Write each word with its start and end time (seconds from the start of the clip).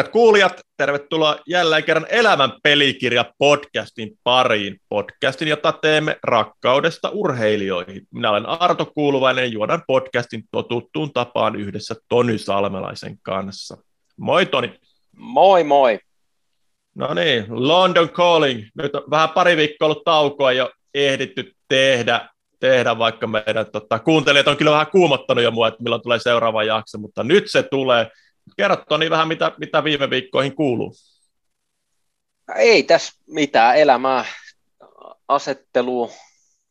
Rakkaat 0.00 0.12
kuulijat, 0.12 0.60
tervetuloa 0.76 1.36
jälleen 1.46 1.84
kerran 1.84 2.06
Elämän 2.08 2.52
pelikirja 2.62 3.24
podcastin 3.38 4.18
pariin. 4.24 4.80
Podcastin, 4.88 5.48
jota 5.48 5.72
teemme 5.72 6.18
rakkaudesta 6.22 7.10
urheilijoihin. 7.10 8.06
Minä 8.10 8.30
olen 8.30 8.46
Arto 8.46 8.86
Kuuluvainen 8.86 9.44
ja 9.44 9.50
juodan 9.50 9.82
podcastin 9.86 10.44
totuttuun 10.50 11.12
tapaan 11.12 11.56
yhdessä 11.56 11.94
Tony 12.08 12.38
Salmelaisen 12.38 13.18
kanssa. 13.22 13.76
Moi 14.16 14.46
Toni. 14.46 14.74
Moi 15.16 15.64
moi. 15.64 15.98
No 16.94 17.14
niin, 17.14 17.44
London 17.48 18.08
Calling. 18.08 18.66
Nyt 18.74 18.94
on 18.94 19.02
vähän 19.10 19.30
pari 19.30 19.56
viikkoa 19.56 19.86
ollut 19.86 20.04
taukoa 20.04 20.52
jo 20.52 20.70
ehditty 20.94 21.52
tehdä, 21.68 22.28
tehdä 22.60 22.98
vaikka 22.98 23.26
meidän 23.26 23.66
tota, 23.72 23.98
kuuntelijat 23.98 24.48
on 24.48 24.56
kyllä 24.56 24.70
vähän 24.70 24.90
kuumottanut 24.92 25.44
jo 25.44 25.50
mua, 25.50 25.68
että 25.68 25.82
milloin 25.82 26.02
tulee 26.02 26.18
seuraava 26.18 26.64
jakso, 26.64 26.98
mutta 26.98 27.24
nyt 27.24 27.44
se 27.50 27.62
tulee– 27.62 28.06
Kerro 28.56 28.76
Toni 28.76 29.10
vähän, 29.10 29.28
mitä, 29.28 29.52
mitä 29.58 29.84
viime 29.84 30.10
viikkoihin 30.10 30.54
kuuluu. 30.56 30.94
Ei 32.56 32.82
tässä 32.82 33.12
mitään 33.26 33.76
elämää, 33.76 34.24
asettelu 35.28 36.10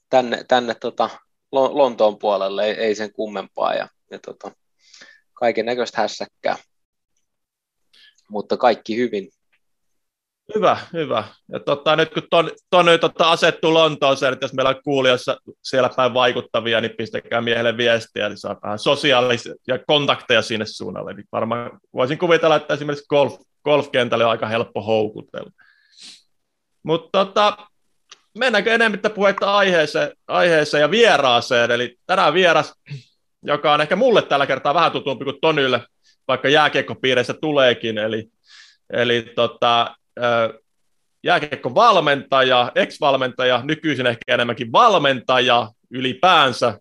tänne, 0.09 0.43
tänne 0.47 0.75
tota 0.75 1.09
Lontoon 1.51 2.19
puolelle, 2.19 2.65
ei, 2.65 2.73
ei 2.73 2.95
sen 2.95 3.13
kummempaa 3.13 3.73
ja, 3.73 3.87
ja 4.11 4.19
tota, 4.19 4.51
kaiken 5.33 5.65
näköistä 5.65 6.01
hässäkkää. 6.01 6.57
Mutta 8.29 8.57
kaikki 8.57 8.97
hyvin. 8.97 9.29
Hyvä, 10.55 10.77
hyvä. 10.93 11.23
Ja 11.51 11.59
tota, 11.59 11.95
nyt 11.95 12.13
kun 12.13 12.23
ton, 12.29 12.51
ton 12.69 12.85
tota, 13.01 13.31
asettuu 13.31 13.73
Lontooseen, 13.73 14.33
että 14.33 14.43
jos 14.43 14.53
meillä 14.53 14.69
on 14.69 14.83
kuulijoissa 14.83 15.37
siellä 15.63 15.89
päin 15.95 16.13
vaikuttavia, 16.13 16.81
niin 16.81 16.95
pistäkää 16.97 17.41
miehelle 17.41 17.77
viestiä, 17.77 18.25
eli 18.25 18.37
saa 18.37 18.59
vähän 18.63 18.79
sosiaalisia 18.79 19.53
kontakteja 19.87 20.41
sinne 20.41 20.65
suunnalle. 20.65 21.13
Niin 21.13 21.25
varmaan 21.31 21.79
voisin 21.93 22.17
kuvitella, 22.17 22.55
että 22.55 22.73
esimerkiksi 22.73 23.05
golf, 23.09 23.35
golfkentälle 23.63 24.25
on 24.25 24.31
aika 24.31 24.47
helppo 24.47 24.81
houkutella. 24.81 25.51
Mutta 26.83 27.25
tota, 27.25 27.57
mennäänkö 28.37 28.73
enemmän 28.73 28.99
puhetta 29.15 29.55
aiheeseen, 29.57 30.11
aiheeseen 30.27 30.81
ja 30.81 30.91
vieraaseen, 30.91 31.71
eli 31.71 31.97
tänään 32.05 32.33
vieras, 32.33 32.73
joka 33.43 33.73
on 33.73 33.81
ehkä 33.81 33.95
mulle 33.95 34.21
tällä 34.21 34.47
kertaa 34.47 34.73
vähän 34.73 34.91
tutumpi 34.91 35.25
kuin 35.25 35.37
Tonylle, 35.41 35.81
vaikka 36.27 36.49
jääkiekkopiireissä 36.49 37.33
tuleekin, 37.33 37.97
eli, 37.97 38.29
eli 38.93 39.31
tota, 39.35 39.95
jääkiekko-valmentaja, 41.23 42.71
ex-valmentaja, 42.75 43.61
nykyisin 43.63 44.07
ehkä 44.07 44.33
enemmänkin 44.33 44.71
valmentaja 44.71 45.69
ylipäänsä 45.89 46.79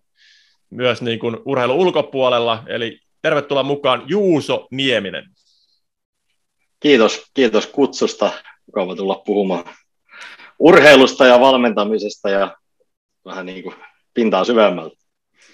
myös 0.69 1.01
niin 1.01 1.19
kuin 1.19 1.37
urheilun 1.45 1.75
ulkopuolella. 1.75 2.63
Eli 2.67 2.99
tervetuloa 3.21 3.63
mukaan 3.63 4.03
Juuso 4.07 4.67
Nieminen. 4.71 5.25
Kiitos, 6.79 7.31
kiitos 7.33 7.67
kutsusta. 7.67 8.31
Mukava 8.65 8.95
tulla 8.95 9.21
puhumaan 9.25 9.63
urheilusta 10.59 11.25
ja 11.25 11.39
valmentamisesta 11.39 12.29
ja 12.29 12.57
vähän 13.25 13.45
niin 13.45 13.63
kuin 13.63 13.75
pintaa 14.13 14.43
syvemmältä. 14.43 14.95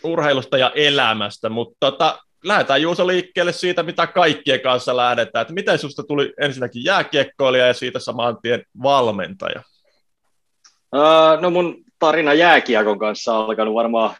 Urheilusta 0.03 0.57
ja 0.57 0.71
elämästä, 0.75 1.49
mutta 1.49 1.75
tota, 1.79 2.19
lähdetään 2.47 2.81
Juuso 2.81 3.07
liikkeelle 3.07 3.51
siitä, 3.51 3.83
mitä 3.83 4.07
kaikkien 4.07 4.61
kanssa 4.61 4.97
lähdetään. 4.97 5.41
Että 5.41 5.53
miten 5.53 5.79
sinusta 5.79 6.03
tuli 6.03 6.33
ensinnäkin 6.41 6.83
jääkiekkoilija 6.83 7.67
ja 7.67 7.73
siitä 7.73 7.99
saman 7.99 8.37
tien 8.41 8.63
valmentaja? 8.83 9.61
No 11.41 11.49
mun 11.49 11.83
tarina 11.99 12.33
jääkiekon 12.33 12.99
kanssa 12.99 13.33
on 13.33 13.45
alkanut 13.45 13.73
varmaan, 13.73 14.15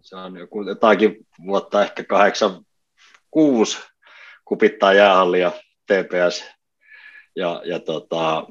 se 0.00 0.16
on 0.16 0.36
joku 0.36 0.62
jotakin 0.62 1.16
vuotta 1.46 1.82
ehkä 1.82 2.04
kahdeksan, 2.04 2.64
kuusi 3.30 3.78
kupittaa 4.44 4.92
jäähallia 4.92 5.52
TPS. 5.86 6.44
Ja, 7.36 7.62
ja 7.64 7.80
tota, 7.80 8.46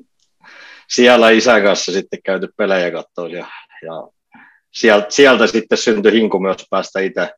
siellä 0.90 1.30
isän 1.30 1.64
kanssa 1.64 1.92
sitten 1.92 2.20
käyty 2.24 2.48
pelejä 2.58 2.92
katsoa 2.92 3.28
ja, 3.28 3.48
ja 3.82 4.08
sieltä, 4.74 5.06
sieltä 5.10 5.48
sitten 5.48 5.78
syntyi 5.78 6.12
hinku 6.12 6.40
myös 6.40 6.66
päästä 6.70 7.00
itse 7.00 7.34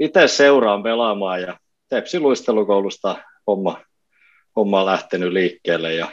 itse 0.00 0.28
seuraan 0.28 0.82
pelaamaan 0.82 1.42
ja 1.42 1.58
Tepsi 1.88 2.20
luistelukoulusta 2.20 3.16
homma, 3.46 3.80
homma 4.56 4.86
lähtenyt 4.86 5.32
liikkeelle 5.32 5.94
ja, 5.94 6.12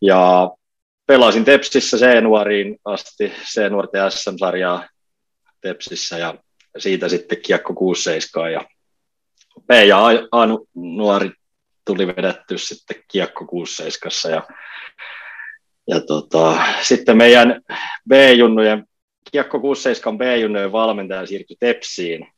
ja 0.00 0.50
pelasin 1.06 1.44
Tepsissä 1.44 1.96
C-nuoriin 1.96 2.78
asti, 2.84 3.32
C-nuorten 3.44 4.10
SM-sarjaa 4.10 4.88
Tepsissä 5.60 6.18
ja 6.18 6.34
siitä 6.78 7.08
sitten 7.08 7.42
kiekko 7.46 7.74
6 7.74 8.10
ja 8.52 8.64
B 9.66 9.70
ja 9.86 10.06
A, 10.30 10.46
nuori 10.74 11.30
tuli 11.84 12.06
vedetty 12.06 12.58
sitten 12.58 12.96
kiekko 13.12 13.46
6 13.46 13.82
ja, 14.30 14.42
ja 15.88 16.00
tota, 16.00 16.56
sitten 16.82 17.16
meidän 17.16 17.62
B-junnujen, 18.08 18.84
kiekko 19.32 19.60
6 19.60 19.88
B-junnujen 20.16 20.72
valmentaja 20.72 21.26
siirtyi 21.26 21.56
Tepsiin 21.60 22.33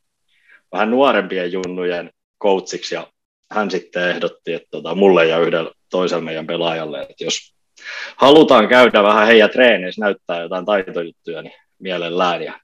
vähän 0.71 0.91
nuorempien 0.91 1.51
junnujen 1.51 2.11
coachiksi 2.43 2.95
ja 2.95 3.07
hän 3.51 3.71
sitten 3.71 4.09
ehdotti, 4.09 4.53
että 4.53 4.67
tota, 4.71 4.95
mulle 4.95 5.27
ja 5.27 5.39
yhdellä 5.39 5.71
toisella 5.89 6.23
meidän 6.23 6.47
pelaajalle, 6.47 7.01
että 7.01 7.23
jos 7.23 7.55
halutaan 8.15 8.67
käydä 8.67 9.03
vähän 9.03 9.27
heidän 9.27 9.49
treeneissä 9.49 10.01
näyttää 10.01 10.41
jotain 10.41 10.65
taitojuttuja, 10.65 11.41
niin 11.41 11.53
mielellään 11.79 12.43
ja 12.43 12.59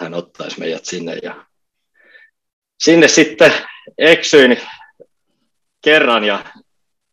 hän 0.00 0.14
ottaisi 0.14 0.60
meidät 0.60 0.84
sinne 0.84 1.18
ja 1.22 1.46
sinne 2.80 3.08
sitten 3.08 3.52
eksyin 3.98 4.60
kerran 5.84 6.24
ja 6.24 6.44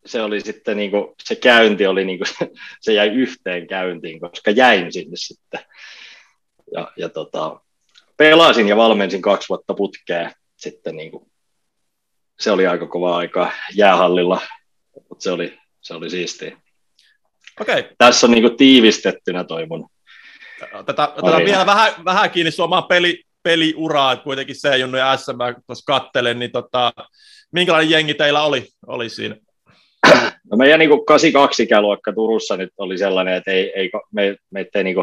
se 0.06 0.22
oli 0.22 0.42
sitten 0.42 0.78
niin 0.78 0.92
kuin, 0.92 1.16
se 1.24 1.36
käynti 1.36 1.88
oli 1.88 2.06
niin 2.06 2.20
kuin, 2.20 2.50
se 2.81 2.94
jäi 2.94 3.08
yhteen 3.08 3.68
käyntiin, 3.68 4.20
koska 4.20 4.52
jäin 4.52 4.94
sinne 4.94 5.16
sitten. 5.16 5.60
Ja, 6.74 6.92
ja 6.98 7.10
tota, 7.10 7.62
pelasin 8.19 8.68
ja 8.68 8.78
valmensin 8.78 9.22
kaksi 9.22 9.50
vuotta 9.50 9.74
putkeen. 9.74 10.31
Sitten 10.57 10.96
niin 10.96 11.12
kuin, 11.12 11.31
se 12.40 12.52
oli 12.52 12.68
aika 12.68 12.88
kova 12.88 13.18
aika 13.18 13.52
jäähallilla, 13.75 14.41
mutta 15.09 15.24
se 15.24 15.31
oli, 15.31 15.57
se 15.81 15.94
oli 15.94 16.09
siistiä. 16.09 16.57
Okay. 17.62 17.84
Tässä 17.97 18.28
on 18.28 18.31
niin 18.31 18.44
kuin 18.44 18.57
tiivistettynä 18.57 19.44
toi 19.44 19.66
mun 19.66 19.90
Tätä, 20.59 20.94
tätä 20.94 21.38
vielä 21.46 21.66
vähän, 21.66 21.94
vähän 22.06 22.31
kiinni 22.31 22.52
suomaan 22.52 22.84
peli, 22.84 23.24
peliuraa, 23.44 24.16
kuitenkin 24.16 24.56
se 24.56 24.78
Junnu 24.78 24.97
ja 24.97 25.18
SM 25.18 25.31
tuossa 25.68 25.86
kattelen, 25.86 26.40
niin 26.40 26.51
tota, 26.51 26.94
minkälainen 27.51 27.90
jengi 27.90 28.13
teillä 28.13 28.44
oli, 28.44 28.68
oli 28.88 29.09
siinä? 29.09 29.36
No 30.51 30.57
meidän 30.57 30.80
niin 30.80 31.06
82 31.06 31.63
ikäluokka 31.63 32.13
Turussa 32.13 32.57
nyt 32.57 32.74
oli 32.78 32.97
sellainen, 32.97 33.34
että 33.34 33.51
ei, 33.51 33.72
ei, 33.75 33.91
me, 34.12 34.36
meitä 34.51 34.80
ei 34.80 34.84
niin 34.84 34.96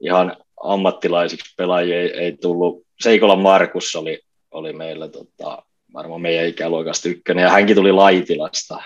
ihan 0.00 0.36
ammattilaisiksi 0.64 1.54
pelaajia 1.56 2.00
ei, 2.00 2.10
ei 2.10 2.36
tullut. 2.36 2.84
Seikola 3.00 3.36
Markus 3.36 3.96
oli, 3.96 4.20
oli 4.50 4.72
meillä 4.72 5.08
tota, 5.08 5.62
varmaan 5.94 6.20
meidän 6.20 6.46
ikäluokasta 6.46 7.08
ykkönen, 7.08 7.42
ja 7.42 7.50
hänkin 7.50 7.76
tuli 7.76 7.92
Laitilasta. 7.92 8.82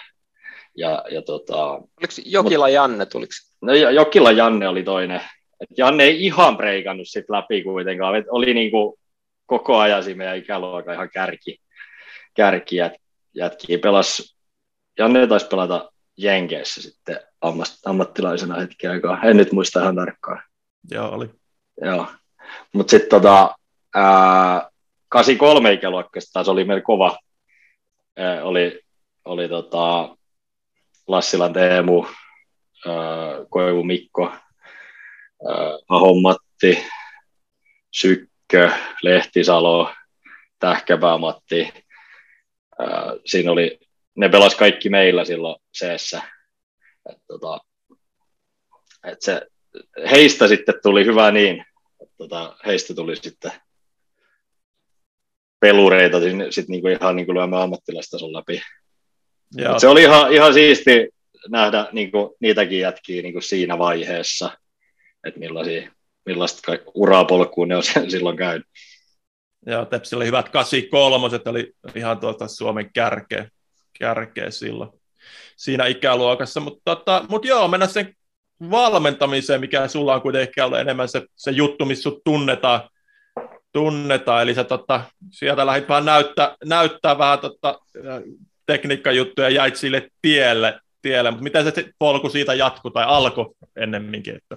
Ja, 0.76 1.04
ja 1.10 1.22
tota, 1.22 1.66
Oliko 1.66 2.12
Jokila 2.24 2.66
mut, 2.66 2.74
Janne, 2.74 3.06
tuliko? 3.06 3.32
No 3.60 3.74
Jokila 3.74 4.32
Janne 4.32 4.68
oli 4.68 4.82
toinen. 4.82 5.20
Et 5.60 5.78
Janne 5.78 6.04
ei 6.04 6.24
ihan 6.24 6.56
preikannut 6.56 7.08
sit 7.08 7.30
läpi 7.30 7.62
kuitenkaan, 7.62 8.16
Et 8.16 8.26
oli 8.30 8.54
niinku 8.54 8.98
koko 9.46 9.78
ajan 9.78 10.04
siinä 10.04 10.18
meidän 10.18 10.36
ikäluokan 10.36 10.94
ihan 10.94 11.10
kärki, 11.10 11.58
kärki 12.34 12.76
jät, 12.76 12.92
jätkiä. 13.34 13.78
Pelas, 13.78 14.36
Janne 14.98 15.26
taisi 15.26 15.46
pelata 15.46 15.92
Jenkeissä 16.16 16.82
sitten 16.82 17.20
ammattilaisena 17.84 18.60
hetken 18.60 18.90
aikaa. 18.90 19.22
En 19.22 19.36
nyt 19.36 19.52
muista 19.52 19.82
ihan 19.82 19.96
tarkkaan. 19.96 20.42
Joo, 20.90 21.08
oli. 21.08 21.30
Joo. 21.84 22.06
Mutta 22.72 22.90
sitten 22.90 23.10
tota, 23.10 23.54
ää, 23.94 24.70
83 25.08 25.72
ikäluokkaista 25.72 26.30
taas 26.32 26.48
oli 26.48 26.64
meillä 26.64 26.82
kova. 26.82 27.18
Ää, 28.16 28.44
oli 28.44 28.80
oli 29.28 29.48
tota, 29.48 30.16
Lassilan 31.06 31.52
Teemu, 31.52 32.04
ää, 32.86 32.94
Koivu 33.50 33.84
Mikko, 33.84 34.32
ää, 35.48 35.78
Ahon 35.88 36.22
Matti, 36.22 36.86
Sykkö, 37.90 38.70
Lehtisalo, 39.02 39.92
Tähkäpää 40.58 41.18
Matti. 41.18 41.72
Ää, 42.78 42.88
siinä 43.24 43.52
oli, 43.52 43.78
ne 44.16 44.28
pelas 44.28 44.54
kaikki 44.54 44.88
meillä 44.88 45.24
silloin 45.24 45.56
seessä. 45.72 46.22
Et, 47.10 47.18
tota, 47.26 47.58
et 49.04 49.22
se, 49.22 49.46
heistä 50.10 50.48
sitten 50.48 50.74
tuli 50.82 51.04
hyvä 51.04 51.30
niin, 51.30 51.64
tota, 52.18 52.56
heistä 52.66 52.94
tuli 52.94 53.16
sitten 53.16 53.52
pelureita 55.60 56.20
sitten 56.50 56.72
niinku 56.72 56.88
ihan 56.88 57.16
niinku 57.16 57.34
lyömään 57.34 57.62
ammattilaistason 57.62 58.32
läpi. 58.32 58.62
Se 59.78 59.88
oli 59.88 60.02
ihan, 60.02 60.32
ihan 60.32 60.54
siisti 60.54 61.08
nähdä 61.48 61.88
niinku, 61.92 62.36
niitäkin 62.40 62.80
jätkiä 62.80 63.22
niinku 63.22 63.40
siinä 63.40 63.78
vaiheessa, 63.78 64.50
että 65.24 65.40
millaisia, 65.40 65.90
millaista 66.26 66.72
urapolkuun 66.94 67.68
ne 67.68 67.76
on 67.76 67.82
silloin 68.10 68.36
käynyt. 68.36 68.66
Joo, 69.66 69.84
Tepsi 69.84 70.16
oli 70.16 70.26
hyvät 70.26 70.48
83, 70.48 71.40
oli 71.46 71.72
ihan 71.94 72.18
tuolta 72.20 72.48
Suomen 72.48 72.90
kärkeä. 72.92 73.48
kärkeä 73.98 74.50
silloin 74.50 74.90
siinä 75.56 75.86
ikäluokassa. 75.86 76.60
Mutta 76.60 76.80
tota, 76.84 77.24
mut 77.28 77.44
joo, 77.44 77.68
mennään 77.68 77.90
sen 77.90 78.16
valmentamiseen, 78.70 79.60
mikä 79.60 79.88
sulla 79.88 80.14
on 80.14 80.22
kuitenkin 80.22 80.64
ollut 80.64 80.78
enemmän 80.78 81.08
se, 81.08 81.22
se 81.36 81.50
juttu, 81.50 81.84
missä 81.84 82.02
sut 82.02 82.24
tunnetaan, 82.24 82.80
tunnetaan. 83.72 84.42
eli 84.42 84.54
sä 84.54 84.64
tota, 84.64 85.00
sieltä 85.30 85.66
lähdit 85.66 85.88
vähän 85.88 86.04
näyttää, 86.04 86.56
näyttää 86.64 87.18
vähän 87.18 87.38
tota, 87.38 87.80
tekniikkajuttuja 88.66 89.48
ja 89.48 89.54
jäit 89.54 89.76
sille 89.76 90.08
tielle, 90.22 90.80
tielle. 91.02 91.30
mutta 91.30 91.44
miten 91.44 91.64
se 91.64 91.84
polku 91.98 92.28
siitä 92.28 92.54
jatkuu 92.54 92.90
tai 92.90 93.04
alkoi 93.06 93.50
ennemminkin? 93.76 94.36
Että... 94.36 94.56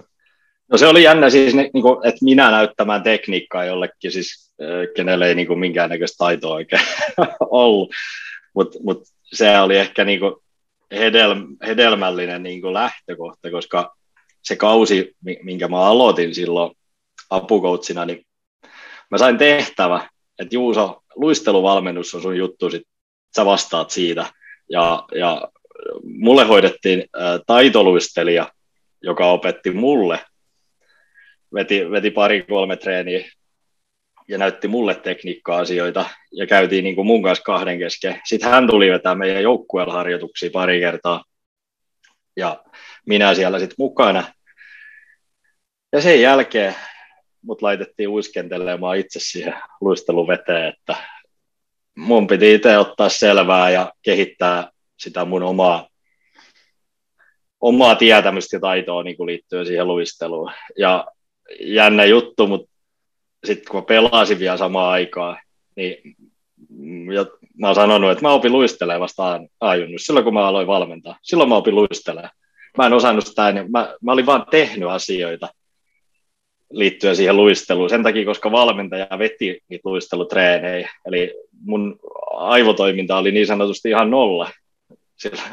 No 0.72 0.78
se 0.78 0.86
oli 0.86 1.02
jännä 1.02 1.30
siis, 1.30 1.54
niin 1.54 1.70
kuin, 1.82 2.06
että 2.06 2.24
minä 2.24 2.50
näyttämään 2.50 3.02
tekniikkaa 3.02 3.64
jollekin, 3.64 4.12
siis 4.12 4.52
kenelle 4.96 5.28
ei 5.28 5.34
niin 5.34 5.46
kuin 5.46 5.58
minkäännäköistä 5.58 6.16
taitoa 6.18 6.54
oikein 6.54 6.82
ollut, 7.50 7.90
mutta 8.54 8.78
mut 8.82 9.02
se 9.24 9.58
oli 9.58 9.78
ehkä 9.78 10.04
niin 10.04 10.20
kuin 10.20 10.34
hedel, 10.92 11.36
hedelmällinen 11.66 12.42
niin 12.42 12.60
kuin 12.60 12.74
lähtökohta, 12.74 13.50
koska 13.50 13.96
se 14.42 14.56
kausi, 14.56 15.16
minkä 15.42 15.68
mä 15.68 15.80
aloitin 15.80 16.34
silloin 16.34 16.74
apukoutsina, 17.30 18.04
niin 18.04 18.26
mä 19.10 19.18
sain 19.18 19.38
tehtävä, 19.38 20.08
että 20.38 20.54
Juuso, 20.54 21.02
luisteluvalmennus 21.14 22.14
on 22.14 22.22
sun 22.22 22.36
juttu, 22.36 22.70
sit 22.70 22.82
sä 23.36 23.44
vastaat 23.44 23.90
siitä. 23.90 24.26
Ja, 24.70 25.04
ja 25.14 25.48
mulle 26.04 26.44
hoidettiin 26.44 27.04
taitoluistelija, 27.46 28.52
joka 29.02 29.32
opetti 29.32 29.70
mulle, 29.70 30.20
veti, 31.54 31.90
veti 31.90 32.10
pari-kolme 32.10 32.76
treeniä 32.76 33.30
ja 34.28 34.38
näytti 34.38 34.68
mulle 34.68 34.94
tekniikka-asioita 34.94 36.04
ja 36.32 36.46
käytiin 36.46 36.84
niin 36.84 36.94
kuin 36.94 37.06
mun 37.06 37.22
kanssa 37.22 37.44
kahden 37.44 37.78
kesken. 37.78 38.20
Sitten 38.24 38.50
hän 38.50 38.66
tuli 38.66 38.90
vetää 38.90 39.14
meidän 39.14 39.42
joukkueella 39.42 39.92
harjoituksia 39.92 40.50
pari 40.52 40.80
kertaa 40.80 41.24
ja 42.36 42.64
minä 43.06 43.34
siellä 43.34 43.58
sitten 43.58 43.76
mukana. 43.78 44.24
Ja 45.92 46.00
sen 46.00 46.20
jälkeen 46.20 46.74
mut 47.42 47.62
laitettiin 47.62 48.08
uiskentelemaan 48.08 48.98
itse 48.98 49.20
siihen 49.20 49.54
luisteluveteen, 49.80 50.68
että 50.68 50.96
mun 51.96 52.26
piti 52.26 52.54
itse 52.54 52.78
ottaa 52.78 53.08
selvää 53.08 53.70
ja 53.70 53.92
kehittää 54.02 54.70
sitä 54.98 55.24
mun 55.24 55.42
omaa, 55.42 55.88
omaa 57.60 57.94
tietämystä 57.94 58.56
ja 58.56 58.60
taitoa 58.60 59.02
niin 59.02 59.16
kuin 59.16 59.26
liittyen 59.26 59.66
siihen 59.66 59.88
luisteluun. 59.88 60.52
Ja 60.78 61.06
jännä 61.60 62.04
juttu, 62.04 62.46
mutta 62.46 62.71
sitten 63.44 63.70
kun 63.70 63.84
pelasin 63.84 64.38
vielä 64.38 64.56
samaan 64.56 64.92
aikaan, 64.92 65.38
niin 65.76 66.16
ja 67.14 67.26
mä 67.58 67.66
oon 67.66 67.74
sanonut, 67.74 68.10
että 68.10 68.22
mä 68.24 68.32
opin 68.32 68.52
luistelemaan 68.52 69.00
vasta 69.00 69.40
ajunnus 69.60 70.02
silloin, 70.02 70.24
kun 70.24 70.34
mä 70.34 70.46
aloin 70.46 70.66
valmentaa. 70.66 71.18
Silloin 71.22 71.48
mä 71.48 71.56
opin 71.56 71.74
luistelemaan. 71.74 72.30
Mä 72.78 72.86
en 72.86 72.92
osannut 72.92 73.26
sitä, 73.26 73.52
niin 73.52 73.70
mä, 73.70 73.94
mä 74.02 74.12
olin 74.12 74.26
vaan 74.26 74.46
tehnyt 74.50 74.88
asioita 74.88 75.48
liittyen 76.70 77.16
siihen 77.16 77.36
luisteluun. 77.36 77.90
Sen 77.90 78.02
takia, 78.02 78.24
koska 78.24 78.52
valmentaja 78.52 79.06
veti 79.18 79.60
niitä 79.68 79.88
luistelutreenejä. 79.88 80.90
Eli 81.06 81.34
mun 81.64 81.98
aivotoiminta 82.30 83.18
oli 83.18 83.32
niin 83.32 83.46
sanotusti 83.46 83.88
ihan 83.88 84.10
nolla 84.10 84.50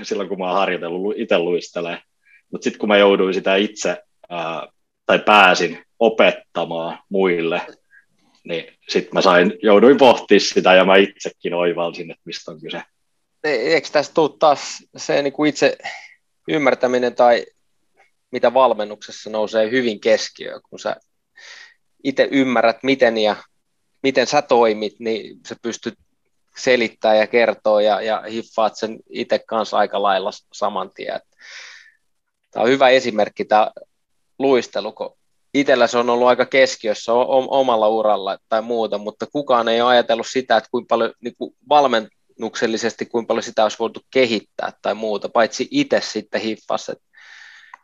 silloin, 0.03 0.30
kun 0.30 0.38
mä 0.39 0.45
oon 0.45 0.59
harjoitellut 0.59 1.13
itse 1.18 1.39
luistelee. 1.39 1.97
Mutta 2.51 2.63
sitten 2.63 2.80
kun 2.80 2.89
mä 2.89 2.97
jouduin 2.97 3.33
sitä 3.33 3.56
itse, 3.56 3.97
ää, 4.30 4.68
tai 5.06 5.19
pääsin 5.19 5.83
opettamaan 6.00 7.00
muille, 7.09 7.62
niin 8.44 8.77
sitten 8.89 9.13
mä 9.13 9.21
sain, 9.21 9.53
jouduin 9.63 9.97
pohtimaan 9.97 10.41
sitä 10.41 10.74
ja 10.74 10.86
mä 10.86 10.95
itsekin 10.95 11.53
oivalsin, 11.53 12.12
että 12.12 12.21
mistä 12.25 12.51
on 12.51 12.62
kyse. 12.62 12.81
Eikö 13.44 13.88
tässä 13.91 14.13
tule 14.13 14.31
taas 14.39 14.83
se 14.97 15.21
niin 15.21 15.33
kuin 15.33 15.50
itse 15.50 15.77
ymmärtäminen 16.47 17.15
tai 17.15 17.45
mitä 18.31 18.53
valmennuksessa 18.53 19.30
nousee 19.30 19.71
hyvin 19.71 20.00
keskiöön, 20.00 20.62
kun 20.69 20.80
sä 20.80 20.95
itse 22.03 22.27
ymmärrät, 22.31 22.83
miten 22.83 23.18
ja 23.18 23.36
miten 24.03 24.27
sä 24.27 24.41
toimit, 24.41 25.00
niin 25.00 25.39
sä 25.47 25.56
pystyt 25.62 25.94
selittää 26.57 27.15
ja 27.15 27.27
kertoa 27.27 27.81
ja, 27.81 28.01
ja 28.01 28.24
hiffaat 28.31 28.75
sen 28.75 29.00
itse 29.09 29.39
kanssa 29.39 29.77
aika 29.77 30.01
lailla 30.01 30.31
saman 30.53 30.91
tien. 30.94 31.21
Tämä 32.51 32.63
on 32.63 32.69
hyvä 32.69 32.89
esimerkki 32.89 33.45
tämä 33.45 33.71
luistelu, 34.39 34.91
kun 34.91 35.19
itsellä 35.60 35.88
se 35.88 35.98
on 35.98 36.10
ollut 36.10 36.28
aika 36.28 36.46
keskiössä 36.46 37.14
omalla 37.50 37.88
uralla 37.88 38.38
tai 38.50 38.62
muuta, 38.62 38.98
mutta 38.98 39.26
kukaan 39.32 39.68
ei 39.68 39.82
ole 39.82 39.90
ajatellut 39.90 40.28
sitä, 40.28 40.58
että 40.58 40.70
kuinka 40.72 40.88
paljon 40.90 41.14
niin 41.22 41.36
kuin 41.38 41.56
valmennuksellisesti, 41.70 43.06
kuinka 43.06 43.28
paljon 43.28 43.44
sitä 43.44 43.64
olisi 43.64 43.80
voitu 43.80 44.02
kehittää 44.12 44.74
tai 44.82 44.94
muuta, 44.94 45.30
paitsi 45.30 45.68
itse 45.72 46.02
sitten 46.04 46.42
hiffas. 46.42 46.90
Et, 46.90 47.02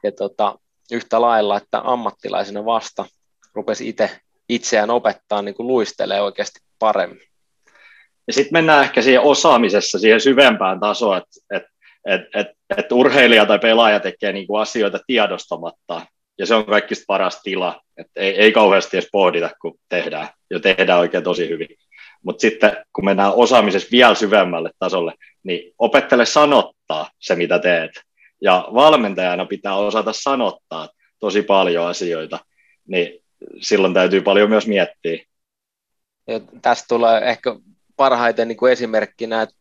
ja 0.04 0.12
tota, 0.12 0.56
yhtä 0.92 1.22
lailla, 1.22 1.58
että 1.58 1.82
ammattilaisena 1.84 2.66
vasta 2.66 3.06
rupesi 3.54 3.90
itse 3.90 4.20
itseään 4.50 4.90
opettaa 4.90 5.42
niin 5.42 5.56
kuin 5.56 5.68
luistelee 5.68 6.22
oikeasti 6.22 6.60
paremmin. 6.80 7.28
Ja 8.28 8.34
sitten 8.34 8.54
mennään 8.54 8.84
ehkä 8.84 9.02
siihen 9.02 9.22
osaamisessa, 9.22 10.00
siihen 10.00 10.22
syvempään 10.22 10.80
tasoon, 10.80 11.18
että 11.18 11.66
et, 12.06 12.22
et, 12.36 12.48
et, 12.78 12.92
urheilija 12.92 13.46
tai 13.46 13.60
pelaaja 13.60 14.00
tekee 14.00 14.32
niin 14.32 14.48
kuin 14.48 14.62
asioita 14.62 15.00
tiedostamatta, 15.08 16.02
ja 16.38 16.46
se 16.46 16.56
on 16.56 16.66
kaikista 16.66 17.04
paras 17.08 17.42
tila, 17.42 17.82
että 17.98 18.22
ei, 18.22 18.36
ei 18.36 18.52
kauheasti 18.52 18.98
edes 18.98 19.10
pohdita, 19.12 19.50
kun 19.62 19.80
tehdään, 19.90 20.28
ja 20.50 20.60
tehdään 20.60 21.00
oikein 21.00 21.24
tosi 21.24 21.50
hyvin. 21.50 21.68
Mutta 22.24 22.42
sitten 22.42 22.86
kun 22.94 23.06
mennään 23.06 23.34
osaamisessa 23.34 23.90
vielä 23.92 24.16
syvemmälle 24.16 24.72
tasolle, 24.80 25.14
niin 25.44 25.74
opettele 25.80 26.26
sanottaa 26.26 27.10
se, 27.20 27.36
mitä 27.36 27.60
teet. 27.60 27.92
Ja 28.42 28.68
valmentajana 28.74 29.46
pitää 29.46 29.76
osata 29.76 30.14
sanottaa 30.14 30.90
tosi 31.20 31.42
paljon 31.42 31.88
asioita, 31.88 32.40
niin 32.88 33.24
silloin 33.62 33.94
täytyy 33.94 34.22
paljon 34.22 34.50
myös 34.50 34.68
miettiä. 34.68 35.24
Ja 36.28 36.40
tästä 36.62 36.86
tulee 36.88 37.30
ehkä 37.30 37.56
parhaiten 37.96 38.48
niin 38.48 38.58
kuin 38.58 38.72
esimerkkinä, 38.72 39.42
että, 39.42 39.56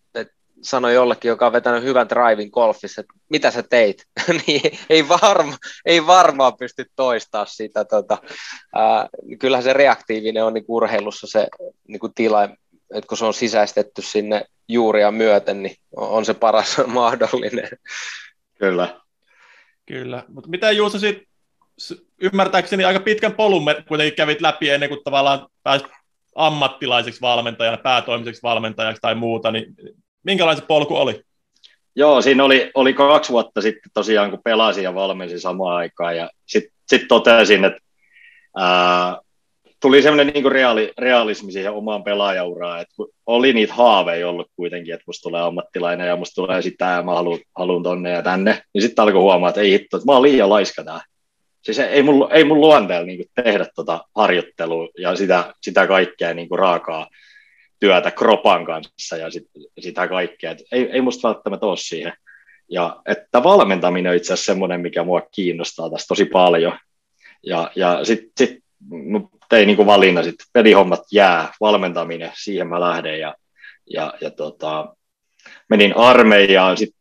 että 0.65 0.71
sano 0.71 0.89
jollekin, 0.89 1.29
joka 1.29 1.47
on 1.47 1.53
vetänyt 1.53 1.83
hyvän 1.83 2.09
driving 2.09 2.53
golfissa, 2.53 3.01
että 3.01 3.15
mitä 3.29 3.51
sä 3.51 3.63
teit, 3.63 4.07
niin 4.47 4.79
ei, 4.91 5.09
varma, 5.09 5.57
ei 5.85 6.07
varmaan 6.07 6.57
pysty 6.57 6.87
toistamaan 6.97 7.47
sitä. 7.47 7.85
Tota, 7.85 8.19
ää, 8.75 9.09
kyllähän 9.39 9.65
se 9.65 9.73
reaktiivinen 9.73 10.45
on 10.45 10.55
niin 10.55 10.65
urheilussa 10.69 11.27
se 11.27 11.49
niin 11.89 12.01
kuin 12.01 12.15
tila, 12.15 12.45
että 12.45 13.09
kun 13.09 13.19
se 13.19 13.25
on 13.25 13.35
sisäistetty 13.35 14.03
sinne 14.03 14.44
juuria 14.69 15.11
myöten, 15.11 15.63
niin 15.63 15.77
on 15.97 16.25
se 16.25 16.35
paras 16.35 16.77
mahdollinen. 16.87 17.69
Kyllä. 18.59 19.01
Kyllä, 19.87 20.25
mutta 20.29 20.51
mitä 20.51 20.71
Juuso 20.71 20.99
sitten 20.99 21.27
ymmärtääkseni 22.21 22.85
aika 22.85 23.01
pitkän 23.01 23.35
polun 23.35 23.65
kuitenkin 23.89 24.17
kävit 24.17 24.41
läpi 24.41 24.71
ennen 24.71 24.89
kuin 24.89 25.01
tavallaan 25.05 25.49
pääsit 25.63 25.89
ammattilaiseksi 26.35 27.21
valmentajana, 27.21 27.77
päätoimiseksi 27.77 28.43
valmentajaksi 28.43 29.03
tai 29.03 29.15
muuta, 29.15 29.51
niin 29.51 29.75
minkälainen 30.25 30.67
polku 30.67 30.97
oli? 30.97 31.23
Joo, 31.97 32.23
siinä 32.23 32.45
oli, 32.45 32.71
oli 32.75 32.93
kaksi 32.93 33.33
vuotta 33.33 33.61
sitten 33.61 33.91
tosiaan, 33.95 34.31
kun 34.31 34.41
pelasin 34.45 34.85
ja 34.85 34.95
valmensin 34.95 35.41
samaan 35.41 35.77
aikaan, 35.77 36.17
ja 36.17 36.31
sitten 36.47 36.73
sit 36.89 37.09
totesin, 37.09 37.65
että 37.65 37.81
ää, 38.57 39.19
tuli 39.81 40.03
semmoinen 40.03 40.35
niin 40.35 40.53
reaali, 40.53 40.93
realismi 40.99 41.53
siihen 41.53 41.73
omaan 41.73 42.05
pelaajauraan, 42.05 42.81
että 42.81 42.95
oli 43.27 43.53
niitä 43.53 43.75
haaveja 43.75 44.29
ollut 44.29 44.51
kuitenkin, 44.57 44.95
että 44.95 45.05
musta 45.07 45.23
tulee 45.23 45.41
ammattilainen 45.41 46.09
ja 46.09 46.17
musta 46.17 46.35
tulee 46.35 46.63
sitä 46.63 46.85
ja 46.85 47.03
mä 47.03 47.15
haluan, 47.15 47.39
haluan 47.57 47.83
tonne 47.83 48.11
ja 48.11 48.23
tänne, 48.23 48.63
niin 48.75 48.83
sitten 48.83 49.03
alkoi 49.03 49.21
huomaa, 49.21 49.49
että 49.49 49.61
ei 49.61 49.71
hitto, 49.71 49.97
että 49.97 50.07
mä 50.07 50.13
oon 50.13 50.23
liian 50.23 50.51
laiska 50.51 50.85
tää. 50.85 51.01
Siis 51.63 51.79
ei 51.79 52.03
mun, 52.03 52.29
ei 52.33 52.45
mun 52.45 52.61
luonteella 52.61 53.07
niin 53.07 53.25
tehdä 53.45 53.67
tota 53.75 54.05
harjoittelua 54.17 54.89
ja 54.99 55.17
sitä, 55.17 55.55
sitä 55.63 55.87
kaikkea 55.87 56.35
niin 56.35 56.49
raakaa 56.51 57.07
työtä 57.81 58.11
kropan 58.11 58.65
kanssa 58.65 59.17
ja 59.17 59.31
sit, 59.31 59.47
sitä 59.81 60.09
kaikkea. 60.09 60.51
Et 60.51 60.59
ei, 60.73 60.91
ei 60.91 61.01
musta 61.01 61.29
välttämättä 61.29 61.67
ole 61.67 61.77
siihen. 61.77 62.13
Ja 62.71 63.03
että 63.07 63.43
valmentaminen 63.43 64.11
on 64.11 64.17
itse 64.17 64.33
asiassa 64.33 64.53
semmoinen, 64.53 64.81
mikä 64.81 65.05
mua 65.05 65.21
kiinnostaa 65.21 65.91
tässä 65.91 66.07
tosi 66.09 66.25
paljon. 66.25 66.79
Ja, 67.43 67.71
ja 67.77 68.05
sitten 68.05 68.47
sit, 68.47 68.65
tein 69.49 69.67
niin 69.67 69.87
valinnan, 69.87 70.25
sitten 70.25 70.47
pelihommat 70.53 71.03
jää, 71.13 71.53
valmentaminen, 71.61 72.31
siihen 72.35 72.69
mä 72.69 72.81
lähden 72.81 73.21
ja, 73.21 73.35
ja, 73.91 74.15
ja 74.21 74.31
tota, 74.31 74.97
menin 75.69 75.97
armeijaan, 75.97 76.77
sitten 76.77 77.01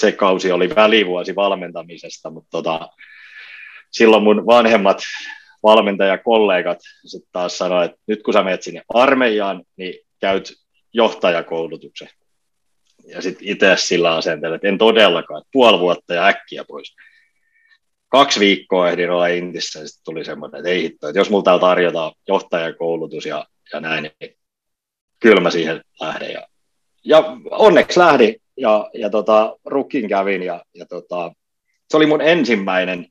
se 0.00 0.12
kausi 0.12 0.52
oli 0.52 0.74
välivuosi 0.76 1.34
valmentamisesta, 1.34 2.30
mutta 2.30 2.48
tota, 2.50 2.88
silloin 3.90 4.22
mun 4.22 4.46
vanhemmat 4.46 4.98
valmentajakollegat 5.62 6.78
sitten 7.04 7.30
taas 7.32 7.58
sanoi, 7.58 7.84
että 7.84 7.98
nyt 8.06 8.22
kun 8.22 8.34
sä 8.34 8.42
menet 8.42 8.62
sinne 8.62 8.82
armeijaan, 8.94 9.62
niin 9.76 10.05
käyt 10.20 10.52
johtajakoulutuksen. 10.92 12.08
Ja 13.06 13.22
sitten 13.22 13.48
itse 13.48 13.74
sillä 13.76 14.14
asenteella, 14.14 14.56
että 14.56 14.68
en 14.68 14.78
todellakaan, 14.78 15.40
että 15.40 15.50
puoli 15.52 15.80
vuotta 15.80 16.14
ja 16.14 16.26
äkkiä 16.26 16.64
pois. 16.64 16.96
Kaksi 18.08 18.40
viikkoa 18.40 18.90
ehdin 18.90 19.10
olla 19.10 19.26
Intissä, 19.26 19.78
ja 19.78 19.88
sitten 19.88 20.04
tuli 20.04 20.24
semmoinen, 20.24 20.58
että 20.58 20.70
ei 20.70 20.82
hitto, 20.82 21.08
että 21.08 21.20
jos 21.20 21.30
multa 21.30 21.58
tarjotaan 21.58 22.12
johtajakoulutus 22.28 23.26
ja, 23.26 23.46
ja 23.72 23.80
näin, 23.80 24.10
niin 24.20 24.36
kyllä 25.20 25.40
mä 25.40 25.50
siihen 25.50 25.80
lähden. 26.00 26.32
Ja, 26.32 26.46
ja 27.04 27.36
onneksi 27.50 28.00
lähdin, 28.00 28.36
ja, 28.56 28.90
ja 28.94 29.10
tota, 29.10 29.56
rukin 29.64 30.08
kävin 30.08 30.42
ja, 30.42 30.64
ja 30.74 30.86
tota, 30.86 31.32
se 31.90 31.96
oli 31.96 32.06
mun 32.06 32.22
ensimmäinen 32.22 33.06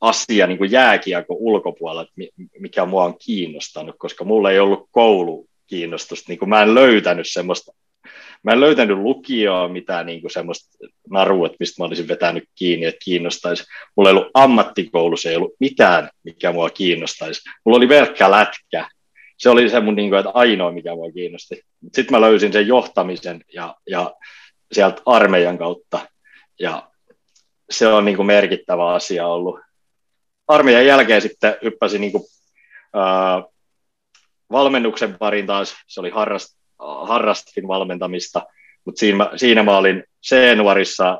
asia 0.00 0.46
niin 0.46 0.70
jääkiekko 0.70 1.36
ulkopuolella, 1.38 2.12
mikä 2.58 2.84
mua 2.84 3.04
on 3.04 3.18
kiinnostanut, 3.18 3.94
koska 3.98 4.24
mulla 4.24 4.50
ei 4.50 4.58
ollut 4.58 4.88
koulu 4.90 5.49
kiinnostusta, 5.70 6.24
niin 6.28 6.38
kuin 6.38 6.48
mä 6.48 6.62
en 6.62 6.74
löytänyt 6.74 7.26
semmoista, 7.28 7.72
mä 8.42 8.52
en 8.52 8.60
löytänyt 8.60 8.98
lukioa 8.98 9.68
mitään 9.68 10.06
niin 10.06 10.20
kuin 10.20 10.30
semmoista 10.30 10.78
narua, 11.10 11.50
mistä 11.60 11.82
mä 11.82 11.86
olisin 11.86 12.08
vetänyt 12.08 12.44
kiinni, 12.54 12.86
että 12.86 13.04
kiinnostaisi. 13.04 13.64
Mulla 13.96 14.10
ei 14.10 14.16
ollut 14.16 14.30
ammattikoulussa, 14.34 15.28
ei 15.28 15.36
ollut 15.36 15.54
mitään, 15.60 16.10
mikä 16.24 16.52
mua 16.52 16.70
kiinnostaisi. 16.70 17.42
Mulla 17.64 17.78
oli 17.78 17.88
verkkä 17.88 18.30
lätkä, 18.30 18.88
se 19.38 19.50
oli 19.50 19.68
se 19.68 19.80
mun 19.80 19.96
niin 19.96 20.10
kuin, 20.10 20.18
että 20.18 20.30
ainoa, 20.34 20.72
mikä 20.72 20.94
mua 20.94 21.12
kiinnosti. 21.12 21.62
Sitten 21.82 22.10
mä 22.10 22.20
löysin 22.20 22.52
sen 22.52 22.66
johtamisen 22.66 23.44
ja, 23.54 23.74
ja 23.90 24.14
sieltä 24.72 25.02
armeijan 25.06 25.58
kautta, 25.58 26.00
ja 26.60 26.90
se 27.70 27.86
on 27.86 28.04
niin 28.04 28.16
kuin 28.16 28.26
merkittävä 28.26 28.88
asia 28.88 29.26
ollut. 29.26 29.60
Armeijan 30.48 30.86
jälkeen 30.86 31.22
sitten 31.22 31.56
hyppäsin 31.62 32.00
niin 32.00 32.12
kuin, 32.12 32.24
ää, 32.94 33.42
valmennuksen 34.52 35.18
parin 35.18 35.46
taas, 35.46 35.74
se 35.86 36.00
oli 36.00 36.10
harrast, 36.10 36.58
harrastin 37.02 37.68
valmentamista, 37.68 38.42
mutta 38.84 38.98
siinä, 38.98 39.30
siinä 39.36 39.62
mä 39.62 39.76
olin 39.76 40.04
C-nuorissa 40.26 41.18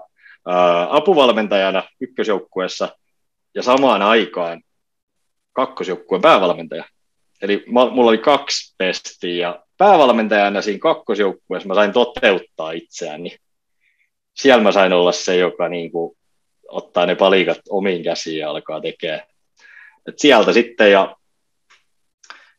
ää, 0.49 0.97
apuvalmentajana 0.97 1.83
ykkösjoukkueessa 2.01 2.97
ja 3.55 3.63
samaan 3.63 4.03
aikaan 4.03 4.63
kakkosjoukkueen 5.53 6.23
päävalmentaja. 6.23 6.85
Eli 7.43 7.65
mulla 7.67 8.09
oli 8.09 8.19
kaksi 8.19 8.75
pestiä 8.79 9.49
ja 9.49 9.65
päävalmentajana 9.79 10.63
siinä 10.63 10.79
kakkosjoukkueessa 10.79 11.69
mä 11.69 11.75
sain 11.75 11.93
toteuttaa 11.93 12.71
itseäni. 12.71 13.37
Siellä 14.37 14.63
mä 14.63 14.73
sain 14.73 14.93
olla 14.93 15.13
se, 15.13 15.37
joka 15.37 15.69
niin 15.69 15.93
kuin 15.93 16.17
ottaa 16.69 17.07
ne 17.07 17.15
palikat 17.15 17.61
omiin 17.69 18.03
käsiin 18.03 18.39
ja 18.39 18.51
alkaa 18.51 18.81
tekemään. 18.81 19.23
Et 20.09 20.19
sieltä 20.19 20.53
sitten 20.53 20.93
ja 20.93 21.17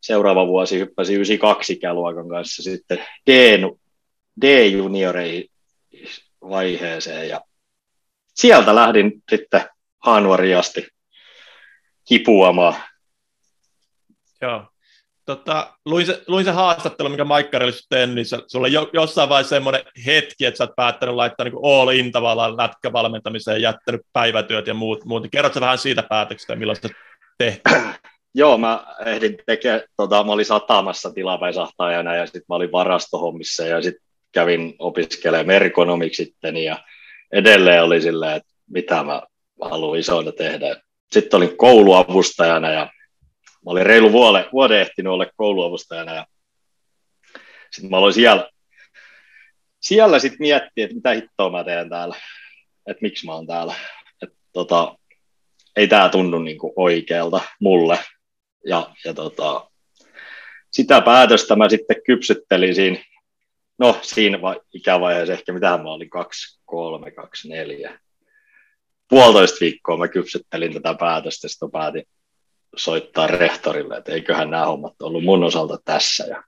seuraava 0.02 0.48
vuosi 0.48 0.80
hyppäsi 0.80 1.14
92 1.14 1.74
ikäluokan 1.74 2.30
kanssa 2.30 2.64
sitten 2.64 2.98
D, 3.28 3.60
D-junioreihin 4.42 5.50
vaiheeseen 6.42 7.30
ja 7.30 7.42
sieltä 8.34 8.76
lähdin 8.76 9.24
sitten 9.30 9.62
Hanuariasti 10.00 10.88
kipuamaan. 12.08 12.76
Joo. 14.42 14.66
Tota, 15.26 15.74
luin, 15.86 16.06
se, 16.06 16.24
luin 16.28 16.46
se 16.46 16.52
haastattelu, 16.52 17.10
mikä 17.10 17.26
Maikkarille 17.26 17.74
tehnyt, 17.90 18.16
niin 18.16 18.26
sulla 18.48 18.68
jo, 18.68 18.90
jossain 18.94 19.30
vaiheessa 19.30 19.56
semmoinen 19.56 19.82
hetki, 20.06 20.46
että 20.46 20.58
sä 20.58 20.64
oot 20.64 20.76
päättänyt 20.76 21.16
laittaa 21.16 21.44
niin 21.44 21.64
all 21.64 21.90
in 21.90 22.12
tavallaan 22.12 22.58
lätkävalmentamiseen 22.58 23.62
jättänyt 23.62 24.02
päivätyöt 24.14 24.68
ja 24.68 24.74
muut. 24.74 25.06
muut. 25.06 25.28
Kerrotko 25.32 25.60
vähän 25.60 25.78
siitä 25.78 26.04
päätöksestä, 26.04 26.56
millaista 26.56 26.90
tehtiin? 27.38 27.62
Joo, 28.36 28.58
mä 28.58 28.86
ehdin 29.06 29.38
tekemään, 29.46 29.82
tota, 29.98 30.24
mä 30.24 30.32
olin 30.32 30.46
satamassa 30.46 31.14
tilapäisahtajana 31.14 32.16
ja 32.16 32.26
sitten 32.26 32.44
mä 32.50 32.56
olin 32.56 32.72
varastohommissa 32.72 33.64
ja 33.64 33.82
sitten 33.82 34.08
kävin 34.32 34.76
opiskelemaan 34.80 35.48
merkonomiksi 35.48 36.26
sitten 36.26 36.58
ja 36.58 36.84
edelleen 37.32 37.84
oli 37.84 38.02
silleen, 38.02 38.38
että 38.38 38.54
mitä 38.70 39.04
mä 39.04 39.22
haluan 39.62 40.00
isona 40.00 40.32
tehdä. 40.32 40.82
Sitten 41.12 41.38
olin 41.38 41.58
kouluavustajana 41.58 42.72
ja 42.72 42.90
mä 43.66 43.72
olin 43.72 43.86
reilu 43.86 44.12
vuode, 44.12 44.50
vuoden 44.54 44.82
ehtinyt 44.82 45.14
olla 45.14 45.26
kouluavustajana 45.38 46.16
ja 46.16 46.26
sitten 47.72 47.90
mä 47.90 47.98
aloin 47.98 48.14
siellä, 48.14 48.50
siellä 49.80 50.20
sitten 50.20 50.40
miettiä, 50.40 50.84
että 50.84 50.96
mitä 50.96 51.12
hittoa 51.12 51.50
mä 51.50 51.64
teen 51.64 51.90
täällä, 51.90 52.16
että 52.88 53.02
miksi 53.02 53.26
mä 53.26 53.34
oon 53.34 53.48
täällä. 53.48 53.76
että 54.22 54.36
tota, 54.54 54.96
ei 55.76 55.88
tämä 55.88 56.10
tunnu 56.10 56.40
niinku 56.40 56.74
oikealta 56.76 57.42
mulle. 57.60 58.00
Ja, 58.66 58.94
ja 59.06 59.14
tota, 59.14 59.72
sitä 60.72 61.02
päätöstä 61.02 61.56
mä 61.56 61.70
sitten 61.70 62.04
kypsyttelin 62.06 62.76
siinä, 62.76 63.04
no 63.80 64.00
siinä 64.02 64.42
va- 64.42 64.62
ikävaiheessa 64.74 65.34
ehkä, 65.34 65.54
mitä 65.54 65.78
mä 65.78 65.92
olin, 65.92 66.10
kaksi, 66.10 66.60
kolme, 66.66 67.12
kaksi, 67.12 67.50
neljä. 67.50 68.00
Puolitoista 69.10 69.58
viikkoa 69.62 69.98
mä 69.98 70.08
kypsyttelin 70.08 70.74
tätä 70.74 70.96
päätöstä, 71.00 71.48
sitten 71.48 71.72
päätin 71.72 72.04
soittaa 72.76 73.28
rehtorille, 73.28 73.98
että 73.98 74.12
eiköhän 74.12 74.50
nämä 74.50 74.66
hommat 74.66 75.02
ollut 75.02 75.24
mun 75.24 75.44
osalta 75.44 75.78
tässä. 75.86 76.24
Ja, 76.24 76.44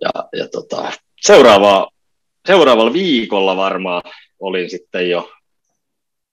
ja, 0.00 0.10
ja 0.32 0.48
tota, 0.48 0.92
seuraava, 1.20 1.90
seuraavalla 2.46 2.92
viikolla 2.92 3.56
varmaan 3.56 4.02
olin 4.38 4.70
sitten 4.70 5.10
jo 5.10 5.32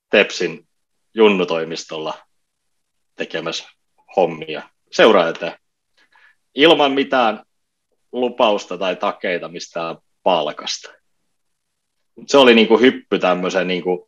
Tepsin 0.10 0.68
junnutoimistolla 1.14 2.14
tekemässä 3.16 3.70
hommia. 4.16 4.62
Seuraajat 4.92 5.40
ilman 6.56 6.92
mitään 6.92 7.44
lupausta 8.12 8.78
tai 8.78 8.96
takeita 8.96 9.50
mistään 9.50 9.98
palkasta. 10.24 10.94
Se 12.28 12.38
oli 12.38 12.56
niin 12.56 12.68
kuin 12.68 12.82
hyppy 12.82 13.20
tämmöisen 13.20 13.68
niin 13.68 13.84
kuin 13.84 14.00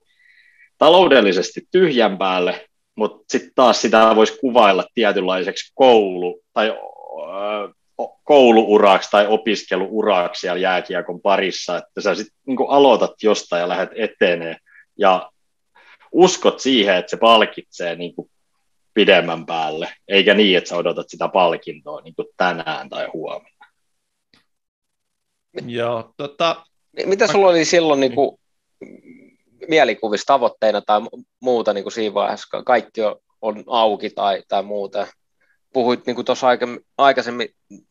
taloudellisesti 0.78 1.62
tyhjän 1.72 2.18
päälle, 2.18 2.70
mutta 2.96 3.26
sitten 3.30 3.52
taas 3.56 3.82
sitä 3.82 4.16
voisi 4.16 4.38
kuvailla 4.40 4.86
tietynlaiseksi 4.94 5.72
koulu- 5.76 6.44
tai 6.54 6.74
kouluuraksi 8.24 9.12
tai 9.12 9.28
opiskeluuraksi 9.28 10.40
siellä 10.40 10.60
jääkiekon 10.60 11.22
parissa, 11.22 11.78
että 11.78 12.02
sä 12.02 12.16
sitten 12.16 12.38
niin 12.46 12.58
aloitat 12.68 13.12
jostain 13.24 13.60
ja 13.60 13.70
lähdet 13.70 13.90
etenee. 13.96 14.58
Ja 14.98 15.32
uskot 16.12 16.60
siihen, 16.60 16.96
että 16.96 17.10
se 17.10 17.18
palkitsee 17.18 17.96
niin 17.96 18.16
kuin 18.16 18.30
pidemmän 18.96 19.46
päälle, 19.46 19.94
eikä 20.08 20.34
niin, 20.34 20.58
että 20.58 20.70
sä 20.70 20.78
odotat 20.78 21.10
sitä 21.10 21.28
palkintoa 21.28 22.02
niin 22.02 22.16
kuin 22.16 22.28
tänään 22.38 22.90
tai 22.90 23.08
huomenna. 23.14 23.66
Joo, 25.66 26.14
tota... 26.18 26.66
Mitä 27.06 27.28
sulla 27.28 27.48
oli 27.48 27.66
silloin 27.66 28.00
niin 28.00 28.16
kuin, 28.16 28.40
mielikuvissa 29.68 30.26
tavoitteina 30.26 30.82
tai 30.82 31.02
muuta 31.40 31.74
niin 31.74 31.84
kuin 31.84 31.94
siinä 31.94 32.14
vaiheessa, 32.14 32.64
kaikki 32.64 33.02
on 33.42 33.64
auki 33.68 34.10
tai, 34.10 34.44
tai 34.48 34.64
muuta? 34.64 35.08
Puhuit 35.74 36.06
niin 36.06 36.16
kuin 36.16 36.26
tuossa 36.26 36.48
aikaisemmin, 36.98 37.50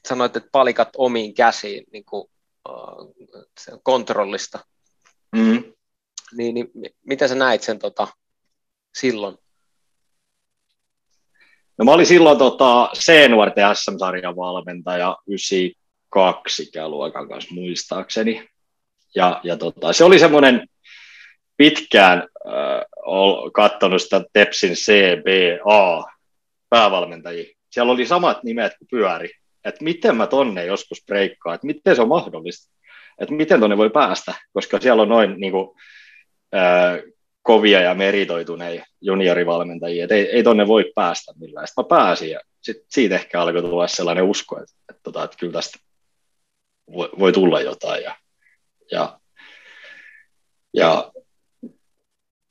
sanoit, 0.09 0.37
että 0.37 0.49
palikat 0.53 0.89
omiin 0.97 1.35
käsiin 1.35 1.85
niin 1.93 2.05
kuin, 2.05 2.31
uh, 2.69 3.15
kontrollista. 3.83 4.59
Mm. 5.37 5.65
Niin, 6.37 6.55
niin, 6.55 6.71
miten 7.07 7.29
sä 7.29 7.35
näit 7.35 7.63
sen 7.63 7.79
tota, 7.79 8.09
silloin? 8.95 9.39
No 11.79 11.85
mä 11.85 11.93
olin 11.93 12.07
silloin 12.07 12.39
tota, 12.39 12.91
C-nuorten 12.97 13.77
SM-sarjan 13.77 14.37
valmentaja 14.37 15.17
92 15.27 16.63
ikäluokan 16.63 17.29
kanssa 17.29 17.55
muistaakseni. 17.55 18.49
Ja, 19.15 19.41
ja 19.43 19.57
tota, 19.57 19.93
se 19.93 20.05
oli 20.05 20.19
semmoinen 20.19 20.69
pitkään 21.57 22.19
äh, 22.19 23.53
katsonut 23.53 24.03
sitä 24.03 24.25
Tepsin 24.33 24.73
CBA 24.73 26.05
päävalmentajia. 26.69 27.55
Siellä 27.71 27.93
oli 27.93 28.07
samat 28.07 28.45
nimet 28.45 28.73
kuin 28.79 28.89
pyöri. 28.91 29.31
Että 29.65 29.85
miten 29.85 30.17
mä 30.17 30.27
tonne 30.27 30.65
joskus 30.65 31.05
breikkaan, 31.07 31.55
että 31.55 31.67
miten 31.67 31.97
se 31.97 32.03
on 32.03 32.09
mahdollista, 32.09 32.75
että 33.19 33.35
miten 33.35 33.61
tonne 33.61 33.77
voi 33.77 33.91
päästä, 33.91 34.35
koska 34.53 34.81
siellä 34.81 35.03
on 35.03 35.09
noin 35.09 35.35
niin 35.41 35.53
kuin, 35.53 35.69
äh, 36.55 37.14
kovia 37.45 37.81
ja 37.81 37.95
meritoituneita 37.95 38.87
juniorivalmentajia, 39.01 40.05
että 40.05 40.15
ei, 40.15 40.31
ei 40.31 40.43
tonne 40.43 40.67
voi 40.67 40.93
päästä 40.95 41.33
millään. 41.41 41.67
Sitten 41.67 41.85
mä 41.85 41.89
pääsin 41.89 42.31
ja 42.31 42.41
sit 42.61 42.77
siitä 42.89 43.15
ehkä 43.15 43.43
alkoi 43.43 43.63
tulla 43.63 43.87
sellainen 43.87 44.25
usko, 44.25 44.57
että, 44.63 44.75
että, 44.91 45.01
tota, 45.03 45.25
että 45.25 45.37
kyllä 45.41 45.53
tästä 45.53 45.79
voi, 46.93 47.11
voi 47.19 47.33
tulla 47.33 47.61
jotain. 47.61 48.03
Ja, 48.03 48.17
ja, 48.93 49.19
ja 50.75 51.13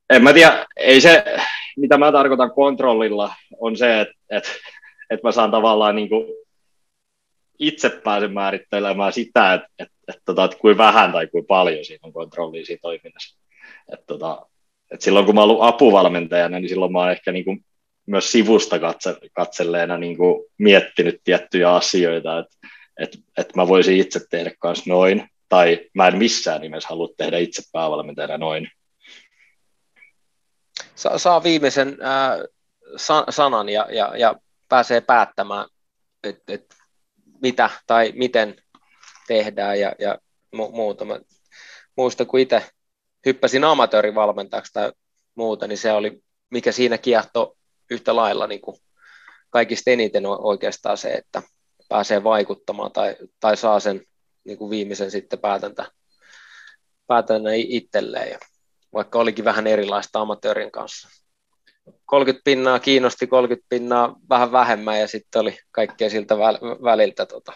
en 0.10 0.24
mä 0.24 0.34
tiedä, 0.34 0.66
ei 0.76 1.02
se, 1.02 1.24
mitä 1.78 1.98
mä 1.98 2.12
tarkoitan 2.12 2.52
kontrollilla, 2.52 3.36
on 3.60 3.78
se, 3.78 4.02
että, 4.02 4.14
että, 4.30 4.50
että 5.10 5.28
mä 5.28 5.32
saan 5.32 5.52
tavallaan 5.52 5.96
niin 5.96 6.10
kuin 6.10 6.26
itse 7.60 7.90
pääsen 7.90 8.34
määrittelemään 8.34 9.14
sitä, 9.14 9.54
että, 9.54 9.68
että, 9.80 9.94
että, 10.08 10.32
että, 10.32 10.44
että 10.44 10.58
kuin 10.58 10.78
vähän 10.78 11.12
tai 11.12 11.28
kuin 11.28 11.46
paljon 11.46 11.86
siinä 11.86 12.00
on 12.04 12.14
kontrollia 12.14 12.66
siinä 12.66 12.80
toiminnassa. 12.82 13.40
Että, 13.94 14.06
tota, 14.08 14.46
et 14.94 15.02
silloin 15.02 15.26
kun 15.26 15.36
mä 15.36 15.44
ollut 15.44 15.64
apuvalmentajana, 15.64 16.60
niin 16.60 16.70
silloin 16.70 16.92
mä 16.92 17.00
oon 17.00 17.12
ehkä 17.12 17.32
niin 17.32 17.46
kuin 17.46 17.66
myös 18.06 18.32
sivusta 18.32 18.80
katse, 18.80 19.16
katselleena 19.34 19.98
niin 19.98 20.18
kuin 20.18 20.46
miettinyt 20.58 21.22
tiettyjä 21.24 21.76
asioita, 21.76 22.40
että 22.40 22.58
et, 23.00 23.18
et 23.38 23.56
mä 23.56 23.68
voisin 23.68 23.98
itse 23.98 24.22
tehdä 24.30 24.52
myös 24.64 24.86
noin, 24.86 25.30
tai 25.50 25.90
mä 25.94 26.08
en 26.08 26.18
missään 26.18 26.62
nimessä 26.62 26.90
halua 26.90 27.10
tehdä 27.18 27.38
itse 27.38 27.62
päävalmentajana 27.72 28.38
noin. 28.38 28.72
Sa- 30.96 31.18
saa 31.18 31.44
viimeisen 31.44 31.88
äh, 31.88 32.40
sa- 32.96 33.26
sanan 33.30 33.70
ja, 33.70 33.88
ja, 33.92 34.18
ja 34.18 34.36
pääsee 34.70 35.02
päättämään, 35.02 35.68
että 36.24 36.54
et 36.54 36.76
mitä 37.42 37.70
tai 37.88 38.14
miten 38.16 38.56
tehdään 39.28 39.80
ja, 39.80 39.96
ja 40.00 40.18
mu- 40.56 40.72
muuta. 40.72 41.06
Mä 41.06 41.20
muista, 41.96 42.26
kun 42.26 42.40
itse 42.40 42.64
hyppäsin 43.26 43.64
amatöörivalmentajaksi 43.64 44.74
tai 44.74 44.92
muuta, 45.36 45.68
niin 45.68 45.78
se 45.78 45.92
oli, 45.92 46.24
mikä 46.50 46.72
siinä 46.72 46.98
kiehto 46.98 47.58
yhtä 47.92 48.16
lailla 48.16 48.48
niin 48.48 48.62
kuin 48.62 48.78
kaikista 49.50 49.92
eniten 49.92 50.24
oikeastaan 50.26 50.98
se, 50.98 51.10
että 51.10 51.42
pääsee 51.90 52.24
vaikuttamaan 52.24 52.92
tai, 52.92 53.16
tai 53.40 53.58
saa 53.58 53.80
sen 53.80 54.02
niin 54.44 54.58
kuin 54.58 54.70
viimeisen 54.70 55.12
sitten 55.12 55.40
päätäntä, 55.40 55.92
päätäntä 57.08 57.50
itselleen. 57.54 58.32
Ja 58.32 58.40
vaikka 58.94 59.20
olikin 59.20 59.46
vähän 59.46 59.68
erilaista 59.68 60.20
amatöörin 60.20 60.72
kanssa. 60.72 61.10
30 62.06 62.42
pinnaa 62.44 62.80
kiinnosti, 62.80 63.28
30 63.28 63.66
pinnaa 63.70 64.16
vähän 64.30 64.52
vähemmän 64.52 65.00
ja 65.00 65.08
sitten 65.08 65.42
oli 65.42 65.58
kaikkea 65.72 66.10
siltä 66.10 66.38
väliltä. 66.84 67.26
Tota, 67.26 67.54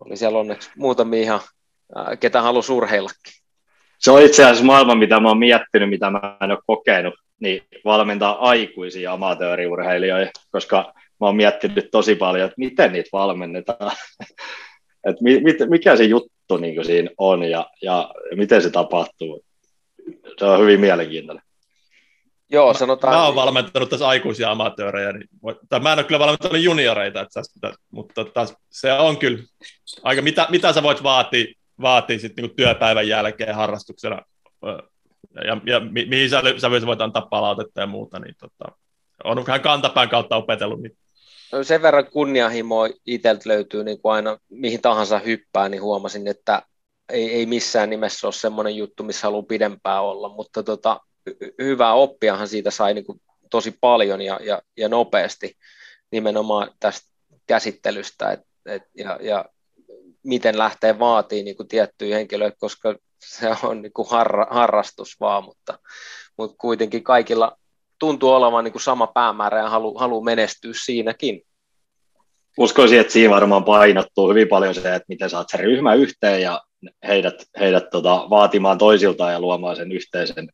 oli 0.00 0.16
siellä 0.16 0.38
onneksi 0.38 0.70
muutamia 0.76 1.22
ihan, 1.22 1.40
ketä 2.20 2.42
halusi 2.42 2.72
urheillakin. 2.72 3.32
Se 3.98 4.10
on 4.10 4.22
itse 4.22 4.44
asiassa 4.44 4.64
maailma, 4.64 4.94
mitä 4.94 5.20
mä 5.20 5.28
oon 5.28 5.38
miettinyt, 5.38 5.90
mitä 5.90 6.10
mä 6.10 6.36
en 6.40 6.50
ole 6.50 6.58
kokenut, 6.66 7.14
niin 7.40 7.62
valmentaa 7.84 8.48
aikuisia 8.48 9.12
amatööriurheilijoita, 9.12 10.40
koska 10.50 10.92
mä 10.96 11.26
oon 11.26 11.36
miettinyt 11.36 11.90
tosi 11.90 12.14
paljon, 12.14 12.46
että 12.46 12.58
miten 12.58 12.92
niitä 12.92 13.08
valmennetaan, 13.12 13.92
että 15.08 15.24
mikä 15.68 15.96
se 15.96 16.04
juttu 16.04 16.56
niin 16.60 16.84
siinä 16.84 17.10
on 17.18 17.44
ja, 17.44 17.66
ja 17.82 18.14
miten 18.34 18.62
se 18.62 18.70
tapahtuu. 18.70 19.44
Se 20.38 20.44
on 20.44 20.60
hyvin 20.60 20.80
mielenkiintoinen. 20.80 21.44
Joo, 22.50 22.74
sanotaan. 22.74 23.14
Mä 23.14 23.24
oon 23.24 23.34
valmentanut 23.34 23.90
tässä 23.90 24.08
aikuisia 24.08 24.50
amatöörejä, 24.50 25.12
niin, 25.12 25.28
tai 25.68 25.80
mä 25.80 25.92
en 25.92 25.98
ole 25.98 26.06
kyllä 26.06 26.18
valmentanut 26.18 26.62
junioreita, 26.62 27.20
että, 27.20 27.74
mutta 27.90 28.24
tota, 28.24 28.46
se 28.70 28.92
on 28.92 29.16
kyllä 29.16 29.38
aika, 30.02 30.22
mitä, 30.22 30.46
mitä 30.50 30.72
sä 30.72 30.82
voit 30.82 31.02
vaatia, 31.02 31.54
vaatia 31.80 32.18
sit 32.18 32.36
niinku 32.36 32.54
työpäivän 32.54 33.08
jälkeen 33.08 33.54
harrastuksena, 33.54 34.22
ja, 35.44 35.60
ja 35.66 35.80
mi, 35.80 36.06
mihin 36.06 36.30
sä, 36.30 36.42
sä 36.58 36.70
voit 36.70 37.00
antaa 37.00 37.26
palautetta 37.30 37.80
ja 37.80 37.86
muuta, 37.86 38.18
niin 38.18 38.34
tota, 38.40 38.76
on 39.24 39.46
vähän 39.46 39.60
kantapään 39.60 40.08
kautta 40.08 40.36
opetellut. 40.36 40.82
Niin. 40.82 40.96
No 41.52 41.64
sen 41.64 41.82
verran 41.82 42.10
kunnianhimoa 42.10 42.88
itseltä 43.06 43.48
löytyy 43.48 43.84
niin 43.84 44.00
kuin 44.02 44.12
aina 44.12 44.38
mihin 44.48 44.82
tahansa 44.82 45.18
hyppää, 45.18 45.68
niin 45.68 45.82
huomasin, 45.82 46.26
että 46.26 46.62
ei, 47.12 47.34
ei 47.34 47.46
missään 47.46 47.90
nimessä 47.90 48.26
ole 48.26 48.32
semmoinen 48.32 48.76
juttu, 48.76 49.02
missä 49.02 49.26
haluaa 49.26 49.42
pidempään 49.42 50.02
olla, 50.02 50.28
mutta 50.28 50.62
tota, 50.62 51.00
hyvää 51.62 51.92
oppiahan 51.92 52.48
siitä 52.48 52.70
sai 52.70 52.94
niin 52.94 53.04
kuin 53.04 53.20
tosi 53.50 53.76
paljon 53.80 54.20
ja, 54.20 54.40
ja, 54.42 54.62
ja 54.76 54.88
nopeasti 54.88 55.56
nimenomaan 56.10 56.70
tästä 56.80 57.08
käsittelystä 57.46 58.32
et, 58.32 58.40
et, 58.66 58.82
ja, 58.96 59.18
ja 59.22 59.44
miten 60.28 60.58
lähtee 60.58 60.98
vaatii 60.98 61.42
niin 61.42 61.56
kuin 61.56 61.68
tiettyjä 61.68 62.16
henkilöitä, 62.16 62.56
koska 62.60 62.94
se 63.18 63.50
on 63.62 63.82
niin 63.82 63.92
kuin 63.92 64.08
harra, 64.10 64.46
harrastus 64.50 65.20
vaan, 65.20 65.44
mutta, 65.44 65.78
mutta 66.36 66.56
kuitenkin 66.60 67.02
kaikilla 67.02 67.58
tuntuu 67.98 68.30
olevan 68.30 68.64
niin 68.64 68.72
kuin 68.72 68.82
sama 68.82 69.06
päämäärä 69.06 69.58
ja 69.58 69.68
halu, 69.68 69.98
halu 69.98 70.22
menestyä 70.22 70.72
siinäkin. 70.84 71.42
Uskoisin, 72.58 73.00
että 73.00 73.12
siinä 73.12 73.34
varmaan 73.34 73.64
painottuu 73.64 74.30
hyvin 74.30 74.48
paljon 74.48 74.74
se, 74.74 74.94
että 74.94 75.06
miten 75.08 75.30
saat 75.30 75.48
se 75.50 75.56
ryhmä 75.56 75.94
yhteen 75.94 76.42
ja 76.42 76.62
heidät, 77.08 77.34
heidät 77.60 77.90
tota, 77.90 78.26
vaatimaan 78.30 78.78
toisiltaan 78.78 79.32
ja 79.32 79.40
luomaan 79.40 79.76
sen 79.76 79.92
yhteisen 79.92 80.48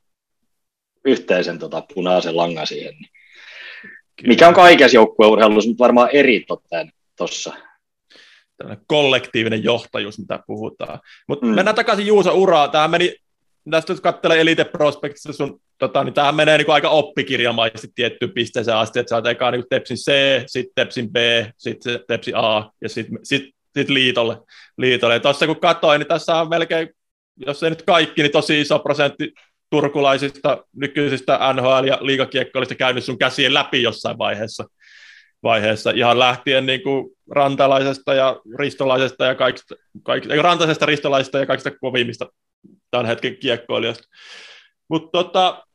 yhteisen 1.05 1.59
tota, 1.59 1.83
punaisen 1.95 2.37
langan 2.37 2.67
siihen. 2.67 2.95
Mikä 4.27 4.49
on 4.49 4.55
kaikessa 4.55 4.97
joukkueurheilussa, 4.97 5.71
mutta 5.71 5.85
varmaan 5.85 6.11
eri 6.13 6.45
tuossa. 7.17 7.55
Tällainen 8.57 8.85
kollektiivinen 8.87 9.65
johtajuus, 9.65 10.19
mitä 10.19 10.39
puhutaan. 10.47 11.01
Mutta 11.29 11.47
mm. 11.47 11.55
mennään 11.55 11.75
takaisin 11.75 12.07
Juusa 12.07 12.33
uraa. 12.33 12.69
Tämä 12.69 12.89
meni, 12.89 13.17
tästä 13.71 13.93
jos 13.93 14.01
katselee 14.01 14.41
Elite 14.41 14.65
Prospectissa 14.65 15.33
sun, 15.33 15.61
tota, 15.79 16.05
niin 16.05 16.15
tämähän 16.15 16.35
menee 16.35 16.59
niin 16.59 16.67
kuin 16.67 16.75
aika 16.75 16.89
oppikirjamaisesti 16.89 17.89
tiettyyn 17.95 18.33
pisteeseen 18.33 18.77
asti, 18.77 18.99
että 18.99 19.11
sä 19.11 19.17
oot 19.17 19.27
eka 19.27 19.51
niin 19.51 19.65
Tepsin 19.71 19.97
C, 19.97 20.13
sitten 20.47 20.73
Tepsin 20.75 21.13
B, 21.13 21.17
sitten 21.59 22.01
Tepsin 22.09 22.37
A 22.37 22.71
ja 22.81 22.89
sitten 22.89 23.19
sit, 23.23 23.45
sit 23.79 23.89
liitolle. 23.89 24.37
liitolle. 24.79 25.21
tuossa 25.21 25.47
kun 25.47 25.61
katsoin, 25.61 25.99
niin 25.99 26.09
tässä 26.09 26.37
on 26.37 26.49
melkein, 26.49 26.89
jos 27.47 27.63
ei 27.63 27.71
nyt 27.71 27.83
kaikki, 27.83 28.23
niin 28.23 28.33
tosi 28.33 28.61
iso 28.61 28.79
prosentti 28.79 29.33
turkulaisista 29.71 30.65
nykyisistä 30.77 31.39
NHL- 31.53 31.87
ja 31.87 31.99
liigakiekkoilista 32.01 32.75
käynyt 32.75 33.05
sun 33.05 33.19
käsien 33.19 33.55
läpi 33.55 33.83
jossain 33.83 34.19
vaiheessa, 34.19 34.65
vaiheessa 35.45 35.91
ihan 35.91 36.19
lähtien 36.19 36.67
niin 36.67 36.83
kuin 36.83 37.11
rantalaisesta 37.31 38.15
ja 38.15 38.41
ristolaisesta 38.59 39.25
ja 39.25 39.35
kaikista, 39.35 39.75
kaikista 40.03 40.43
rantaisesta 40.43 40.87
ristolaisesta 40.87 41.39
ja 41.39 41.47
kaikista 41.47 41.71
kovimmista 41.71 42.27
tämän 42.91 43.07
hetken 43.07 43.37
kiekkoilijoista. 43.37 44.09
Mutta 44.89 45.11
tota, 45.11 45.67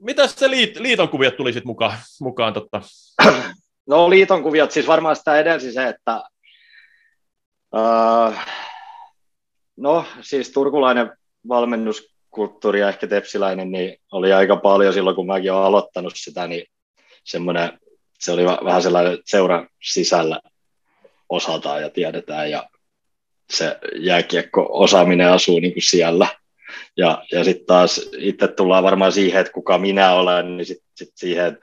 mitä 0.00 0.26
se 0.26 0.50
liit, 0.50 0.76
liiton 0.76 1.08
kuviot 1.08 1.36
tuli 1.36 1.52
sitten 1.52 1.68
mukaan? 1.68 1.98
mukaan 2.20 2.52
totta? 2.54 2.80
No 3.88 4.10
liiton 4.10 4.42
kuviot, 4.42 4.70
siis 4.70 4.86
varmaan 4.86 5.16
sitä 5.16 5.38
edelsi 5.38 5.72
se, 5.72 5.88
että 5.88 6.22
uh, 7.76 8.34
no 9.76 10.04
siis 10.20 10.50
turkulainen 10.50 11.12
valmennuskulttuuri 11.48 12.80
ja 12.80 12.88
ehkä 12.88 13.06
tepsiläinen 13.06 13.70
niin 13.70 13.96
oli 14.12 14.32
aika 14.32 14.56
paljon 14.56 14.92
silloin, 14.92 15.16
kun 15.16 15.26
mäkin 15.26 15.52
olen 15.52 15.64
aloittanut 15.64 16.12
sitä, 16.16 16.46
niin 16.46 16.64
semmoinen, 17.24 17.78
se 18.18 18.32
oli 18.32 18.44
vähän 18.44 18.82
sellainen 18.82 19.18
seuran 19.24 19.68
sisällä 19.82 20.40
osataan 21.28 21.82
ja 21.82 21.90
tiedetään 21.90 22.50
ja 22.50 22.68
se 23.50 23.78
jääkiekko-osaaminen 23.96 25.28
asuu 25.28 25.60
niin 25.60 25.72
kuin 25.72 25.82
siellä. 25.82 26.26
Ja, 26.96 27.24
ja 27.32 27.44
sitten 27.44 27.66
taas 27.66 28.10
itse 28.18 28.48
tullaan 28.48 28.84
varmaan 28.84 29.12
siihen, 29.12 29.40
että 29.40 29.52
kuka 29.52 29.78
minä 29.78 30.12
olen, 30.12 30.56
niin 30.56 30.66
sitten 30.66 30.88
sit 30.96 31.12
siihen 31.14 31.58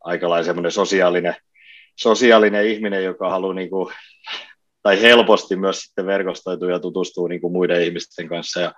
aika 0.00 0.28
lailla 0.28 0.70
sosiaalinen, 0.70 1.36
sosiaalinen 1.96 2.66
ihminen, 2.66 3.04
joka 3.04 3.30
haluaa 3.30 3.54
niin 3.54 3.70
kuin, 3.70 3.94
tai 4.82 5.02
helposti 5.02 5.56
myös 5.56 5.80
sitten 5.80 6.06
verkostoituu 6.06 6.68
ja 6.68 6.78
tutustuu 6.78 7.26
niin 7.26 7.40
kuin 7.40 7.52
muiden 7.52 7.82
ihmisten 7.82 8.28
kanssa 8.28 8.60
ja 8.60 8.72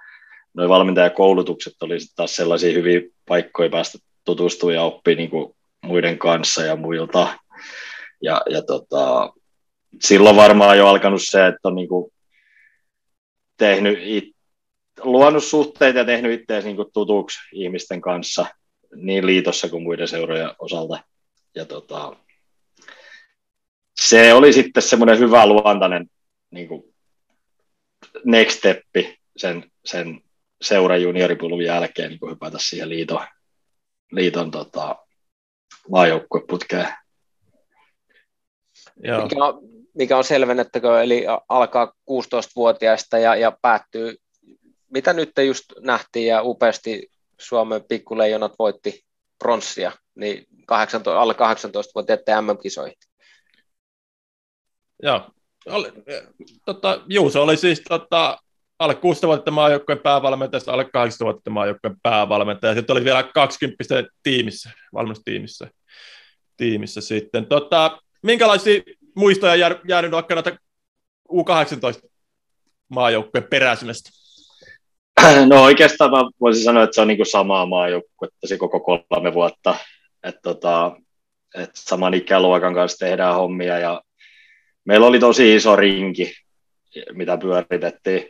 noin 0.54 0.68
valmentajakoulutukset 0.68 1.74
oli 1.82 2.00
sitten 2.00 2.16
taas 2.16 2.36
sellaisia 2.36 2.72
hyviä 2.72 3.00
paikkoja 3.28 3.70
päästä 3.70 3.98
tutustumaan 4.24 4.74
ja 4.74 4.82
oppia 4.82 5.16
niin 5.16 5.30
kuin 5.30 5.54
muiden 5.88 6.18
kanssa 6.18 6.62
ja 6.62 6.76
muilta. 6.76 7.38
Ja, 8.22 8.42
ja 8.50 8.62
tota, 8.62 9.32
silloin 10.02 10.36
varmaan 10.36 10.78
jo 10.78 10.88
alkanut 10.88 11.22
se, 11.24 11.46
että 11.46 11.68
on 11.68 11.74
niin 11.74 11.88
kuin 11.88 12.12
tehnyt 13.56 13.98
it, 14.02 14.24
luonut 15.00 15.44
suhteita 15.44 15.98
ja 15.98 16.04
tehnyt 16.04 16.40
itseäsi 16.40 16.72
niin 16.72 16.92
tutuksi 16.92 17.38
ihmisten 17.52 18.00
kanssa 18.00 18.46
niin 18.94 19.26
liitossa 19.26 19.68
kuin 19.68 19.82
muiden 19.82 20.08
seurojen 20.08 20.50
osalta. 20.58 21.04
Ja 21.54 21.64
tota, 21.64 22.16
se 24.00 24.34
oli 24.34 24.52
sitten 24.52 24.82
semmoinen 24.82 25.18
hyvä 25.18 25.46
luontainen 25.46 26.06
niin 26.50 26.68
kuin 26.68 26.94
next 28.24 28.58
steppi 28.58 29.18
sen, 29.36 29.70
sen 29.84 30.20
seura 30.62 30.96
junioripulun 30.96 31.64
jälkeen 31.64 32.10
niin 32.10 32.30
hypätä 32.30 32.58
siihen 32.60 32.88
liiton, 32.88 33.26
liiton 34.12 34.50
tota, 34.50 34.96
maajoukkueputkeen. 35.90 36.88
Mikä 39.22 39.44
on, 39.44 39.60
mikä 39.94 40.16
on 40.16 40.24
selvennettäkö, 40.24 41.02
eli 41.02 41.24
alkaa 41.48 41.92
16-vuotiaista 42.10 43.18
ja, 43.18 43.36
ja 43.36 43.52
päättyy, 43.62 44.16
mitä 44.90 45.12
nyt 45.12 45.32
just 45.46 45.64
nähtiin 45.80 46.26
ja 46.26 46.42
upeasti 46.42 47.10
Suomen 47.40 47.84
pikkuleijonat 47.88 48.54
voitti 48.58 49.04
pronssia, 49.38 49.92
niin 50.14 50.46
18, 50.66 51.20
alle 51.20 51.32
18-vuotiaiden 51.32 52.44
MM-kisoihin. 52.44 52.98
Joo, 55.02 55.30
oli, 55.66 55.92
tota, 56.64 57.02
Juuso 57.08 57.42
oli 57.42 57.56
siis 57.56 57.82
tota, 57.88 58.38
alle 58.78 58.94
6 58.94 59.26
vuotta 59.26 59.50
maajoukkojen 59.50 59.98
päävalmentaja, 59.98 60.60
alle 60.66 60.84
8 60.84 61.24
vuotta 61.24 61.50
maajoukkojen 61.50 61.96
päävalmentaja. 62.02 62.74
Sitten 62.74 62.96
oli 62.96 63.04
vielä 63.04 63.22
20 63.22 63.84
tiimissä, 64.22 64.70
valmennustiimissä 64.94 65.70
tiimissä 66.56 67.00
sitten. 67.00 67.46
Tota, 67.46 67.98
minkälaisia 68.22 68.82
muistoja 69.16 69.56
jää, 69.56 69.80
jäänyt 69.88 70.10
vaikka 70.10 70.34
näitä 70.34 70.56
U18 71.32 72.08
maajoukkojen 72.88 73.48
peräisemästä? 73.50 74.10
No 75.46 75.62
oikeastaan 75.62 76.10
mä 76.10 76.18
voisin 76.40 76.64
sanoa, 76.64 76.82
että 76.82 76.94
se 76.94 77.00
on 77.00 77.08
niin 77.08 77.18
kuin 77.18 77.26
samaa 77.26 77.66
maajoukkuetta 77.66 78.46
se 78.46 78.58
koko 78.58 78.80
kolme 78.80 79.34
vuotta. 79.34 79.76
Että 80.22 80.40
tota, 80.42 80.96
et 81.54 81.70
saman 81.74 82.14
ikäluokan 82.14 82.74
kanssa 82.74 83.06
tehdään 83.06 83.34
hommia 83.34 83.78
ja 83.78 84.02
meillä 84.84 85.06
oli 85.06 85.18
tosi 85.18 85.54
iso 85.54 85.76
rinki, 85.76 86.34
mitä 87.12 87.38
pyöritettiin 87.38 88.28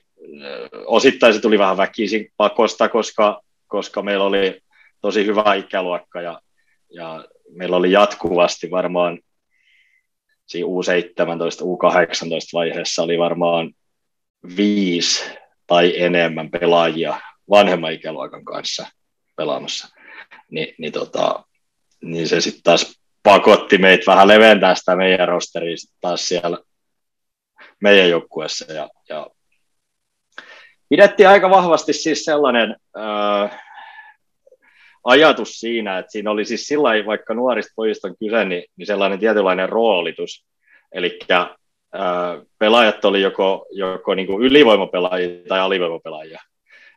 osittain 0.86 1.34
se 1.34 1.40
tuli 1.40 1.58
vähän 1.58 1.76
väkisin 1.76 2.32
pakosta, 2.36 2.88
koska, 2.88 3.42
koska 3.66 4.02
meillä 4.02 4.24
oli 4.24 4.60
tosi 5.00 5.26
hyvä 5.26 5.54
ikäluokka 5.54 6.20
ja, 6.20 6.40
ja 6.94 7.24
meillä 7.50 7.76
oli 7.76 7.92
jatkuvasti 7.92 8.70
varmaan 8.70 9.18
siinä 10.46 10.68
U17, 10.68 11.64
U18 11.64 12.50
vaiheessa 12.52 13.02
oli 13.02 13.18
varmaan 13.18 13.72
viisi 14.56 15.24
tai 15.66 16.02
enemmän 16.02 16.50
pelaajia 16.50 17.20
vanhemman 17.50 17.92
ikäluokan 17.92 18.44
kanssa 18.44 18.86
pelaamassa, 19.36 19.88
Ni, 20.50 20.74
niin, 20.78 20.92
tota, 20.92 21.44
niin 22.02 22.28
se 22.28 22.40
sitten 22.40 22.62
taas 22.62 23.00
pakotti 23.22 23.78
meitä 23.78 24.04
vähän 24.06 24.28
leventää 24.28 24.74
sitä 24.74 24.96
meidän 24.96 25.28
rosteria 25.28 25.76
taas 26.00 26.28
siellä 26.28 26.58
meidän 27.80 28.10
joukkueessa 28.10 28.72
ja, 28.72 28.88
ja 29.08 29.26
pidettiin 30.88 31.28
aika 31.28 31.50
vahvasti 31.50 31.92
siis 31.92 32.24
sellainen 32.24 32.76
äh, 32.98 33.64
ajatus 35.04 35.60
siinä, 35.60 35.98
että 35.98 36.12
siinä 36.12 36.30
oli 36.30 36.44
siis 36.44 36.66
sillä 36.66 37.06
vaikka 37.06 37.34
nuorista 37.34 37.72
pojista 37.76 38.08
on 38.08 38.14
kyse, 38.18 38.44
niin, 38.44 38.64
niin 38.76 38.86
sellainen 38.86 39.18
tietynlainen 39.18 39.68
roolitus. 39.68 40.46
Eli 40.92 41.18
pelaajat 42.58 43.04
oli 43.04 43.22
joko, 43.22 43.66
joko 43.70 44.14
niin 44.14 44.26
kuin 44.26 44.42
ylivoimapelaajia 44.42 45.28
tai 45.48 45.60
alivoimapelaajia. 45.60 46.40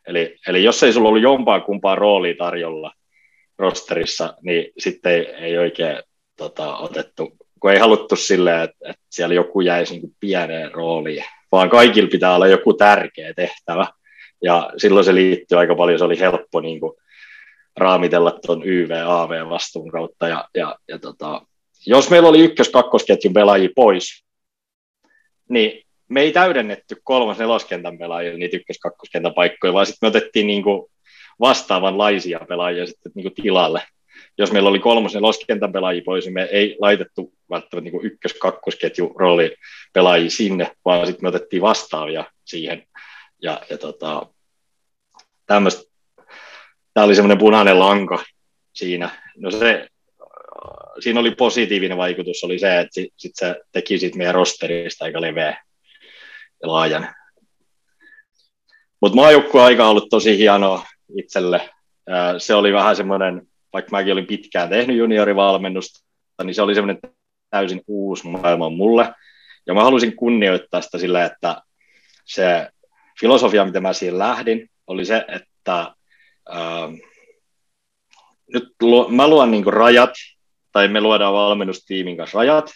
Eli, 0.06 0.36
eli 0.48 0.64
jos 0.64 0.82
ei 0.82 0.92
sulla 0.92 1.08
ollut 1.08 1.22
jompaa 1.22 1.60
kumpaa 1.60 1.94
roolia 1.94 2.34
tarjolla 2.38 2.92
rosterissa, 3.58 4.34
niin 4.42 4.72
sitten 4.78 5.12
ei, 5.12 5.26
ei 5.26 5.58
oikein 5.58 6.02
tota, 6.36 6.76
otettu, 6.76 7.36
kun 7.60 7.70
ei 7.70 7.78
haluttu 7.78 8.16
silleen, 8.16 8.60
että, 8.60 8.90
että 8.90 9.02
siellä 9.10 9.34
joku 9.34 9.60
jäisi 9.60 9.98
niin 9.98 10.16
pieneen 10.20 10.72
rooliin, 10.72 11.24
vaan 11.52 11.70
kaikilla 11.70 12.08
pitää 12.08 12.34
olla 12.34 12.46
joku 12.46 12.74
tärkeä 12.74 13.34
tehtävä. 13.34 13.86
Ja 14.42 14.70
silloin 14.76 15.04
se 15.04 15.14
liittyy 15.14 15.58
aika 15.58 15.74
paljon, 15.74 15.98
se 15.98 16.04
oli 16.04 16.20
helppo 16.20 16.60
niin 16.60 16.80
kuin, 16.80 16.92
raamitella 17.76 18.38
tuon 18.46 18.62
YV-AV-vastuun 18.64 19.90
kautta. 19.90 20.28
Ja, 20.28 20.48
ja, 20.54 20.76
ja 20.88 20.98
tota, 20.98 21.42
jos 21.86 22.10
meillä 22.10 22.28
oli 22.28 22.40
ykkös-kakkosketjun 22.40 23.32
pelaajia 23.32 23.68
pois, 23.76 24.24
niin 25.48 25.82
me 26.08 26.20
ei 26.20 26.32
täydennetty 26.32 26.96
kolmas 27.04 27.38
neloskentän 27.38 27.98
pelaajia 27.98 28.36
niitä 28.36 28.56
ykkös-kakkoskentän 28.56 29.34
paikkoja, 29.34 29.72
vaan 29.72 29.86
sitten 29.86 30.06
me 30.06 30.08
otettiin 30.08 30.46
niin 30.46 30.62
kuin 30.62 30.90
vastaavanlaisia 31.40 32.40
pelaajia 32.48 32.86
sitten 32.86 33.12
niin 33.14 33.24
kuin 33.24 33.34
tilalle. 33.34 33.82
Jos 34.38 34.52
meillä 34.52 34.68
oli 34.68 34.78
kolmas 34.78 35.14
neloskentän 35.14 35.72
pelaajia 35.72 36.02
pois, 36.04 36.24
niin 36.24 36.34
me 36.34 36.42
ei 36.42 36.76
laitettu 36.80 37.32
välttämättä 37.50 37.90
niin 37.90 38.06
ykkös-kakkosketju 38.06 39.12
rooli 39.18 39.56
pelaajia 39.92 40.30
sinne, 40.30 40.70
vaan 40.84 41.06
sitten 41.06 41.24
me 41.24 41.28
otettiin 41.28 41.62
vastaavia 41.62 42.24
siihen. 42.44 42.86
Ja, 43.42 43.60
ja 43.70 43.78
tota, 43.78 44.26
tämä 45.46 45.68
oli 47.04 47.14
semmoinen 47.14 47.38
punainen 47.38 47.78
lanka 47.78 48.24
siinä. 48.72 49.10
No 49.36 49.50
se, 49.50 49.88
siinä 51.00 51.20
oli 51.20 51.30
positiivinen 51.30 51.98
vaikutus, 51.98 52.44
oli 52.44 52.58
se, 52.58 52.80
että 52.80 52.94
sit, 52.94 53.12
sit 53.16 53.32
se 53.34 53.56
teki 53.72 53.98
siitä 53.98 54.18
meidän 54.18 54.34
rosterista 54.34 55.04
aika 55.04 55.20
leveä 55.20 55.64
ja 56.62 56.68
laajan. 56.68 57.14
Mutta 59.00 59.16
maajoukkue 59.16 59.62
aika 59.62 59.88
ollut 59.88 60.08
tosi 60.10 60.38
hieno 60.38 60.84
itselle. 61.16 61.70
Se 62.38 62.54
oli 62.54 62.72
vähän 62.72 62.96
semmoinen, 62.96 63.42
vaikka 63.72 63.90
mäkin 63.90 64.12
olin 64.12 64.26
pitkään 64.26 64.68
tehnyt 64.68 64.96
juniorivalmennusta, 64.96 66.04
niin 66.44 66.54
se 66.54 66.62
oli 66.62 66.74
semmoinen 66.74 67.00
täysin 67.50 67.82
uusi 67.86 68.28
maailma 68.28 68.70
mulle. 68.70 69.14
Ja 69.66 69.74
mä 69.74 69.84
halusin 69.84 70.16
kunnioittaa 70.16 70.80
sitä 70.80 70.98
sillä, 70.98 71.24
että 71.24 71.62
se 72.24 72.68
filosofia, 73.20 73.64
mitä 73.64 73.80
mä 73.80 73.92
siihen 73.92 74.18
lähdin, 74.18 74.70
oli 74.86 75.04
se, 75.04 75.24
että 75.28 75.94
Ähm, 76.50 76.94
nyt 78.52 78.74
lu, 78.82 79.08
mä 79.08 79.28
luon 79.28 79.50
niin 79.50 79.66
rajat, 79.66 80.10
tai 80.72 80.88
me 80.88 81.00
luodaan 81.00 81.32
valmennustiimin 81.32 82.16
kanssa 82.16 82.38
rajat, 82.38 82.70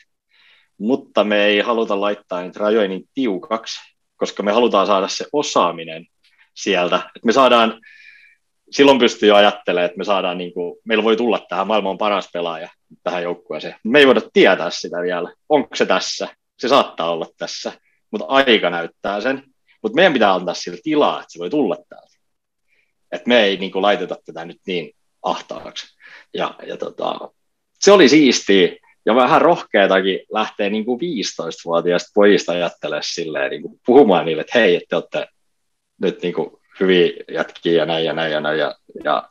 mutta 0.79 1.25
me 1.25 1.45
ei 1.45 1.61
haluta 1.61 2.01
laittaa 2.01 2.43
niitä 2.43 2.61
rajoja 2.61 2.89
niin 2.89 3.09
tiukaksi, 3.15 3.81
koska 4.17 4.43
me 4.43 4.53
halutaan 4.53 4.87
saada 4.87 5.09
se 5.09 5.27
osaaminen 5.33 6.07
sieltä. 6.55 7.11
Et 7.17 7.25
me 7.25 7.33
saadaan, 7.33 7.81
silloin 8.71 8.99
pystyy 8.99 9.37
ajattelemaan, 9.37 9.87
että 9.87 9.99
me 9.99 10.05
saadaan, 10.05 10.39
niin 10.39 10.55
kuin, 10.55 10.79
meillä 10.85 11.05
voi 11.05 11.17
tulla 11.17 11.47
tähän 11.49 11.67
maailman 11.67 11.99
paras 11.99 12.31
pelaaja 12.33 12.69
tähän 13.03 13.23
joukkueeseen. 13.23 13.75
Me 13.85 13.99
ei 13.99 14.07
voida 14.07 14.21
tietää 14.33 14.71
sitä 14.71 15.03
vielä. 15.03 15.33
Onko 15.49 15.77
se 15.77 15.87
tässä? 15.87 16.29
Se 16.59 16.69
saattaa 16.69 17.11
olla 17.11 17.27
tässä, 17.39 17.73
mutta 18.11 18.27
aika 18.29 18.71
näyttää 18.71 19.21
sen. 19.21 19.43
Mutta 19.83 19.97
meidän 19.97 20.13
pitää 20.13 20.35
antaa 20.35 20.55
sille 20.55 20.79
tilaa, 20.83 21.21
että 21.21 21.33
se 21.33 21.39
voi 21.39 21.51
tulla 21.51 21.77
täältä 21.89 22.17
että 23.13 23.29
me 23.29 23.45
ei 23.45 23.57
niin 23.57 23.73
kuin, 23.73 23.83
laiteta 23.83 24.17
tätä 24.25 24.45
nyt 24.45 24.61
niin 24.67 24.93
ahtaaksi. 25.23 25.87
Ja, 26.35 26.55
ja 26.67 26.77
tota, 26.77 27.31
se 27.81 27.93
oli 27.93 28.09
siistiä 28.09 28.77
ja 29.07 29.15
vähän 29.15 29.43
rohkeatakin 29.43 30.21
lähteä 30.33 30.71
niin 30.71 30.85
kuin 30.85 31.01
15-vuotiaista 31.01 32.11
pojista 32.15 32.53
ajattelemaan 32.53 33.03
silleen, 33.03 33.51
niin 33.51 33.63
kuin 33.63 33.81
puhumaan 33.87 34.27
niille, 34.27 34.41
että 34.41 34.59
hei, 34.59 34.77
että 34.77 34.87
te 34.89 34.97
olette 34.97 35.27
nyt 36.03 36.23
niin 36.23 36.35
kuin 36.35 36.51
hyviä 36.81 37.13
jätkiä 37.33 37.73
ja 37.73 37.87
näin 37.87 38.05
ja 38.05 38.13
näin 38.13 38.33
ja 38.33 38.41
näin, 38.41 38.59
ja, 38.59 38.75
ja 39.05 39.29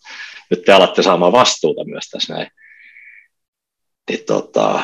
nyt 0.50 0.62
te 0.66 0.74
alatte 0.74 1.04
saamaan 1.04 1.32
vastuuta 1.32 1.86
myös 1.86 2.10
tässä 2.10 2.34
näin. 2.34 2.48
Niin, 4.10 4.26
tota, 4.26 4.80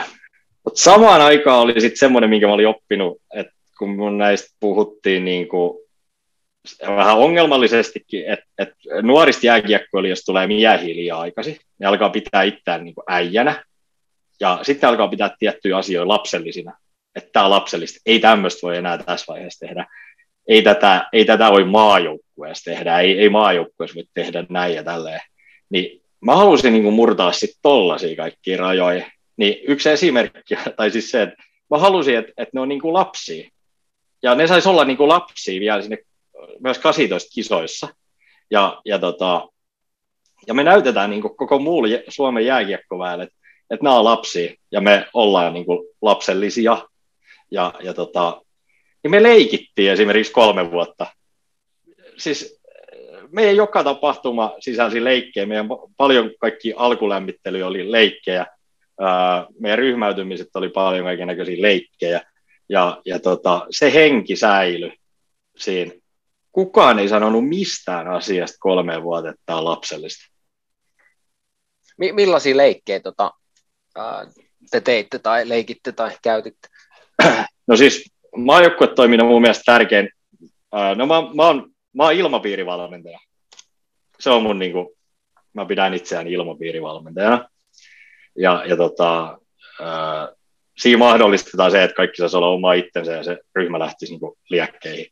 mutta 0.64 0.82
samaan 0.82 1.22
aikaan 1.22 1.60
oli 1.60 1.82
sitten 1.82 1.98
semmoinen, 1.98 2.30
minkä 2.30 2.48
mä 2.48 2.54
olin 2.54 2.68
oppinut, 2.68 3.22
että 3.34 3.54
kun 3.78 3.96
mun 3.96 4.18
näistä 4.18 4.56
puhuttiin 4.60 5.26
niin 5.26 5.48
kuin 5.48 5.78
vähän 6.88 7.18
ongelmallisestikin, 7.18 8.26
että, 8.28 8.46
että 8.58 8.76
nuorista 9.02 9.46
jääkiekkoilijoista 9.46 10.26
tulee 10.26 10.48
miehiä 10.48 10.96
liian 10.96 11.20
aikaisin. 11.20 11.58
Ne 11.80 11.88
alkaa 11.88 12.10
pitää 12.10 12.44
itseään 12.44 12.84
niin 12.84 12.96
äijänä 13.08 13.64
ja 14.40 14.60
sitten 14.62 14.90
alkaa 14.90 15.08
pitää 15.08 15.36
tiettyjä 15.40 15.78
asioita 15.78 16.08
lapsellisina. 16.08 16.78
Että 17.16 17.30
tämä 17.34 17.50
lapsellista. 17.50 18.00
Ei 18.06 18.20
tämmöistä 18.20 18.60
voi 18.62 18.78
enää 18.78 18.98
tässä 18.98 19.26
vaiheessa 19.28 19.66
tehdä. 19.68 19.86
Ei 20.48 20.62
tätä, 20.62 21.10
ei 21.14 21.26
tätä 21.26 21.52
voi 21.52 21.64
maajoukkueessa 21.64 22.72
tehdä. 22.72 23.00
Ei, 23.00 23.20
ei 23.20 23.30
maajoukkueessa 23.30 23.96
voi 23.96 24.06
tehdä 24.14 24.46
näin 24.50 24.76
ja 24.76 24.84
tälleen. 24.84 25.22
Niin 25.70 26.02
mä 26.22 26.36
halusin 26.36 26.74
niin 26.74 26.94
murtaa 26.94 27.32
sitten 27.32 27.60
tollaisia 27.62 28.16
kaikkia 28.16 28.58
rajoja. 28.58 29.06
Niin 29.38 29.60
yksi 29.68 29.90
esimerkki, 29.90 30.56
tai 30.78 30.92
siis 30.92 31.12
se, 31.12 31.22
että 31.22 31.44
mä 31.70 31.78
halusin, 31.78 32.18
että, 32.18 32.32
että 32.38 32.52
ne 32.54 32.62
on 32.62 32.70
niin 32.70 32.82
kuin 32.82 32.94
lapsia. 32.94 33.50
Ja 34.24 34.36
ne 34.36 34.48
saisi 34.48 34.70
olla 34.70 34.86
niin 34.86 34.98
kuin 34.98 35.10
lapsia 35.10 35.60
vielä 35.60 35.82
sinne 35.82 35.98
myös 36.60 36.80
18 36.80 37.30
kisoissa. 37.34 37.88
Ja, 38.52 38.82
ja, 38.86 39.00
tota, 39.00 39.50
ja 40.48 40.54
me 40.54 40.64
näytetään 40.64 41.10
niin 41.10 41.22
koko 41.22 41.60
muulle 41.60 42.04
Suomen 42.08 42.46
jääkiekkoväelle, 42.46 43.24
että, 43.24 43.36
että 43.70 43.84
nämä 43.84 44.00
on 44.00 44.06
lapsia 44.06 44.54
ja 44.72 44.82
me 44.82 45.08
ollaan 45.14 45.54
niin 45.54 45.66
lapsellisia. 46.02 46.78
Ja, 47.52 47.74
ja 47.84 47.94
tota, 47.94 48.42
niin 49.04 49.12
me 49.12 49.24
leikittiin 49.24 49.92
esimerkiksi 49.92 50.34
kolme 50.34 50.72
vuotta. 50.72 51.08
Siis 52.18 52.62
meidän 53.32 53.56
joka 53.56 53.84
tapahtuma 53.84 54.56
sisälsi 54.60 55.04
leikkejä, 55.04 55.46
meidän 55.46 55.68
paljon 55.98 56.32
kaikki 56.40 56.74
alkulämmittely 56.76 57.62
oli 57.62 57.92
leikkejä, 57.92 58.46
meidän 59.60 59.80
ryhmäytymiset 59.80 60.56
oli 60.56 60.70
paljon 60.70 61.06
kaikenlaisia 61.06 61.62
leikkejä, 61.62 62.22
ja, 62.70 63.02
ja 63.06 63.20
tota, 63.20 63.66
se 63.70 63.94
henki 63.94 64.36
säilyi 64.36 64.94
siinä 65.58 65.92
kukaan 66.52 67.00
ei 67.00 67.10
sanonut 67.10 67.48
mistään 67.48 68.08
asiasta 68.08 68.58
kolme 68.60 69.04
vuotta, 69.04 69.30
että 69.30 69.42
tämä 69.46 69.60
on 69.60 69.66
lapsellista. 69.66 70.32
M- 71.98 72.16
millaisia 72.16 72.58
leikkejä 72.58 73.00
tota, 73.00 73.32
te 74.72 74.82
teitte 74.82 75.20
tai 75.20 75.50
leikitte 75.50 75.92
tai 75.92 76.12
käytitte? 76.24 76.68
No 77.68 77.78
siis 77.78 78.12
maajoukkuetoiminnan 78.38 79.28
mun 79.28 79.42
mielestä 79.42 79.64
tärkein, 79.66 80.10
no 80.96 81.06
mä, 81.06 81.22
mä, 81.36 81.48
oon, 81.48 81.72
mä 81.94 82.04
oon 82.04 82.14
ilmapiirivalmentaja. 82.14 83.20
Se 84.20 84.30
on 84.30 84.44
mun 84.44 84.60
niin 84.60 84.72
kuin, 84.72 84.88
mä 85.54 85.66
pidän 85.66 85.94
itseäni 85.94 86.32
ilmapiirivalmentajana. 86.32 87.50
Ja, 88.38 88.64
ja 88.68 88.78
tota, 88.78 89.38
ää, 89.82 90.30
siinä 90.78 90.98
mahdollistetaan 90.98 91.72
se, 91.72 91.84
että 91.84 91.96
kaikki 91.96 92.18
saisi 92.18 92.38
olla 92.38 92.48
oma 92.48 92.74
itsensä 92.74 93.12
ja 93.12 93.24
se 93.24 93.38
ryhmä 93.56 93.80
lähtisi 93.80 94.14
niin 94.14 94.20
kuin 94.20 94.38
liekkeihin 94.50 95.08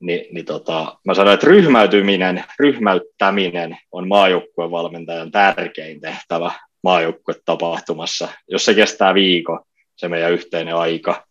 niin, 0.00 0.34
niin 0.34 0.44
tota, 0.44 0.98
mä 1.04 1.14
sanoin, 1.14 1.34
että 1.34 1.46
ryhmäytyminen, 1.46 2.44
ryhmäyttäminen 2.58 3.78
on 3.92 4.08
maajoukkueen 4.08 4.70
valmentajan 4.70 5.30
tärkein 5.30 6.00
tehtävä 6.00 6.52
maajoukkuetapahtumassa. 6.82 8.28
Jos 8.48 8.64
se 8.64 8.74
kestää 8.74 9.14
viikon, 9.14 9.60
se 9.98 10.08
meidän 10.08 10.32
yhteinen 10.32 10.76
aika, 10.76 11.26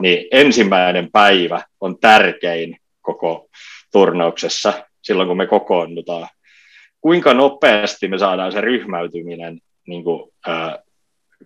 niin 0.00 0.26
ensimmäinen 0.30 1.12
päivä 1.12 1.62
on 1.80 1.98
tärkein 1.98 2.76
koko 3.02 3.48
turnauksessa 3.92 4.72
silloin, 5.02 5.28
kun 5.28 5.36
me 5.36 5.46
kokoonnutaan. 5.46 6.28
Kuinka 7.00 7.34
nopeasti 7.34 8.08
me 8.08 8.18
saadaan 8.18 8.52
se 8.52 8.60
ryhmäytyminen, 8.60 9.60
niin 9.86 10.04
kuin, 10.04 10.32
ää, 10.46 10.78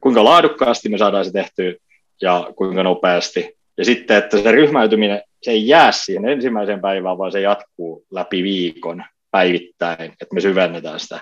kuinka 0.00 0.24
laadukkaasti 0.24 0.88
me 0.88 0.98
saadaan 0.98 1.24
se 1.24 1.32
tehtyä 1.32 1.74
ja 2.22 2.46
kuinka 2.56 2.82
nopeasti. 2.82 3.56
Ja 3.76 3.84
sitten, 3.84 4.16
että 4.16 4.38
se 4.38 4.52
ryhmäytyminen 4.52 5.22
se 5.42 5.50
ei 5.50 5.68
jää 5.68 5.92
siihen 5.92 6.28
ensimmäiseen 6.28 6.80
päivään, 6.80 7.18
vaan 7.18 7.32
se 7.32 7.40
jatkuu 7.40 8.06
läpi 8.10 8.42
viikon 8.42 9.04
päivittäin, 9.30 10.12
että 10.20 10.34
me 10.34 10.40
syvennetään 10.40 11.00
sitä. 11.00 11.20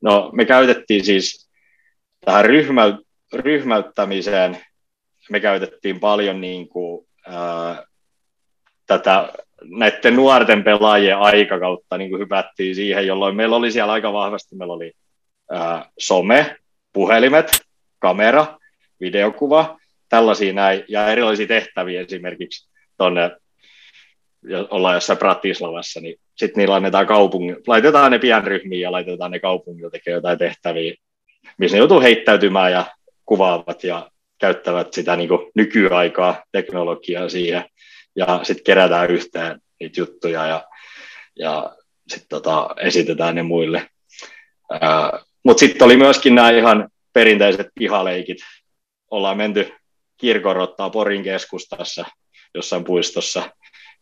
No, 0.00 0.30
me 0.32 0.44
käytettiin 0.44 1.04
siis 1.04 1.50
tähän 2.24 2.44
ryhmä, 2.44 2.98
ryhmäyttämiseen, 3.32 4.58
me 5.30 5.40
käytettiin 5.40 6.00
paljon 6.00 6.40
niin 6.40 6.68
kuin, 6.68 7.06
ää, 7.26 7.84
tätä 8.86 9.32
näiden 9.62 10.16
nuorten 10.16 10.64
pelaajien 10.64 11.18
aikakautta 11.18 11.98
niin 11.98 12.10
kuin 12.10 12.20
hypättiin 12.20 12.74
siihen, 12.74 13.06
jolloin 13.06 13.36
meillä 13.36 13.56
oli 13.56 13.72
siellä 13.72 13.92
aika 13.92 14.12
vahvasti, 14.12 14.56
meillä 14.56 14.74
oli 14.74 14.92
ää, 15.50 15.90
some, 15.98 16.56
puhelimet, 16.92 17.60
kamera, 17.98 18.58
videokuva, 19.00 19.78
tällaisia 20.08 20.52
näin, 20.52 20.84
ja 20.88 21.08
erilaisia 21.08 21.46
tehtäviä 21.46 22.00
esimerkiksi 22.00 22.68
tuonne, 22.98 23.30
ollaan 24.70 24.94
jossain 24.94 25.18
Bratislavassa, 25.18 26.00
niin 26.00 26.16
sitten 26.36 26.60
niillä 26.60 26.74
annetaan 26.74 27.06
kaupungin, 27.06 27.56
laitetaan 27.66 28.12
ne 28.12 28.18
pienryhmiin 28.18 28.80
ja 28.80 28.92
laitetaan 28.92 29.30
ne 29.30 29.40
kaupungilla 29.40 29.90
tekemään 29.90 30.16
jotain 30.16 30.38
tehtäviä, 30.38 30.94
missä 31.58 31.76
ne 31.76 31.78
joutuu 31.78 32.00
heittäytymään 32.00 32.72
ja 32.72 32.86
kuvaavat 33.28 33.84
ja 33.84 34.10
käyttävät 34.38 34.92
sitä 34.92 35.16
niin 35.16 35.28
kuin 35.28 35.50
nykyaikaa, 35.54 36.42
teknologiaa 36.52 37.28
siihen, 37.28 37.64
ja 38.16 38.40
sitten 38.42 38.64
kerätään 38.64 39.10
yhteen 39.10 39.60
niitä 39.80 40.00
juttuja 40.00 40.46
ja, 40.46 40.64
ja 41.36 41.76
sitten 42.08 42.28
tota, 42.28 42.68
esitetään 42.80 43.34
ne 43.34 43.42
muille. 43.42 43.88
Mutta 45.44 45.60
sitten 45.60 45.84
oli 45.84 45.96
myöskin 45.96 46.34
nämä 46.34 46.50
ihan 46.50 46.88
perinteiset 47.12 47.66
pihaleikit. 47.74 48.38
Ollaan 49.10 49.36
menty 49.36 49.72
kirkorottaa 50.16 50.90
Porin 50.90 51.22
keskustassa 51.22 52.04
jossain 52.54 52.84
puistossa 52.84 53.50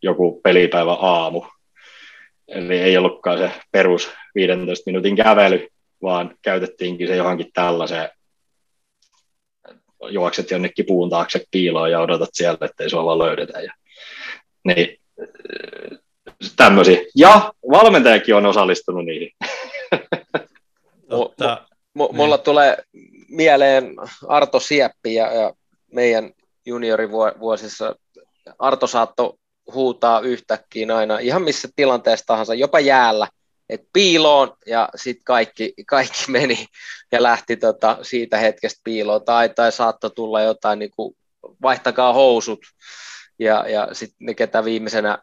joku 0.02 0.40
pelipäivä 0.40 0.92
aamu. 0.92 1.42
Eli 2.48 2.78
ei 2.78 2.96
ollutkaan 2.96 3.38
se 3.38 3.50
perus 3.70 4.10
15 4.34 4.82
minuutin 4.86 5.16
kävely, 5.16 5.68
vaan 6.02 6.34
käytettiinkin 6.42 7.08
se 7.08 7.16
johonkin 7.16 7.50
tällaiseen 7.52 8.08
juokset 10.10 10.50
jonnekin 10.50 10.86
puun 10.86 11.10
taakse 11.10 11.44
piiloon 11.50 11.90
ja 11.90 12.00
odotat 12.00 12.30
siellä, 12.32 12.66
ettei 12.66 12.90
sua 12.90 13.04
vaan 13.04 13.18
löydetä. 13.18 13.60
Ja, 13.60 13.72
niin, 14.64 15.00
tämmöisiä. 16.56 16.98
Ja 17.16 17.52
valmentajakin 17.70 18.34
on 18.34 18.46
osallistunut 18.46 19.04
niihin. 19.04 19.30
Totta. 21.08 21.66
M- 21.94 22.02
m- 22.02 22.16
mulla 22.16 22.36
niin. 22.36 22.44
tulee 22.44 22.76
mieleen 23.28 23.94
Arto 24.28 24.60
Sieppi 24.60 25.14
ja, 25.14 25.34
ja 25.34 25.52
meidän 25.92 26.32
juniorivuosissa 26.66 27.94
Arto 28.58 28.86
saattoi 28.86 29.32
huutaa 29.74 30.20
yhtäkkiä 30.20 30.96
aina 30.96 31.18
ihan 31.18 31.42
missä 31.42 31.68
tilanteessa 31.76 32.26
tahansa, 32.26 32.54
jopa 32.54 32.80
jäällä, 32.80 33.28
että 33.68 33.88
piiloon 33.92 34.56
ja 34.66 34.88
sitten 34.96 35.24
kaikki, 35.24 35.74
kaikki 35.86 36.24
meni 36.28 36.66
ja 37.12 37.22
lähti 37.22 37.56
tota, 37.56 37.98
siitä 38.02 38.38
hetkestä 38.38 38.80
piiloon 38.84 39.24
tai, 39.24 39.48
tai 39.48 39.72
saattoi 39.72 40.10
tulla 40.10 40.42
jotain 40.42 40.78
niin 40.78 40.90
kuin, 40.96 41.16
vaihtakaa 41.62 42.12
housut 42.12 42.60
ja, 43.38 43.68
ja 43.68 43.88
sitten 43.92 44.16
ne, 44.20 44.34
ketä 44.34 44.64
viimeisenä 44.64 45.18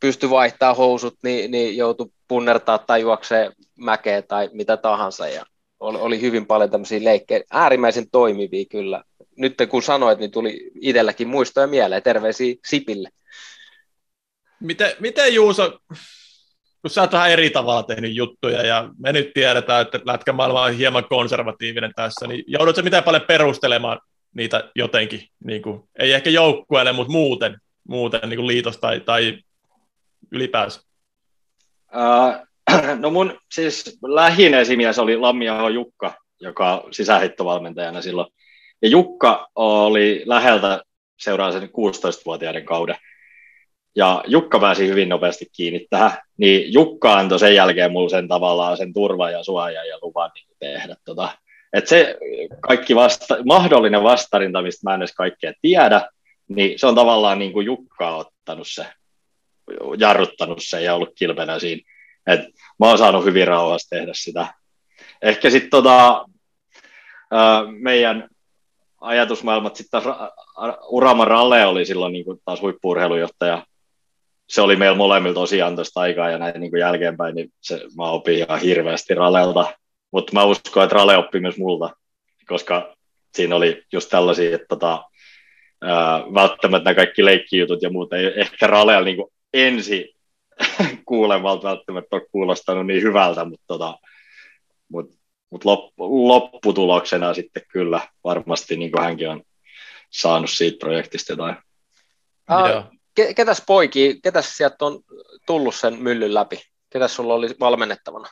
pysty 0.00 0.30
vaihtaa 0.30 0.74
housut, 0.74 1.14
niin, 1.22 1.50
niin 1.50 1.76
joutui 1.76 2.10
punnertaa 2.28 2.78
tai 2.78 3.00
juoksee 3.00 3.52
mäkeä 3.76 4.22
tai 4.22 4.50
mitä 4.52 4.76
tahansa 4.76 5.28
ja 5.28 5.46
oli 5.80 6.20
hyvin 6.20 6.46
paljon 6.46 6.70
tämmöisiä 6.70 7.04
leikkejä, 7.04 7.44
äärimmäisen 7.50 8.10
toimivia 8.10 8.64
kyllä. 8.70 9.04
Nyt 9.36 9.54
kun 9.68 9.82
sanoit, 9.82 10.18
niin 10.18 10.30
tuli 10.30 10.70
itselläkin 10.80 11.28
muistoja 11.28 11.66
mieleen. 11.66 12.02
Terveisiä 12.02 12.54
Sipille. 12.66 13.08
Miten, 14.60 14.92
miten 15.00 15.34
Juuso, 15.34 15.78
kun 16.82 16.90
sä 16.90 17.00
oot 17.00 17.12
vähän 17.12 17.30
eri 17.30 17.50
tavalla 17.50 17.82
tehnyt 17.82 18.14
juttuja 18.14 18.66
ja 18.66 18.88
me 18.98 19.12
nyt 19.12 19.30
tiedetään, 19.34 19.82
että 19.82 20.00
lätkämaailma 20.04 20.62
on 20.62 20.74
hieman 20.74 21.04
konservatiivinen 21.08 21.92
tässä, 21.96 22.26
niin 22.26 22.44
joudutko 22.46 22.82
miten 22.82 23.04
paljon 23.04 23.24
perustelemaan 23.28 24.00
niitä 24.34 24.70
jotenkin, 24.74 25.28
niin 25.44 25.62
kuin, 25.62 25.82
ei 25.98 26.12
ehkä 26.12 26.30
joukkueelle, 26.30 26.92
mutta 26.92 27.12
muuten, 27.12 27.58
muuten 27.88 28.28
niin 28.28 28.36
kuin 28.36 28.46
liitos 28.46 28.78
tai, 28.78 29.00
tai 29.00 29.38
ylipäänsä? 30.32 30.80
Uh, 31.94 32.46
no 33.00 33.10
mun 33.10 33.38
siis 33.52 33.98
lähin 34.02 34.54
esimies 34.54 34.98
oli 34.98 35.16
Lammiaho 35.16 35.68
Jukka, 35.68 36.14
joka 36.40 36.84
sisäheittovalmentajana 36.90 38.02
silloin. 38.02 38.32
Ja 38.82 38.88
Jukka 38.88 39.48
oli 39.54 40.22
läheltä 40.26 40.82
seuraa 41.20 41.52
sen 41.52 41.62
16-vuotiaiden 41.62 42.64
kauden. 42.64 42.96
Ja 43.96 44.24
Jukka 44.26 44.58
pääsi 44.58 44.88
hyvin 44.88 45.08
nopeasti 45.08 45.46
kiinni 45.56 45.86
tähän, 45.90 46.18
niin 46.36 46.72
Jukka 46.72 47.14
antoi 47.14 47.38
sen 47.38 47.54
jälkeen 47.54 47.92
mulle 47.92 48.10
sen 48.10 48.28
tavallaan 48.28 48.76
sen 48.76 48.92
turva 48.92 49.30
ja 49.30 49.42
suoja 49.42 49.84
ja 49.84 49.98
luvan 50.02 50.30
niin 50.34 50.56
tehdä 50.58 50.96
tota. 51.04 51.28
Et 51.72 51.88
se 51.88 52.18
kaikki 52.60 52.94
vasta, 52.94 53.36
mahdollinen 53.44 54.02
vastarinta, 54.02 54.62
mistä 54.62 54.90
mä 54.90 54.94
en 54.94 55.00
edes 55.00 55.14
kaikkea 55.14 55.52
tiedä, 55.62 56.08
niin 56.48 56.78
se 56.78 56.86
on 56.86 56.94
tavallaan 56.94 57.38
niin 57.38 57.52
kuin 57.52 57.66
Jukka 57.66 58.16
ottanut 58.16 58.66
se, 58.68 58.86
jarruttanut 59.98 60.58
sen 60.60 60.84
ja 60.84 60.94
ollut 60.94 61.12
kilpenä 61.14 61.58
siinä. 61.58 61.82
Et 62.26 62.40
mä 62.80 62.86
oon 62.86 62.98
saanut 62.98 63.24
hyvin 63.24 63.48
rauhassa 63.48 63.96
tehdä 63.96 64.12
sitä. 64.14 64.46
Ehkä 65.22 65.50
sitten 65.50 65.70
tota, 65.70 66.24
meidän 67.78 68.28
ajatusmaailmat 69.00 69.76
sitten 69.76 70.02
taas 70.02 70.30
Urama 70.88 71.24
Ralle 71.24 71.66
oli 71.66 71.86
silloin 71.86 72.12
niin 72.12 72.24
kuin 72.24 72.38
taas 72.44 72.60
huippuurheilujohtaja. 72.60 73.66
Se 74.50 74.60
oli 74.60 74.76
meillä 74.76 74.96
molemmilta 74.96 75.40
tosi 75.40 75.62
antoista 75.62 76.00
aikaa 76.00 76.30
ja 76.30 76.38
näin 76.38 76.60
niin 76.60 76.70
kuin 76.70 76.80
jälkeenpäin, 76.80 77.34
niin 77.34 77.52
se, 77.60 77.80
mä 77.96 78.10
opin 78.10 78.34
ihan 78.34 78.60
hirveästi 78.60 79.14
Ralelta. 79.14 79.74
Mutta 80.10 80.32
mä 80.32 80.44
uskon, 80.44 80.84
että 80.84 80.94
Rale 80.94 81.16
oppi 81.16 81.40
myös 81.40 81.58
multa, 81.58 81.90
koska 82.46 82.96
siinä 83.34 83.56
oli 83.56 83.82
just 83.92 84.10
tällaisia, 84.10 84.54
että 84.54 84.66
tota, 84.68 85.04
ää, 85.82 86.22
välttämättä 86.34 86.84
nämä 86.84 86.94
kaikki 86.94 87.24
leikkijutut 87.24 87.82
ja 87.82 87.90
muuta 87.90 88.16
ei 88.16 88.40
ehkä 88.40 88.66
Ralella 88.66 89.04
niin 89.04 89.16
ensi 89.54 90.14
kuulemalta 91.08 91.68
välttämättä 91.68 92.16
ole 92.16 92.26
kuulostanut 92.32 92.86
niin 92.86 93.02
hyvältä, 93.02 93.44
mutta, 93.44 93.64
tota, 93.66 93.98
mutta, 94.88 95.16
mutta 95.50 95.68
lopputuloksena 95.98 97.34
sitten 97.34 97.62
kyllä 97.68 98.00
varmasti 98.24 98.76
niin 98.76 98.90
hänkin 99.00 99.28
on 99.28 99.42
saanut 100.10 100.50
siitä 100.50 100.78
projektista 100.78 101.32
jotain. 101.32 101.56
Uh, 103.18 103.34
ketäs 103.34 103.62
poiki, 103.66 104.20
ketäs 104.22 104.56
sieltä 104.56 104.84
on 104.84 105.00
tullut 105.46 105.74
sen 105.74 106.02
myllyn 106.02 106.34
läpi? 106.34 106.62
Ketäs 106.90 107.16
sulla 107.16 107.34
oli 107.34 107.48
valmennettavana? 107.60 108.28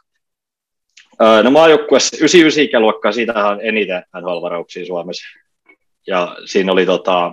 Uh, 1.22 1.42
no 1.44 1.50
maajoukkueessa 1.50 2.16
99 2.16 2.64
ikäluokkaa, 2.64 3.12
siitä 3.12 3.32
on 3.48 3.60
eniten 3.62 4.02
NHL-varauksia 4.16 4.86
Suomessa. 4.86 5.38
Ja 6.06 6.36
siinä 6.44 6.72
oli 6.72 6.86
tota, 6.86 7.32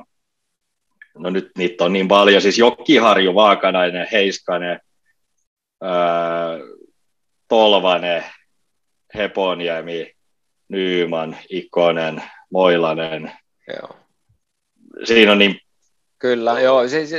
no 1.17 1.29
nyt 1.29 1.51
niitä 1.57 1.83
on 1.83 1.93
niin 1.93 2.07
paljon, 2.07 2.41
siis 2.41 2.57
Jokkiharju, 2.57 3.35
Vaakanainen, 3.35 4.07
Heiskanen, 4.11 4.79
Tolvanen, 7.47 8.23
Heponiemi, 9.15 10.13
Nyyman, 10.69 11.37
Ikonen, 11.49 12.23
Moilanen. 12.51 13.31
Joo. 13.67 13.95
Siinä 15.03 15.31
on 15.31 15.37
niin... 15.37 15.59
Kyllä, 16.19 16.59
joo. 16.59 16.87
Siis, 16.87 17.09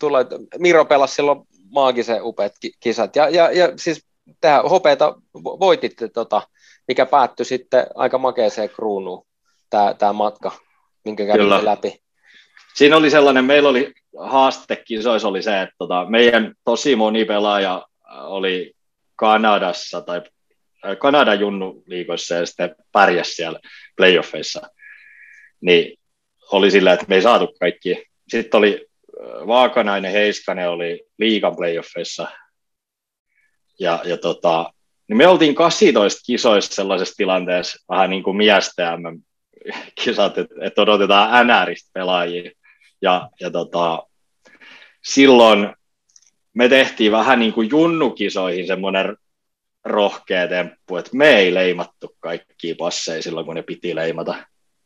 tulee, 0.00 0.24
Miro 0.58 0.84
pelasi 0.84 1.14
silloin 1.14 1.40
maagisen 1.70 2.22
upeat 2.22 2.52
kisat. 2.80 3.16
Ja, 3.16 3.28
ja, 3.28 3.50
ja 3.52 3.72
siis 3.76 4.06
tähän 4.40 4.62
hopeita 4.62 5.14
voititte, 5.34 6.08
tota, 6.08 6.42
mikä 6.88 7.06
päättyi 7.06 7.46
sitten 7.46 7.86
aika 7.94 8.18
makeeseen 8.18 8.70
kruunuun, 8.70 9.26
tämä, 9.98 10.12
matka, 10.12 10.52
minkä 11.04 11.26
kävimme 11.26 11.64
läpi. 11.64 12.00
Siinä 12.74 12.96
oli 12.96 13.10
sellainen, 13.10 13.44
meillä 13.44 13.68
oli 13.68 13.92
haaste 14.18 14.76
kisoissa 14.76 15.28
oli 15.28 15.42
se, 15.42 15.62
että 15.62 15.74
tota, 15.78 16.06
meidän 16.08 16.54
tosi 16.64 16.96
moni 16.96 17.24
pelaaja 17.24 17.86
oli 18.10 18.72
Kanadassa 19.16 20.00
tai 20.00 20.22
äh, 20.86 20.98
Kanadan 20.98 21.40
junnuliikoissa 21.40 22.34
ja 22.34 22.46
sitten 22.46 22.74
pärjäsi 22.92 23.34
siellä 23.34 23.60
playoffeissa. 23.96 24.62
Niin 25.60 25.98
oli 26.52 26.70
sillä, 26.70 26.92
että 26.92 27.06
me 27.08 27.14
ei 27.14 27.22
saatu 27.22 27.54
kaikki. 27.60 28.04
Sitten 28.28 28.58
oli 28.58 28.86
äh, 29.20 29.46
Vaakanainen, 29.46 30.12
Heiskanen 30.12 30.70
oli 30.70 31.04
liigan 31.18 31.56
playoffeissa. 31.56 32.28
Ja, 33.80 34.02
ja 34.04 34.16
tota, 34.16 34.72
niin 35.08 35.16
me 35.16 35.26
oltiin 35.26 35.54
18 35.54 36.20
kisoissa 36.26 36.74
sellaisessa 36.74 37.14
tilanteessa 37.16 37.84
vähän 37.88 38.10
niin 38.10 38.22
kuin 38.22 38.36
miestä 38.36 38.98
kisat, 40.04 40.38
että, 40.38 40.54
että 40.62 40.82
odotetaan 40.82 41.46
NRistä 41.46 41.90
pelaajia. 41.92 42.50
Ja, 43.02 43.28
ja 43.40 43.50
tota, 43.50 44.06
silloin 45.04 45.74
me 46.54 46.68
tehtiin 46.68 47.12
vähän 47.12 47.38
niin 47.38 47.52
kuin 47.52 47.70
junnukisoihin 47.70 48.66
semmoinen 48.66 49.16
rohkea 49.84 50.48
temppu, 50.48 50.96
että 50.96 51.10
me 51.12 51.36
ei 51.36 51.54
leimattu 51.54 52.16
kaikkia 52.20 52.74
passeja 52.78 53.22
silloin, 53.22 53.46
kun 53.46 53.54
ne 53.54 53.62
piti 53.62 53.94
leimata. 53.94 54.34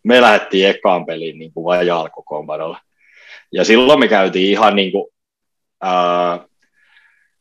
Me 0.02 0.20
lähdettiin 0.20 0.68
ekaan 0.68 1.06
peliin 1.06 1.38
niin 1.38 1.52
kuin 1.52 1.64
vajaalla. 1.64 2.80
Ja 3.52 3.64
silloin 3.64 4.00
me 4.00 4.08
käytiin 4.08 4.50
ihan 4.50 4.76
niin 4.76 4.92
kuin, 4.92 5.12
ää, 5.80 6.46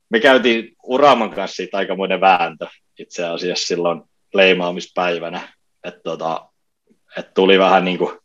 me 0.10 0.20
käytiin 0.20 0.76
Uraman 0.84 1.30
kanssa 1.30 1.56
siitä 1.56 1.78
aikamoinen 1.78 2.22
vääntö 2.22 2.68
itse 3.00 3.26
asiassa 3.26 3.68
silloin 3.68 4.02
leimaamispäivänä. 4.34 5.54
Että 5.84 6.02
tota, 6.04 6.50
et 7.18 7.34
tuli 7.34 7.60
vähän 7.60 7.86
niin 7.86 7.98
kuin 7.98 8.18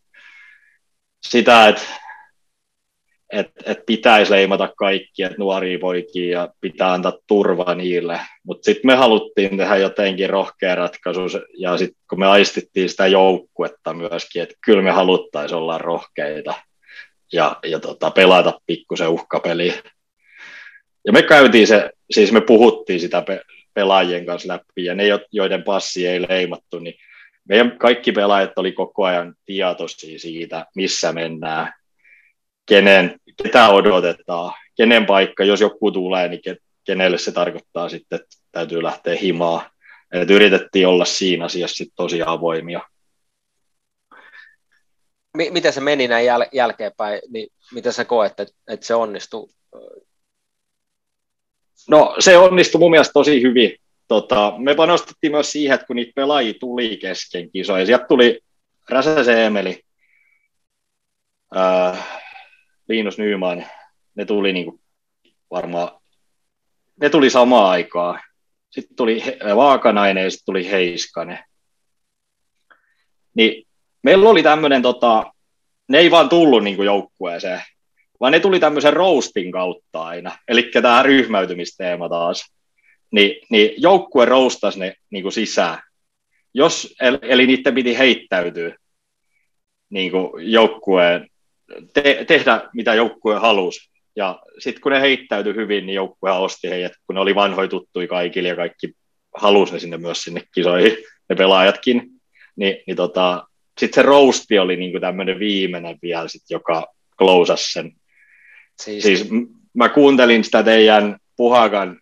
sitä, 1.23 1.69
että 1.69 1.83
että 3.33 3.73
et 3.73 3.87
pitäisi 3.87 4.33
leimata 4.33 4.73
kaikki, 4.77 5.23
että 5.23 5.39
nuoria 5.39 5.79
poikia 5.79 6.41
ja 6.41 6.49
pitää 6.61 6.93
antaa 6.93 7.19
turva 7.27 7.75
niille. 7.75 8.21
Mutta 8.43 8.65
sitten 8.65 8.87
me 8.87 8.95
haluttiin 8.95 9.57
tehdä 9.57 9.77
jotenkin 9.77 10.31
rohkea 10.31 10.75
ratkaisu 10.75 11.21
ja 11.59 11.79
sitten 11.79 12.03
kun 12.11 12.19
me 12.19 12.27
aistittiin 12.27 12.89
sitä 12.89 13.07
joukkuetta 13.07 13.95
myöskin, 13.95 14.43
että 14.43 14.55
kyllä 14.65 14.83
me 14.83 14.91
haluttaisiin 14.91 15.59
olla 15.59 15.79
rohkeita 15.79 16.55
ja, 17.33 17.57
ja 17.67 17.81
tota, 17.81 18.11
pelata 18.11 18.61
pikkusen 18.67 19.09
uhkapeliä. 19.09 19.75
Ja 21.07 21.13
me 21.13 21.23
käytiin 21.23 21.67
se, 21.67 21.91
siis 22.11 22.33
me 22.33 22.41
puhuttiin 22.41 23.01
sitä 23.01 23.23
pe- 23.23 23.43
pelaajien 23.75 24.27
kanssa 24.27 24.49
läpi 24.49 24.85
ja 24.85 24.95
ne, 24.95 25.05
joiden 25.33 25.63
passi 25.63 26.07
ei 26.07 26.23
leimattu, 26.29 26.79
niin 26.79 26.95
meidän 27.49 27.79
kaikki 27.79 28.13
pelaajat 28.13 28.59
oli 28.59 28.73
koko 28.73 29.05
ajan 29.05 29.35
tietoisia 29.47 30.19
siitä, 30.19 30.67
missä 30.77 31.13
mennään, 31.13 31.73
kenen, 32.67 33.21
ketä 33.43 33.69
odotetaan, 33.69 34.53
kenen 34.77 35.07
paikka, 35.07 35.45
jos 35.45 35.61
joku 35.61 35.91
tulee, 35.91 36.29
niin 36.29 36.41
kenelle 36.85 37.19
se 37.19 37.33
tarkoittaa 37.33 37.89
sitten, 37.89 38.21
että 38.21 38.37
täytyy 38.53 38.83
lähteä 38.83 39.17
himaa. 39.17 39.71
Et 40.13 40.31
yritettiin 40.31 40.87
olla 40.87 41.05
siinä 41.05 41.45
asiassa 41.45 41.77
sitten 41.77 41.97
tosi 41.97 42.23
avoimia. 42.27 42.81
Miten 45.37 45.73
se 45.73 45.81
meni 45.81 46.09
näin 46.09 46.27
jäl- 46.27 46.49
jälkeenpäin, 46.53 47.21
niin 47.29 47.49
miten 47.73 47.93
sä 47.93 48.05
koet, 48.05 48.41
että, 48.41 48.55
että 48.69 48.87
se 48.87 48.95
onnistui? 48.95 49.49
No 51.89 52.17
se 52.19 52.39
onnistui 52.39 52.79
mun 52.79 52.91
mielestä 52.91 53.13
tosi 53.13 53.43
hyvin. 53.43 53.77
Tota, 54.09 54.53
me 54.59 54.75
panostettiin 54.75 55.31
myös 55.31 55.53
siihen, 55.53 55.75
että 55.75 55.87
kun 55.87 55.97
niitä 55.97 56.13
pelaajia 56.15 56.55
tuli 56.61 56.97
kesken 56.97 57.51
kisoja, 57.51 57.87
sieltä 57.87 58.07
tuli 58.07 58.41
Räsäsen 58.89 59.39
Emeli, 59.39 59.83
äh, 61.57 62.24
Linus 62.89 63.19
Nyman, 63.19 63.67
ne 64.15 64.25
tuli 64.25 64.53
niinku 64.53 64.81
varmaan, 65.51 66.01
ne 67.01 67.11
tuli 67.11 67.31
samaan 67.31 67.71
aikaan. 67.71 68.21
Sitten 68.71 68.97
tuli 68.97 69.23
Vaakanainen 69.57 70.25
ja 70.25 70.31
sitten 70.31 70.47
tuli 70.47 70.71
Heiskanen. 70.71 71.39
Niin 73.35 73.67
meillä 74.03 74.31
oli 74.31 74.43
tämmöinen, 74.43 74.83
tota, 74.83 75.33
ne 75.89 75.99
ei 75.99 76.11
vaan 76.11 76.29
tullut 76.29 76.65
niinku 76.65 76.83
joukkueeseen, 76.83 77.63
vaan 78.21 78.33
ne 78.33 78.41
tuli 78.41 78.61
tämmöisen 78.61 78.93
roastin 78.93 79.53
kautta 79.53 80.03
aina, 80.03 80.39
eli 80.49 80.63
tämä 80.63 81.03
ryhmäytymisteema 81.03 82.09
taas. 82.09 82.55
Ni, 83.11 83.41
niin 83.51 83.75
joukkue 83.77 84.25
roustasi 84.25 84.79
ne 84.79 84.95
niinku 85.11 85.31
sisään. 85.31 85.79
Jos, 86.55 86.95
eli 87.23 87.47
niiden 87.47 87.75
piti 87.75 87.99
heittäytyä 87.99 88.77
niin 89.91 90.13
joukkueen 90.39 91.29
te, 91.93 92.25
tehdä, 92.29 92.69
mitä 92.75 92.95
joukkue 92.95 93.35
halusi. 93.35 93.91
Ja 94.17 94.43
sitten 94.59 94.81
kun 94.81 94.93
ne 94.93 95.01
heittäytyi 95.01 95.55
hyvin, 95.55 95.87
niin 95.87 95.95
joukkue 95.95 96.33
osti 96.33 96.71
heidät, 96.71 96.93
kun 97.07 97.15
ne 97.15 97.21
oli 97.21 97.35
vanhoja 97.35 97.69
tuttuja 97.69 98.09
kaikille 98.09 98.49
ja 98.49 98.57
kaikki 98.57 98.93
halusi 99.37 99.73
ne 99.73 99.79
sinne 99.79 99.97
myös 99.97 100.23
sinne 100.23 100.43
kisoihin, 100.55 100.97
ne 101.29 101.37
pelaajatkin. 101.37 102.11
Ni, 102.57 102.83
niin 102.87 102.97
tota, 102.97 103.47
sitten 103.81 104.03
se 104.03 104.07
roasti 104.07 104.59
oli 104.59 104.77
niinku 104.77 105.01
tämmöinen 105.01 105.39
viimeinen 105.39 105.99
vielä, 106.03 106.29
sit, 106.29 106.43
joka 106.51 106.87
klousasi 107.19 107.73
sen. 107.73 107.93
Siis... 108.81 109.03
siis 109.03 109.29
mä 109.75 109.89
kuuntelin 109.89 110.45
sitä 110.45 110.63
teidän 110.63 111.17
Puhakan 111.37 112.01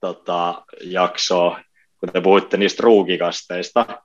tota, 0.00 0.64
jaksoa, 0.80 1.60
kun 2.00 2.08
te 2.12 2.20
puhuitte 2.20 2.56
niistä 2.56 2.82
ruukikasteista, 2.82 4.02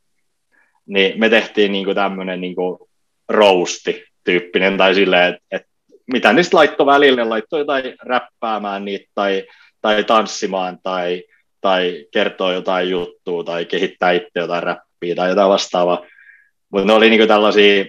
niin 0.86 1.20
me 1.20 1.30
tehtiin 1.30 1.72
niinku 1.72 1.94
tämmöinen 1.94 2.42
niinku 2.42 2.90
rousti 3.30 4.04
tyyppinen, 4.26 4.78
tai 4.78 4.96
silleen, 4.96 5.34
että 5.34 5.46
et, 5.52 5.68
mitä 6.14 6.34
niistä 6.34 6.58
laittoi 6.58 6.86
välille, 6.86 7.24
laittoi 7.24 7.60
jotain 7.60 7.96
räppäämään 8.02 8.86
niitä, 8.86 9.06
tai, 9.16 9.44
tai 9.82 10.04
tanssimaan, 10.04 10.80
tai, 10.84 11.24
tai 11.62 12.06
kertoo 12.12 12.52
jotain 12.52 12.90
juttua, 12.90 13.44
tai 13.44 13.66
kehittää 13.66 14.12
itse 14.12 14.40
jotain 14.40 14.64
räppiä, 14.64 15.16
tai 15.16 15.30
jotain 15.30 15.50
vastaavaa. 15.50 16.06
Mutta 16.70 16.88
ne 16.88 16.94
oli 16.94 17.10
niinku 17.10 17.28
tällaisia, 17.28 17.86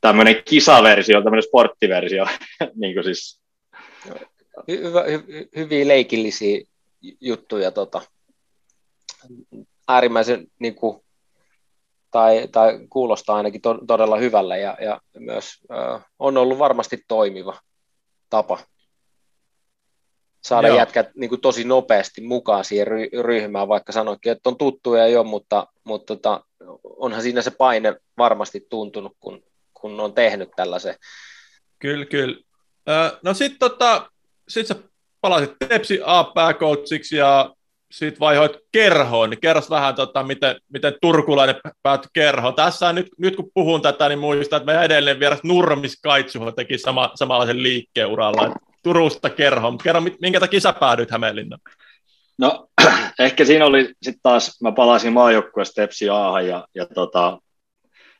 tämmöinen 0.00 0.42
kisaversio, 0.44 1.22
tämmöinen 1.22 1.42
sporttiversio, 1.42 2.26
niin 2.80 2.94
kuin 2.94 3.04
siis. 3.04 3.40
Hyvä, 4.68 5.02
hy, 5.02 5.48
hyviä 5.56 5.88
leikillisiä 5.88 6.60
juttuja, 7.20 7.70
tota, 7.70 8.02
äärimmäisen 9.88 10.46
niin 10.58 10.76
tai, 12.10 12.48
tai 12.52 12.78
kuulostaa 12.90 13.36
ainakin 13.36 13.60
to, 13.60 13.78
todella 13.86 14.16
hyvälle 14.16 14.58
ja, 14.58 14.76
ja 14.80 15.00
myös 15.18 15.58
äh, 15.72 16.04
on 16.18 16.36
ollut 16.36 16.58
varmasti 16.58 17.04
toimiva 17.08 17.58
tapa 18.30 18.58
saada 20.44 20.68
Joo. 20.68 20.76
jätkät 20.76 21.10
niin 21.14 21.28
kuin 21.28 21.40
tosi 21.40 21.64
nopeasti 21.64 22.20
mukaan 22.20 22.64
siihen 22.64 22.86
ry- 22.86 23.22
ryhmään, 23.22 23.68
vaikka 23.68 23.92
sanoikin, 23.92 24.32
että 24.32 24.48
on 24.48 24.56
tuttuja 24.56 25.08
jo, 25.08 25.24
mutta, 25.24 25.66
mutta 25.84 26.16
tota, 26.16 26.44
onhan 26.84 27.22
siinä 27.22 27.42
se 27.42 27.50
paine 27.50 27.96
varmasti 28.18 28.66
tuntunut, 28.70 29.12
kun, 29.20 29.42
kun 29.74 30.00
on 30.00 30.14
tehnyt 30.14 30.48
tällaisen. 30.56 30.94
Kyllä, 31.78 32.04
kyllä. 32.04 32.36
no 33.22 33.34
sitten 33.34 33.58
tota, 33.58 34.10
sit 34.48 34.66
sä 34.66 34.74
palasit 35.20 35.50
Tepsi 35.68 36.00
A-pääcoachiksi 36.04 37.16
ja 37.16 37.54
sitten 37.90 38.20
vaihoit 38.20 38.52
kerhoon, 38.72 39.30
niin 39.30 39.40
kerros 39.40 39.70
vähän, 39.70 39.94
tota, 39.94 40.22
miten, 40.22 40.56
miten 40.68 40.94
turkulainen 41.02 41.56
päätyi 41.82 42.10
kerhoon. 42.12 42.54
Tässä 42.54 42.92
nyt, 42.92 43.06
nyt 43.18 43.36
kun 43.36 43.50
puhun 43.54 43.82
tätä, 43.82 44.08
niin 44.08 44.18
muistan, 44.18 44.56
että 44.56 44.66
meidän 44.66 44.84
edellinen 44.84 45.20
vieras 45.20 45.42
Nurmis 45.42 46.00
Kaitsuho 46.02 46.52
teki 46.52 46.78
sama, 46.78 47.10
samanlaisen 47.14 47.62
liikkeen 47.62 48.06
uralla. 48.06 48.54
Turusta 48.82 49.30
kerhoon. 49.30 49.78
Kerro, 49.78 50.00
minkä 50.20 50.40
takia 50.40 50.60
sä 50.60 50.72
päädyit 50.72 51.10
Hämeenlinnaan? 51.10 51.60
No 52.38 52.68
ehkä 53.18 53.44
siinä 53.44 53.66
oli 53.66 53.94
sitten 54.02 54.22
taas, 54.22 54.60
mä 54.62 54.72
palasin 54.72 55.12
maajoukkueesta 55.12 55.74
Tepsi 55.74 56.08
Aahan 56.08 56.46
ja, 56.46 56.68
ja 56.74 56.86
tota, 56.86 57.38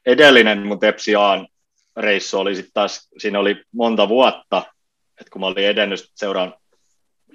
edellinen 0.07 0.67
mun 0.67 0.81
Tepsi 0.81 1.15
Aan 1.15 1.49
reissu 1.97 2.39
oli 2.39 2.55
sitten 2.55 2.73
taas, 2.75 3.09
siinä 3.19 3.39
oli 3.39 3.63
monta 3.73 4.09
vuotta, 4.09 4.63
että 5.21 5.31
kun 5.33 5.41
mä 5.41 5.47
olin 5.47 5.67
edennyt 5.67 6.11
seuran, 6.15 6.55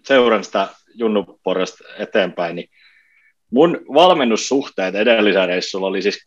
seuran 0.08 0.44
sitä 0.44 0.68
junnuporrasta 0.96 1.84
eteenpäin, 2.00 2.56
niin 2.56 2.70
mun 3.52 3.82
valmennussuhteet 3.94 4.96
edellisellä 4.96 5.46
reissulla 5.46 5.88
oli 5.88 6.02
siis 6.02 6.24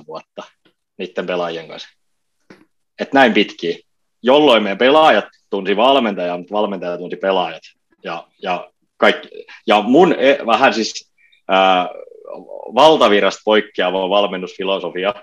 3-8 0.00 0.06
vuotta 0.06 0.42
niiden 0.98 1.26
pelaajien 1.26 1.68
kanssa. 1.68 1.88
Että 2.98 3.18
näin 3.18 3.34
pitkiä. 3.34 3.78
Jolloin 4.22 4.62
meidän 4.62 4.78
pelaajat 4.78 5.24
tunsi 5.50 5.76
valmentajaa, 5.76 6.38
mutta 6.38 6.54
valmentaja 6.54 6.98
tunsi 6.98 7.16
pelaajat. 7.16 7.62
Ja, 8.04 8.28
ja, 8.42 8.70
kaikki, 8.96 9.28
ja 9.66 9.82
mun 9.82 10.14
e, 10.18 10.38
vähän 10.46 10.74
siis 10.74 11.12
ää, 11.48 11.88
valtavirasta 12.74 13.40
poikkeava 13.44 14.08
valmennusfilosofia 14.08 15.14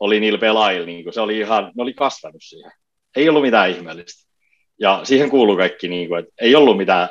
oli 0.00 0.20
niillä 0.20 0.38
pelaajilla, 0.38 0.86
niin 0.86 1.12
se 1.12 1.20
oli 1.20 1.38
ihan, 1.38 1.64
ne 1.64 1.82
oli 1.82 1.94
kasvanut 1.94 2.42
siihen. 2.42 2.72
Ei 3.16 3.28
ollut 3.28 3.42
mitään 3.42 3.70
ihmeellistä. 3.70 4.30
Ja 4.78 5.00
siihen 5.04 5.30
kuuluu 5.30 5.56
kaikki, 5.56 5.88
niin 5.88 6.08
kuin, 6.08 6.18
että 6.18 6.32
ei 6.40 6.54
ollut 6.54 6.76
mitään 6.76 7.08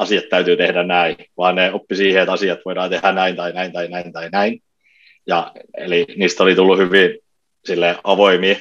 asiat 0.00 0.28
täytyy 0.30 0.56
tehdä 0.56 0.82
näin, 0.82 1.16
vaan 1.36 1.54
ne 1.54 1.72
oppi 1.72 1.96
siihen, 1.96 2.22
että 2.22 2.32
asiat 2.32 2.58
voidaan 2.64 2.90
tehdä 2.90 3.12
näin 3.12 3.36
tai 3.36 3.52
näin 3.52 3.72
tai 3.72 3.88
näin 3.88 4.12
tai 4.12 4.28
näin. 4.32 4.62
Ja, 5.26 5.52
eli 5.76 6.06
niistä 6.16 6.42
oli 6.42 6.54
tullut 6.54 6.78
hyvin 6.78 7.18
sille 7.64 7.96
avoimia. 8.04 8.56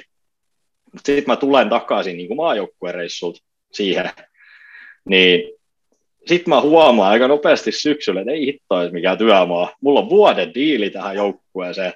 Sitten 0.95 1.23
mä 1.28 1.36
tulen 1.36 1.69
takaisin 1.69 2.17
niin 2.17 2.36
maajoukkuereissulta 2.36 3.39
siihen, 3.71 4.10
niin 5.10 5.52
sitten 6.25 6.49
mä 6.49 6.62
huomaan 6.62 7.12
aika 7.12 7.27
nopeasti 7.27 7.71
syksyllä, 7.71 8.21
että 8.21 8.31
ei 8.31 8.46
hitto 8.46 8.75
olisi 8.75 8.94
mikään 8.94 9.17
työmaa. 9.17 9.75
Mulla 9.81 10.00
on 10.00 10.10
vuoden 10.10 10.54
diili 10.54 10.90
tähän 10.90 11.15
joukkueeseen. 11.15 11.94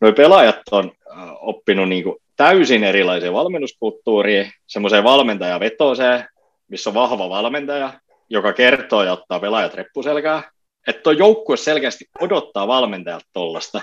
Noi 0.00 0.12
pelaajat 0.12 0.60
on 0.70 0.92
oppinut 1.40 1.88
niin 1.88 2.04
kuin 2.04 2.16
täysin 2.36 2.84
erilaiseen 2.84 3.32
valmennuskulttuuriin, 3.32 4.52
semmoiseen 4.66 5.04
valmentajavetoiseen, 5.04 6.24
missä 6.68 6.90
on 6.90 6.94
vahva 6.94 7.28
valmentaja, 7.28 7.92
joka 8.30 8.52
kertoo 8.52 9.02
ja 9.02 9.12
ottaa 9.12 9.40
pelaajat 9.40 9.74
reppuselkää. 9.74 10.50
Että 10.86 11.02
tuo 11.02 11.12
joukkue 11.12 11.56
selkeästi 11.56 12.04
odottaa 12.20 12.68
valmentajalta 12.68 13.26
tollasta. 13.32 13.82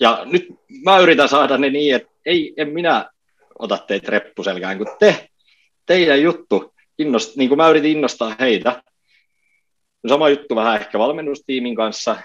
Ja 0.00 0.22
nyt 0.24 0.46
mä 0.84 0.98
yritän 0.98 1.28
saada 1.28 1.58
ne 1.58 1.70
niin, 1.70 1.94
että 1.94 2.08
ei, 2.26 2.54
en 2.56 2.68
minä 2.68 3.10
ota 3.58 3.78
teitä 3.78 4.10
reppuselkään, 4.10 4.78
kun 4.78 4.96
te, 4.98 5.28
teidän 5.86 6.22
juttu, 6.22 6.74
innost, 6.98 7.36
niin 7.36 7.48
kuin 7.48 7.56
mä 7.56 7.68
yritin 7.68 7.90
innostaa 7.90 8.36
heitä. 8.40 8.82
Sama 10.08 10.28
juttu 10.28 10.56
vähän 10.56 10.80
ehkä 10.80 10.98
valmennustiimin 10.98 11.76
kanssa. 11.76 12.16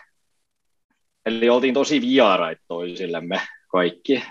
Eli 1.25 1.49
oltiin 1.49 1.73
tosi 1.73 2.01
vieraita 2.01 2.61
toisillemme 2.67 3.41
kaikki. 3.67 4.23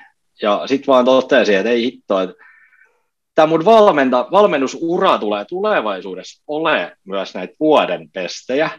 Ja 0.42 0.62
sitten 0.66 0.86
vaan 0.86 1.04
totesin, 1.04 1.56
että 1.56 1.70
ei 1.70 1.82
hittoa, 1.82 2.22
että 2.22 2.44
tämä 3.38 3.46
mun 3.46 3.64
valmenta, 3.64 4.26
valmennusura 4.30 5.18
tulee 5.18 5.44
tulevaisuudessa 5.44 6.42
ole 6.46 6.96
myös 7.04 7.34
näitä 7.34 7.54
vuoden 7.60 8.10
pestejä. 8.12 8.70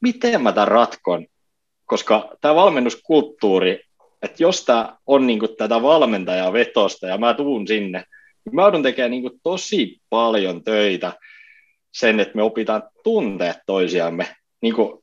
Miten 0.00 0.42
mä 0.42 0.52
tämän 0.52 0.68
ratkon? 0.68 1.26
Koska 1.86 2.36
tämä 2.40 2.54
valmennuskulttuuri 2.54 3.80
että 4.22 4.42
jos 4.42 4.64
tämä 4.64 4.96
on 5.06 5.26
niin 5.26 5.38
kuin 5.38 5.56
tätä 5.56 5.82
valmentajaa 5.82 6.52
vetosta 6.52 7.06
ja 7.06 7.18
mä 7.18 7.34
tuun 7.34 7.68
sinne, 7.68 8.04
niin 8.44 8.54
mä 8.54 8.62
joudun 8.62 8.82
tekemään 8.82 9.10
niin 9.10 9.22
kuin 9.22 9.40
tosi 9.42 10.00
paljon 10.10 10.64
töitä 10.64 11.12
sen, 11.92 12.20
että 12.20 12.36
me 12.36 12.42
opitaan 12.42 12.82
tuntea 13.04 13.54
toisiamme. 13.66 14.36
Niin 14.60 14.74
kuin, 14.74 14.98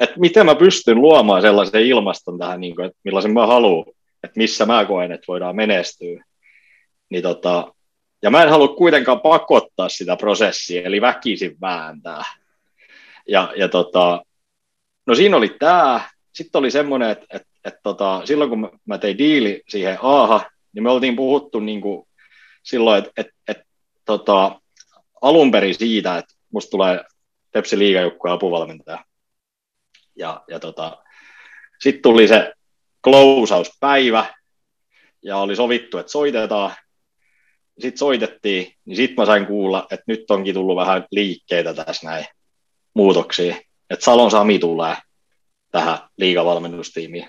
että 0.00 0.20
miten 0.20 0.46
mä 0.46 0.54
pystyn 0.54 1.00
luomaan 1.00 1.42
sellaisen 1.42 1.86
ilmaston 1.86 2.38
tähän, 2.38 2.60
niin 2.60 2.76
kuin, 2.76 2.86
että 2.86 2.98
millaisen 3.04 3.32
mä 3.32 3.46
haluan, 3.46 3.86
että 4.22 4.38
missä 4.38 4.66
mä 4.66 4.84
koen, 4.84 5.12
että 5.12 5.24
voidaan 5.28 5.56
menestyä. 5.56 6.24
Niin 7.10 7.22
tota, 7.22 7.74
ja 8.22 8.30
mä 8.30 8.42
en 8.42 8.50
halua 8.50 8.68
kuitenkaan 8.68 9.20
pakottaa 9.20 9.88
sitä 9.88 10.16
prosessia, 10.16 10.82
eli 10.82 11.00
väkisin 11.00 11.60
vääntää. 11.60 12.24
Ja, 13.28 13.52
ja 13.56 13.68
tota, 13.68 14.24
no 15.06 15.14
siinä 15.14 15.36
oli 15.36 15.56
tämä. 15.58 16.00
Sitten 16.32 16.58
oli 16.58 16.70
semmoinen, 16.70 17.10
että, 17.10 17.26
että, 17.30 17.48
että 17.64 17.80
tota, 17.82 18.22
silloin 18.24 18.50
kun 18.50 18.80
mä 18.84 18.98
tein 18.98 19.18
diili 19.18 19.62
siihen 19.68 19.98
AHA, 20.02 20.50
niin 20.72 20.82
me 20.82 20.90
oltiin 20.90 21.16
puhuttu 21.16 21.60
niin 21.60 21.80
kuin 21.80 22.06
silloin, 22.62 22.98
että, 22.98 23.10
että, 23.16 23.32
että 23.48 23.64
tota, 24.04 24.60
alun 25.22 25.50
perin 25.50 25.74
siitä, 25.74 26.18
että 26.18 26.34
musta 26.52 26.70
tulee 26.70 27.04
Tepsi 27.52 27.78
liigajoukkueen 27.78 28.34
apuvalmentaja. 28.34 29.04
Ja, 30.16 30.44
ja 30.48 30.60
tota, 30.60 31.04
sitten 31.80 32.02
tuli 32.02 32.28
se 32.28 32.52
klousauspäivä, 33.04 34.34
ja 35.22 35.36
oli 35.36 35.56
sovittu, 35.56 35.98
että 35.98 36.12
soitetaan, 36.12 36.72
sitten 37.78 37.98
soitettiin, 37.98 38.72
niin 38.84 38.96
sitten 38.96 39.14
mä 39.16 39.26
sain 39.26 39.46
kuulla, 39.46 39.86
että 39.90 40.04
nyt 40.06 40.30
onkin 40.30 40.54
tullut 40.54 40.76
vähän 40.76 41.04
liikkeitä 41.10 41.74
tässä 41.74 42.06
näin 42.06 42.26
muutoksia. 42.94 43.56
Että 43.90 44.04
Salon 44.04 44.30
Sami 44.30 44.58
tulee 44.58 44.96
tähän 45.72 45.98
liigavalmennustiimiin. 46.16 47.28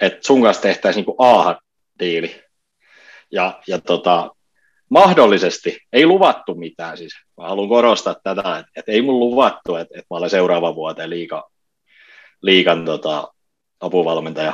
Että 0.00 0.26
sun 0.26 0.42
kanssa 0.42 0.62
tehtäisiin 0.62 1.04
niin 1.06 1.16
AHA-diili. 1.18 2.42
Ja, 3.32 3.60
ja 3.66 3.78
tota, 3.78 4.30
mahdollisesti, 4.90 5.78
ei 5.92 6.06
luvattu 6.06 6.54
mitään 6.54 6.98
siis. 6.98 7.12
Mä 7.36 7.48
haluan 7.48 7.68
korostaa 7.68 8.14
tätä, 8.22 8.58
että, 8.58 8.72
että 8.76 8.92
ei 8.92 9.02
mun 9.02 9.18
luvattu, 9.20 9.76
että, 9.76 9.94
että 9.98 10.06
mä 10.10 10.16
olen 10.16 10.30
seuraava 10.30 10.74
vuoteen 10.74 11.10
liiga, 11.10 11.50
liigan 12.42 12.84
tota, 12.84 13.32
apuvalmentaja. 13.80 14.52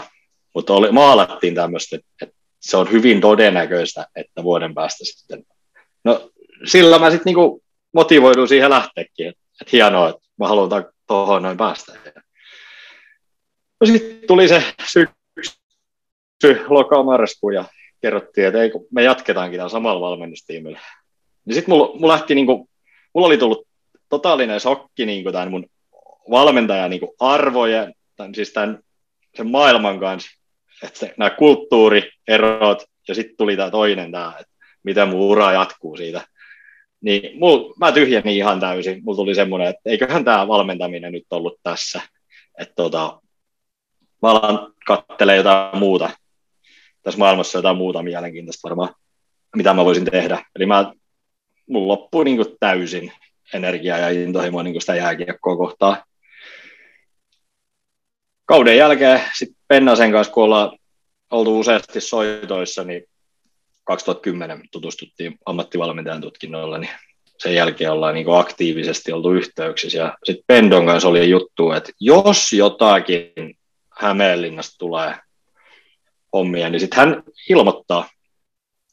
Mutta 0.55 0.73
maalattiin 0.93 1.55
tämmöistä, 1.55 1.97
että, 1.97 2.09
että 2.23 2.40
se 2.61 2.77
on 2.77 2.93
hyvin 2.93 3.21
todennäköistä, 3.21 4.07
että 4.17 4.43
vuoden 4.43 4.75
päästä 4.75 5.05
sitten. 5.05 5.45
No 6.05 6.31
sillä 6.65 6.99
mä 6.99 7.11
sitten 7.11 7.25
niinku 7.25 7.63
motivoidun 7.93 8.49
siihen 8.49 8.71
lähteekin, 8.71 9.29
että, 9.29 9.43
että 9.61 9.71
hienoa, 9.73 10.09
että 10.09 10.23
mä 10.39 10.49
haluan 10.49 10.85
tuohon 11.07 11.43
noin 11.43 11.57
päästä. 11.57 11.93
No 13.81 13.87
sitten 13.87 14.29
tuli 14.29 14.49
se 14.49 14.65
syksy, 14.93 16.65
marraskuu 17.05 17.51
ja 17.51 17.65
kerrottiin, 18.03 18.47
että 18.47 18.63
ei, 18.63 18.71
me 18.91 19.03
jatketaankin 19.03 19.59
tällä 19.59 19.71
samalla 19.71 20.01
valmennustiimillä. 20.01 20.81
Niin 21.45 21.55
sitten 21.55 21.75
mulla, 21.75 21.99
mulla, 21.99 22.13
lähti 22.13 22.35
niinku, 22.35 22.69
mulla 23.15 23.27
oli 23.27 23.39
tullut 23.39 23.69
totaalinen 24.09 24.61
shokki 24.61 25.07
niinku 25.07 25.33
tämän 25.33 25.51
mun 25.51 25.67
valmentajan 26.31 26.91
niinku 26.91 27.15
arvojen, 27.21 27.95
tämän, 28.17 28.35
siis 28.35 28.53
tämän 28.53 28.79
sen 29.37 29.51
maailman 29.51 30.01
kanssa, 30.01 30.40
että 30.83 31.15
nämä 31.17 31.31
kulttuurierot 31.31 32.85
ja 33.09 33.15
sitten 33.15 33.37
tuli 33.37 33.57
tämä 33.57 33.71
toinen, 33.71 34.13
tämä, 34.13 34.35
että 34.41 34.53
miten 34.83 35.09
mun 35.09 35.21
ura 35.21 35.53
jatkuu 35.53 35.97
siitä. 35.97 36.27
Niin 37.01 37.39
mul, 37.39 37.73
mä 37.79 37.93
tyhjenin 37.93 38.37
ihan 38.37 38.61
täysin. 38.61 39.05
Mulla 39.05 39.17
tuli 39.17 39.35
semmoinen, 39.35 39.69
että 39.69 39.81
eiköhän 39.85 40.25
tämä 40.25 40.49
valmentaminen 40.49 41.13
nyt 41.13 41.27
ollut 41.31 41.61
tässä. 41.63 42.01
Että 42.59 42.75
tota, 42.75 43.21
mä 44.23 44.31
alan 44.31 44.73
katselemaan 44.87 45.37
jotain 45.37 45.79
muuta. 45.79 46.11
Tässä 47.03 47.19
maailmassa 47.19 47.59
jotain 47.59 47.77
muuta 47.77 48.03
mielenkiintoista 48.03 48.69
varmaan, 48.69 48.95
mitä 49.57 49.75
mä 49.75 49.85
voisin 49.85 50.05
tehdä. 50.05 50.45
Eli 50.57 50.67
mä, 50.67 50.93
mulla 51.67 51.89
loppui 51.89 52.25
niin 52.25 52.45
täysin 52.61 53.13
energiaa 53.55 53.99
ja 53.99 54.11
intohimoa 54.11 54.63
niin 54.63 54.81
sitä 54.81 54.97
jääkiekkoa 54.97 55.57
kohtaan 55.57 55.97
kauden 58.51 58.77
jälkeen 58.77 59.21
sitten 59.39 59.60
Pennasen 59.71 60.13
kanssa, 60.13 60.33
kun 60.33 60.45
ollaan 60.45 60.79
oltu 61.31 61.61
useasti 61.61 62.01
soitoissa, 62.01 62.85
niin 62.85 63.05
2010 63.85 64.63
tutustuttiin 64.73 65.39
ammattivalmentajan 65.47 66.21
tutkinnolla, 66.21 66.79
niin 66.79 66.91
sen 67.39 67.55
jälkeen 67.55 67.93
ollaan 67.93 68.15
niin 68.15 68.27
aktiivisesti 68.39 69.13
oltu 69.13 69.33
yhteyksissä. 69.33 69.99
Ja 69.99 70.19
sitten 70.25 70.45
Pendon 70.47 70.87
kanssa 70.87 71.09
oli 71.09 71.31
juttu, 71.31 71.73
että 71.73 71.93
jos 72.01 72.53
jotakin 72.53 73.59
Hämeenlinnasta 73.91 74.79
tulee 74.79 75.15
hommia, 76.33 76.71
niin 76.71 76.81
sitten 76.81 76.99
hän 76.99 77.23
ilmoittaa 77.49 78.09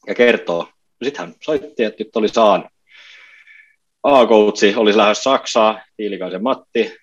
ja 0.07 0.15
kertoo. 0.15 0.69
Sitten 1.03 1.25
hän 1.25 1.36
soitti, 1.43 1.84
että 1.84 2.03
nyt 2.03 2.15
oli 2.15 2.30
saan 2.30 2.69
A-koutsi, 4.03 4.75
olisi 4.75 4.97
lähes 4.97 5.23
Saksaa, 5.23 5.82
Tiilikaisen 5.97 6.43
Matti, 6.43 6.97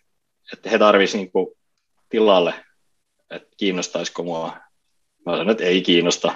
että 0.53 0.71
he 0.71 0.79
tarvisivat 0.79 1.31
niin 1.35 1.47
tilalle, 2.09 2.64
että 3.35 3.49
kiinnostaisiko 3.57 4.23
mua. 4.23 4.57
Mä 5.27 5.33
sanoin, 5.33 5.51
että 5.51 5.65
ei 5.65 5.83
kiinnosta. 5.83 6.35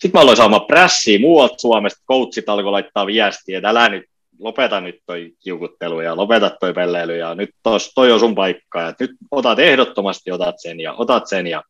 Sitten 0.00 0.18
mä 0.18 0.20
aloin 0.20 0.36
saamaan 0.36 0.66
prässiä 0.66 1.18
muualta 1.18 1.58
Suomesta, 1.58 2.04
coachit 2.08 2.48
alkoi 2.48 2.72
laittaa 2.72 3.06
viestiä, 3.06 3.58
että 3.58 3.68
älä 3.68 3.88
nyt 3.88 4.04
lopeta 4.38 4.80
nyt 4.80 4.96
toi 5.06 5.32
kiukuttelu 5.44 6.00
ja 6.00 6.16
lopeta 6.16 6.50
toi 6.60 6.72
pelleily 6.72 7.16
ja 7.16 7.34
nyt 7.34 7.50
tos, 7.62 7.92
toi 7.94 8.12
on 8.12 8.20
sun 8.20 8.34
paikka 8.34 8.80
ja 8.80 8.94
nyt 9.00 9.10
otat 9.30 9.58
ehdottomasti 9.58 10.32
otat 10.32 10.54
sen 10.58 10.80
ja 10.80 10.92
otat 10.92 11.26
sen 11.26 11.46
ja 11.46 11.62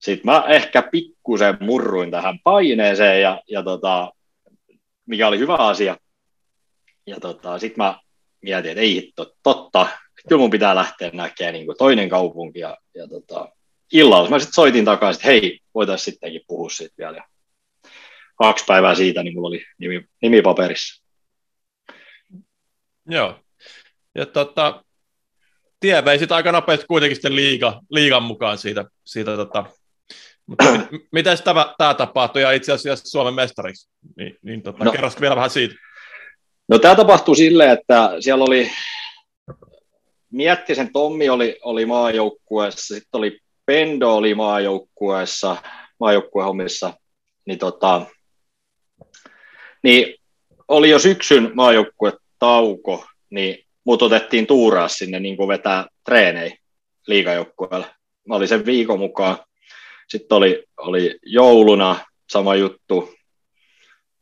sitten 0.00 0.32
mä 0.32 0.44
ehkä 0.48 0.82
pikkusen 0.82 1.56
murruin 1.60 2.10
tähän 2.10 2.38
paineeseen 2.44 3.22
ja, 3.22 3.40
ja 3.48 3.62
tota, 3.62 4.12
mikä 5.06 5.28
oli 5.28 5.38
hyvä 5.38 5.54
asia. 5.54 5.96
Ja 7.06 7.20
tota, 7.20 7.58
sitten 7.58 7.84
mä 7.84 8.00
mietin, 8.42 8.70
että 8.70 8.80
ei 8.80 9.12
totta, 9.42 9.86
kyllä 10.28 10.40
mun 10.40 10.50
pitää 10.50 10.74
lähteä 10.74 11.10
näkemään 11.12 11.54
niin 11.54 11.66
toinen 11.78 12.08
kaupunki 12.08 12.58
ja, 12.58 12.76
ja 12.94 13.08
tota, 13.08 13.48
illalla 13.92 14.30
mä 14.30 14.38
sitten 14.38 14.54
soitin 14.54 14.84
takaisin, 14.84 15.20
että 15.20 15.28
hei, 15.28 15.60
voitaisiin 15.74 16.12
sittenkin 16.12 16.42
puhua 16.46 16.70
siitä 16.70 16.94
vielä. 16.98 17.16
Ja 17.16 17.24
kaksi 18.36 18.64
päivää 18.64 18.94
siitä, 18.94 19.22
niin 19.22 19.34
mulla 19.34 19.48
oli 19.48 19.64
nimi, 19.78 20.04
nimi 20.22 20.42
paperissa. 20.42 21.04
Joo. 23.08 23.40
Ja 24.14 24.26
tota, 24.26 24.84
tie 25.80 26.04
vei 26.04 26.18
sitten 26.18 26.36
aika 26.36 26.52
nopeasti 26.52 26.86
kuitenkin 26.86 27.16
sitten 27.16 27.36
liiga, 27.36 27.80
liigan 27.90 28.22
mukaan 28.22 28.58
siitä. 28.58 28.84
siitä 29.04 29.36
tota. 29.36 29.64
Mutta 30.46 30.64
miten 31.12 31.38
tämä, 31.44 31.74
tämä 31.78 31.94
tapahtui 31.94 32.42
ja 32.42 32.52
itse 32.52 32.72
asiassa 32.72 33.08
Suomen 33.08 33.34
mestariksi? 33.34 33.90
Niin, 34.16 34.36
niin 34.42 34.62
tota, 34.62 34.84
no, 34.84 34.92
kerrosiko 34.92 35.20
vielä 35.20 35.36
vähän 35.36 35.50
siitä? 35.50 35.74
No 36.68 36.78
tämä 36.78 36.94
tapahtui 36.94 37.36
silleen, 37.36 37.70
että 37.70 38.10
siellä 38.20 38.44
oli 38.44 38.70
Miettisen 40.32 40.92
Tommi 40.92 41.28
oli, 41.28 41.58
oli 41.62 41.86
maajoukkueessa, 41.86 42.94
sitten 42.94 43.18
oli 43.18 43.38
Pendo 43.66 44.14
oli 44.14 44.34
maajoukkueessa, 44.34 45.56
maajoukkuehommissa, 46.00 46.92
niin, 47.46 47.58
tota, 47.58 48.06
niin 49.82 50.14
oli 50.68 50.90
jo 50.90 50.98
syksyn 50.98 51.50
maajoukkuetauko, 51.54 53.06
niin 53.30 53.66
mut 53.84 54.02
otettiin 54.02 54.46
tuuraa 54.46 54.88
sinne 54.88 55.20
niin 55.20 55.36
kuin 55.36 55.48
vetää 55.48 55.86
treenei 56.04 56.52
liigajoukkueella. 57.06 57.94
Mä 58.28 58.34
olin 58.34 58.48
sen 58.48 58.66
viikon 58.66 58.98
mukaan. 58.98 59.38
Sitten 60.08 60.36
oli, 60.36 60.64
oli 60.76 61.18
jouluna 61.22 61.96
sama 62.30 62.54
juttu, 62.54 63.14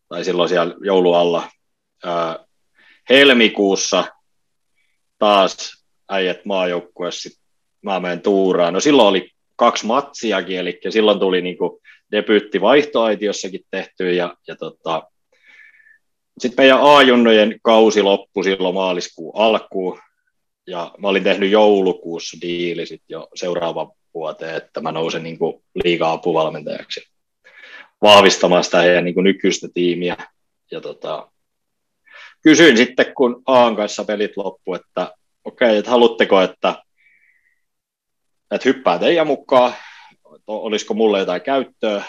tai 0.09 0.24
silloin 0.24 0.48
siellä 0.48 0.74
joulualla. 0.80 1.50
Ää, 2.04 2.44
helmikuussa 3.11 4.04
taas 5.18 5.78
äijät 6.09 6.44
maajoukkueessa, 6.44 7.40
mä 7.82 8.00
menen 8.00 8.20
tuuraan. 8.20 8.74
No 8.74 8.80
silloin 8.80 9.09
oli 9.09 9.30
kaksi 9.56 9.86
matsiakin, 9.86 10.59
eli 10.59 10.80
silloin 10.90 11.18
tuli 11.18 11.42
niinku 11.42 11.80
debyytti 12.12 12.61
vaihtoaitiossakin 12.61 13.61
tehty, 13.70 14.14
ja, 14.14 14.36
ja 14.48 14.56
tota, 14.56 15.02
sitten 16.38 16.64
meidän 16.64 16.78
A-junnojen 16.82 17.61
kausi 17.62 18.02
loppui 18.02 18.44
silloin 18.44 18.74
maaliskuun 18.74 19.36
alkuun, 19.36 19.98
ja 20.66 20.94
mä 20.98 21.09
olin 21.09 21.24
tehnyt 21.24 21.50
joulukuussa 21.50 22.36
diili 22.40 22.86
sit 22.86 23.02
jo 23.09 23.28
seuraava 23.34 23.92
vuoteen, 24.14 24.56
että 24.56 24.80
mä 24.80 24.92
nousen 24.92 25.22
niin 25.22 25.38
liiga 25.84 26.12
apuvalmentajaksi 26.12 27.00
vahvistamaan 28.02 28.64
sitä 28.64 28.80
heidän 28.80 29.04
niin 29.04 29.24
nykyistä 29.24 29.68
tiimiä. 29.74 30.16
Ja 30.70 30.80
tota, 30.80 31.30
kysyin 32.42 32.76
sitten, 32.76 33.14
kun 33.14 33.42
Aan 33.46 33.76
kanssa 33.76 34.04
pelit 34.04 34.36
loppu, 34.36 34.74
että 34.74 35.14
okei, 35.49 35.68
okay, 35.68 35.76
että 35.76 35.90
haluatteko, 35.90 36.40
että, 36.40 36.82
että 38.51 38.68
hyppää 38.68 38.99
teidän 38.99 39.26
mukaan, 39.26 39.74
olisiko 40.46 40.94
mulle 40.94 41.18
jotain 41.18 41.42
käyttöä, 41.42 42.05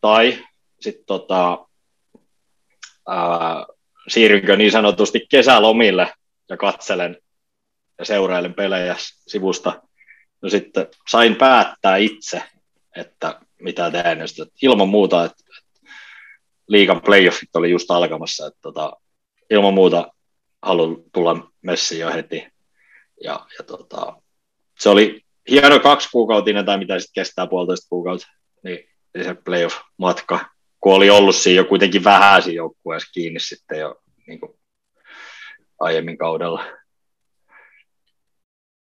tai 0.00 0.44
sitten 0.80 1.06
tota, 1.06 1.66
siirrynkö 4.08 4.56
niin 4.56 4.72
sanotusti 4.72 5.26
kesälomille 5.30 6.12
ja 6.48 6.56
katselen 6.56 7.18
ja 7.98 8.04
seurailen 8.04 8.54
pelejä 8.54 8.96
sivusta. 9.26 9.82
no 10.42 10.48
sitten 10.48 10.86
sain 11.08 11.36
päättää 11.36 11.96
itse, 11.96 12.42
että 12.96 13.40
mitä 13.60 13.90
teen. 13.90 14.18
Ja 14.18 14.26
sitten, 14.26 14.46
ilman 14.62 14.88
muuta, 14.88 15.24
että 15.24 15.44
liigan 16.68 17.02
playoffit 17.02 17.56
oli 17.56 17.70
just 17.70 17.90
alkamassa, 17.90 18.46
että 18.46 18.58
tota, 18.62 18.92
ilman 19.50 19.74
muuta 19.74 20.12
haluan 20.62 20.96
tulla 21.12 21.52
messiin 21.62 22.00
jo 22.00 22.12
heti. 22.12 22.55
Ja, 23.24 23.46
ja 23.58 23.64
tota, 23.64 24.22
se 24.78 24.88
oli 24.88 25.20
hieno 25.50 25.80
kaksi 25.80 26.08
kuukautinen 26.12 26.64
tai 26.64 26.78
mitä 26.78 26.98
sitten 26.98 27.22
kestää 27.22 27.46
puolitoista 27.46 27.86
kuukautta, 27.88 28.26
niin 28.64 28.78
se 29.22 29.34
playoff-matka, 29.34 30.46
kun 30.80 30.94
oli 30.94 31.10
ollut 31.10 31.36
siinä 31.36 31.56
jo 31.56 31.64
kuitenkin 31.64 32.04
vähän 32.04 32.42
siinä 32.42 32.56
joukkueessa 32.56 33.10
kiinni 33.12 33.40
sitten 33.40 33.78
jo 33.78 34.02
niin 34.26 34.40
kuin 34.40 34.52
aiemmin 35.80 36.18
kaudella. 36.18 36.64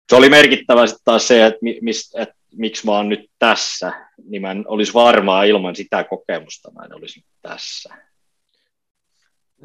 Se 0.10 0.16
oli 0.16 0.30
merkittävä 0.30 0.88
sitten 0.88 1.04
taas 1.06 1.28
se, 1.28 1.46
että, 1.46 1.60
mis, 1.82 2.16
että 2.18 2.36
miksi 2.52 2.86
mä 2.86 2.92
oon 2.92 3.10
nyt 3.10 3.32
tässä, 3.40 4.08
niin 4.24 4.42
mä 4.42 4.52
en 4.52 4.64
olisi 4.68 4.94
varmaa 4.94 5.44
ilman 5.44 5.76
sitä 5.76 6.04
kokemusta, 6.04 6.72
mä 6.72 6.86
en 6.86 6.94
olisi 6.94 7.26
tässä. 7.42 7.98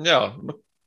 Joo, 0.04 0.32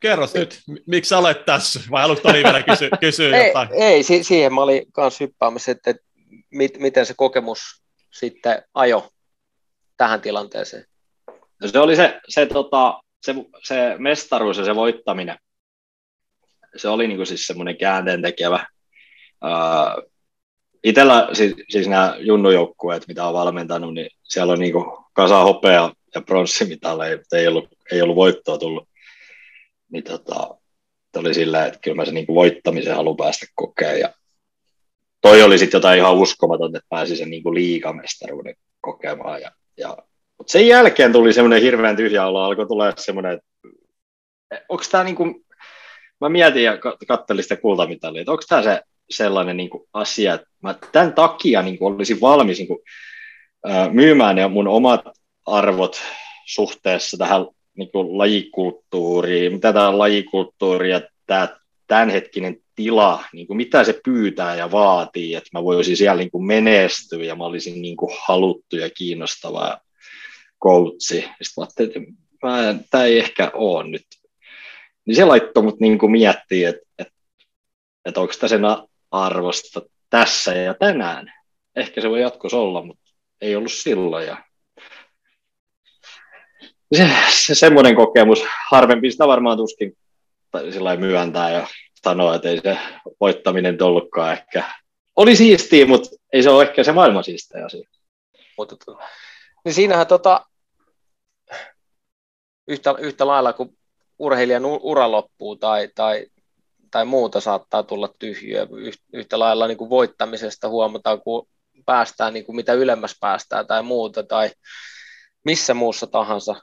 kerro 0.04 0.28
nyt, 0.34 0.62
miksi 0.88 1.16
olet 1.16 1.46
tässä, 1.46 1.80
vai 1.92 2.02
haluatko 2.02 2.28
Toni 2.28 2.44
vielä 2.44 2.64
kysyä, 2.70 2.90
kysyä 3.00 3.38
ei, 3.38 3.48
jotain? 3.48 3.70
Ei, 3.72 4.04
si- 4.04 4.24
siihen 4.24 4.54
mä 4.54 4.62
olin 4.62 4.92
kanssa 4.92 5.24
hyppäämässä, 5.24 5.72
että, 5.72 5.96
mit, 6.50 6.78
miten 6.80 7.06
se 7.06 7.14
kokemus 7.14 7.60
sitten 8.12 8.64
ajo 8.74 9.10
tähän 9.98 10.22
tilanteeseen. 10.22 10.86
No 11.62 11.68
se 11.68 11.80
oli 11.80 11.96
se, 11.96 12.22
se, 12.30 12.46
tota, 12.46 13.02
se, 13.26 13.36
se 13.64 13.96
mestaruus 13.98 14.58
ja 14.58 14.66
se 14.66 14.76
voittaminen, 14.76 15.38
se 16.76 16.88
oli 16.88 17.08
niinku 17.08 17.26
siis 17.26 17.48
semmoinen 17.48 17.78
käänteen 17.78 18.22
tekevä. 18.22 18.68
Uh, 19.44 20.12
itellä 20.84 21.30
siis, 21.34 21.54
siis 21.70 21.88
nämä 21.88 22.16
junnujoukkueet, 22.20 23.08
mitä 23.08 23.28
on 23.28 23.34
valmentanut, 23.34 23.94
niin 23.94 24.10
siellä 24.24 24.54
on 24.54 24.60
niinku 24.60 25.06
kasa 25.14 25.44
hopea 25.44 25.92
ja 26.16 26.22
pronssimitaleja, 26.22 27.18
mutta 27.18 27.38
ei 27.38 27.48
ollut, 27.48 27.70
ei 27.92 28.02
ollut 28.02 28.16
voittoa 28.16 28.58
tullut. 28.58 28.93
Niin 29.94 30.04
tota, 30.04 30.58
oli 31.18 31.34
silleen, 31.34 31.68
että 31.68 31.80
kyllä 31.80 31.96
mä 31.96 32.06
se 32.06 32.12
niinku 32.12 32.36
voittamisen 32.36 32.96
haluan 32.96 33.18
päästä 33.18 33.46
kokemaan. 33.56 34.00
Ja 34.00 34.14
toi 35.22 35.44
oli 35.44 35.58
sitten 35.58 35.78
jotain 35.78 36.00
ihan 36.00 36.16
uskomatonta, 36.16 36.78
että 36.78 36.88
pääsi 36.90 37.16
sen 37.16 37.30
niinku 37.30 37.54
liigamestaruuden 37.54 38.56
kokemaan. 38.82 39.42
Ja, 39.42 39.52
ja, 39.78 39.98
mutta 40.38 40.52
sen 40.52 40.68
jälkeen 40.68 41.12
tuli 41.12 41.34
semmoinen 41.34 41.62
hirveän 41.62 41.96
tyhjä 41.96 42.26
olo, 42.26 42.44
alkoi 42.44 42.68
tulla 42.68 42.94
semmoinen, 42.98 43.34
että 43.34 43.46
onko 44.70 44.84
tämä 44.92 45.04
niinku, 45.04 45.46
mä 46.22 46.30
mietin 46.30 46.64
ja 46.64 46.78
katselin 47.08 47.44
sitä 47.44 47.56
kultamitalia, 47.56 48.22
että 48.22 48.32
onko 48.32 48.44
tämä 48.50 48.64
se 48.64 48.82
sellainen 49.10 49.58
niin 49.58 49.70
kuin 49.70 49.84
asia, 49.94 50.34
että 50.34 50.48
mä 50.62 50.76
tämän 50.92 51.14
takia 51.14 51.62
niin 51.62 51.78
kuin 51.78 51.96
olisin 51.96 52.22
valmis 52.22 52.58
niin 52.58 52.68
kuin, 52.68 52.80
myymään 53.92 54.36
ne 54.36 54.48
mun 54.48 54.68
omat 54.68 55.02
arvot 55.46 56.02
suhteessa 56.46 57.18
tähän 57.18 57.46
niin 57.78 57.92
kuin 57.92 58.18
lajikulttuuriin, 58.18 59.54
mitä 59.54 59.74
tämä 59.74 59.98
lajikulttuuri 59.98 60.92
ja 60.92 61.02
tämä 61.26 61.58
tämänhetkinen 61.88 62.58
tila, 62.76 63.24
niin 63.34 63.48
kuin 63.48 63.58
mitä 63.58 63.84
se 63.84 64.00
pyytää 64.06 64.56
ja 64.56 64.72
vaatii, 64.72 65.36
että 65.36 65.50
mä 65.54 65.64
voisin 65.64 65.98
siellä 65.98 66.20
niin 66.20 66.32
kuin 66.32 66.46
menestyä 66.46 67.24
ja 67.24 67.36
mä 67.36 67.46
olisin 67.46 67.82
niin 67.82 67.98
kuin 67.98 68.12
haluttu 68.26 68.76
ja 68.76 68.90
kiinnostava 68.90 69.78
coachi. 70.64 71.16
Sitten 71.42 71.54
mä 71.58 71.64
ajattelin, 71.64 71.92
että 71.92 72.48
mä, 72.48 72.76
tämä 72.92 73.04
ei 73.04 73.20
ehkä 73.20 73.52
ole 73.54 73.90
nyt. 73.90 74.06
Niin 75.06 75.16
se 75.16 75.26
laittoi 75.26 75.64
mut 75.64 75.80
niin 75.80 76.00
kuin 76.00 76.12
miettiä, 76.12 76.70
että, 76.70 76.82
että, 77.00 77.14
että 78.06 78.22
onko 78.22 78.34
tämä 78.40 78.48
sen 78.48 78.62
arvosta 79.12 79.82
tässä 80.10 80.54
ja 80.54 80.74
tänään. 80.74 81.34
Ehkä 81.76 82.02
se 82.02 82.10
voi 82.10 82.22
jatkossa 82.22 82.58
olla, 82.58 82.86
mutta 82.86 83.12
ei 83.42 83.56
ollut 83.56 83.72
silloin. 83.72 84.28
Ja 84.28 84.46
se, 86.98 87.10
se 87.46 87.56
semmoinen 87.56 87.96
kokemus, 87.96 88.44
harvempi 88.70 89.12
sitä 89.12 89.28
varmaan 89.28 89.58
tuskin 89.58 89.98
sillä 90.72 90.96
myöntää 90.96 91.52
ja 91.52 91.68
sanoa, 92.04 92.36
että 92.36 92.50
ei 92.50 92.62
se 92.62 92.78
voittaminen 93.20 93.84
ollutkaan 93.84 94.34
ehkä. 94.34 94.64
Oli 95.16 95.36
siistiä, 95.36 95.86
mutta 95.86 96.10
ei 96.34 96.44
se 96.44 96.50
ole 96.50 96.64
ehkä 96.64 96.84
se 96.84 96.92
maailman 96.92 97.24
siistejä 97.24 97.66
asia. 97.66 97.90
Mutta, 98.58 98.76
niin 99.66 99.74
siinähän 99.74 100.08
tota, 100.08 100.46
yhtä, 102.68 102.96
yhtä 103.00 103.28
lailla 103.28 103.54
kuin 103.54 103.78
urheilijan 104.20 104.66
ura 104.66 105.12
loppuu 105.12 105.56
tai, 105.56 105.90
tai 105.96 106.28
tai 106.94 107.06
muuta 107.06 107.40
saattaa 107.40 107.84
tulla 107.84 108.10
tyhjiö. 108.20 108.68
Yhtä 109.14 109.40
lailla 109.40 109.68
niin 109.68 109.78
kuin 109.78 109.90
voittamisesta 109.90 110.70
huomataan, 110.70 111.22
kun 111.22 111.48
päästään 111.86 112.34
niin 112.34 112.46
kuin 112.46 112.56
mitä 112.56 112.74
ylemmäs 112.74 113.18
päästään 113.20 113.68
tai 113.68 113.84
muuta, 113.84 114.24
tai 114.24 114.52
missä 115.46 115.74
muussa 115.74 116.08
tahansa, 116.08 116.56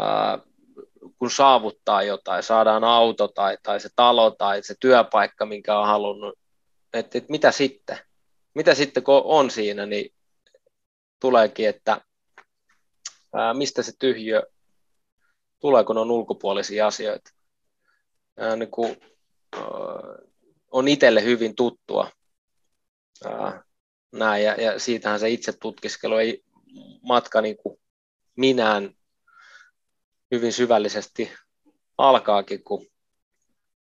ää, 0.00 0.38
kun 1.18 1.30
saavuttaa 1.30 2.02
jotain, 2.02 2.42
saadaan 2.42 2.84
auto 2.84 3.28
tai, 3.28 3.58
tai 3.62 3.80
se 3.80 3.88
talo 3.96 4.30
tai 4.30 4.62
se 4.62 4.74
työpaikka, 4.80 5.46
minkä 5.46 5.78
on 5.78 5.86
halunnut, 5.86 6.38
että 6.92 7.18
et 7.18 7.28
mitä 7.28 7.50
sitten? 7.50 7.98
Mitä 8.54 8.74
sitten 8.74 9.02
kun 9.02 9.22
on 9.24 9.50
siinä, 9.50 9.86
niin 9.86 10.14
tuleekin, 11.20 11.68
että 11.68 12.00
ää, 13.32 13.54
mistä 13.54 13.82
se 13.82 13.92
tyhjö 13.98 14.42
tulee, 15.60 15.84
kun 15.84 15.98
on 15.98 16.10
ulkopuolisia 16.10 16.86
asioita. 16.86 17.30
Ää, 18.36 18.56
niin 18.56 18.70
kuin 18.70 18.96
on 20.70 20.88
itselle 20.88 21.24
hyvin 21.24 21.56
tuttua. 21.56 22.10
Näin, 24.12 24.44
ja, 24.44 24.54
ja 24.54 24.78
siitähän 24.78 25.20
se 25.20 25.30
itse 25.30 25.52
tutkiskelu 25.52 26.16
ei 26.16 26.42
matka 27.02 27.40
niin 27.40 27.56
kuin 27.56 27.80
minään 28.36 28.94
hyvin 30.30 30.52
syvällisesti 30.52 31.32
alkaakin, 31.98 32.64
kun 32.64 32.86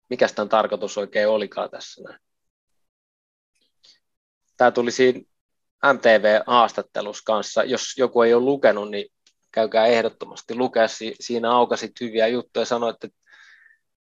mikä 0.09 0.27
tämän 0.35 0.49
tarkoitus 0.49 0.97
oikein 0.97 1.27
olikaan 1.27 1.69
tässä. 1.69 2.01
Tämä 4.57 4.71
tuli 4.71 4.91
siinä 4.91 5.21
MTV-haastattelussa 5.93 7.23
kanssa. 7.25 7.63
Jos 7.63 7.97
joku 7.97 8.21
ei 8.21 8.33
ole 8.33 8.43
lukenut, 8.43 8.91
niin 8.91 9.09
käykää 9.51 9.85
ehdottomasti 9.85 10.55
lukea. 10.55 10.85
Siinä 11.19 11.51
aukasit 11.51 11.91
hyviä 12.01 12.27
juttuja 12.27 12.61
ja 12.61 12.65
sanoit, 12.65 13.03
että, 13.03 13.17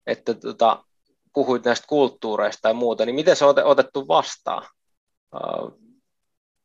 että 0.08 0.34
tota, 0.34 0.84
puhuit 1.34 1.66
näistä 1.66 1.88
kulttuureista 1.88 2.62
tai 2.62 2.74
muuta, 2.74 3.06
niin 3.06 3.16
miten 3.16 3.36
se 3.36 3.46
on 3.46 3.56
otettu 3.64 4.08
vastaan? 4.08 4.70
Uh, 5.36 5.80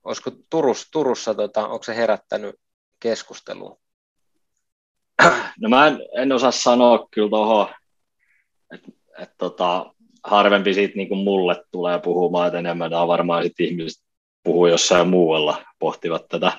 olisiko 0.05 0.31
Turus, 0.51 0.89
Turussa, 0.93 1.35
tota, 1.35 1.69
onko 1.69 1.83
se 1.83 1.97
herättänyt 1.97 2.57
keskustelua? 3.01 3.81
No 5.61 5.69
mä 5.69 5.87
en, 5.87 5.99
en 6.17 6.33
osaa 6.33 6.51
sanoa 6.51 7.09
kyllä 7.11 7.31
tuohon, 7.31 7.67
että 8.75 8.89
et, 9.19 9.31
tota, 9.39 9.95
harvempi 10.25 10.75
siitä 10.75 10.97
niin 10.97 11.09
kuin 11.09 11.21
mulle 11.21 11.63
tulee 11.73 11.99
puhumaan, 11.99 12.47
että 12.47 12.59
enemmän 12.59 12.91
tämä 12.91 13.07
varmaan 13.07 13.43
sitten 13.43 13.67
ihmiset 13.67 14.03
puhuu 14.43 14.67
jossain 14.67 15.09
muualla, 15.09 15.65
pohtivat 15.79 16.29
tätä, 16.29 16.53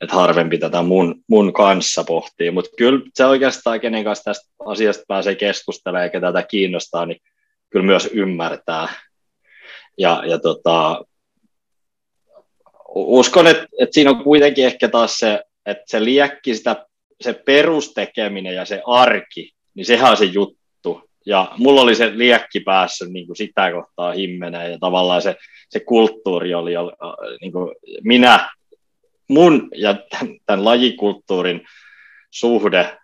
että 0.00 0.16
harvempi 0.16 0.58
tätä 0.58 0.82
mun, 0.82 1.22
mun 1.28 1.52
kanssa 1.52 2.04
pohtii, 2.04 2.50
mutta 2.50 2.70
kyllä 2.78 3.00
se 3.14 3.26
oikeastaan 3.26 3.80
kenen 3.80 4.04
kanssa 4.04 4.24
tästä 4.24 4.54
asiasta 4.66 5.04
pääsee 5.08 5.34
keskustelemaan, 5.34 6.04
eikä 6.04 6.20
tätä 6.20 6.42
kiinnostaa, 6.42 7.06
niin 7.06 7.20
kyllä 7.70 7.86
myös 7.86 8.10
ymmärtää. 8.12 8.88
Ja, 9.98 10.22
ja 10.26 10.38
tota, 10.38 11.04
uskon, 12.94 13.46
että, 13.46 13.66
että 13.80 13.94
siinä 13.94 14.10
on 14.10 14.24
kuitenkin 14.24 14.66
ehkä 14.66 14.88
taas 14.88 15.16
se, 15.16 15.44
että 15.66 15.84
se 15.86 16.04
liekki, 16.04 16.54
sitä, 16.54 16.86
se 17.22 17.32
perustekeminen 17.32 18.54
ja 18.54 18.64
se 18.64 18.82
arki, 18.86 19.52
niin 19.74 19.86
sehän 19.86 20.10
on 20.10 20.16
se 20.16 20.24
juttu. 20.24 20.62
Ja 21.26 21.52
mulla 21.56 21.80
oli 21.80 21.94
se 21.94 22.18
liekki 22.18 22.60
päässä 22.60 23.06
niin 23.06 23.26
kuin 23.26 23.36
sitä 23.36 23.72
kohtaa 23.72 24.12
himmeneen 24.12 24.72
ja 24.72 24.78
tavallaan 24.78 25.22
se, 25.22 25.36
se 25.68 25.80
kulttuuri 25.80 26.54
oli, 26.54 26.76
oli 26.76 26.92
niin 27.40 27.52
kuin 27.52 27.74
minä, 28.02 28.50
mun 29.28 29.68
ja 29.76 29.94
tämän, 29.94 30.36
tämän 30.46 30.64
lajikulttuurin 30.64 31.66
suhde 32.30 32.98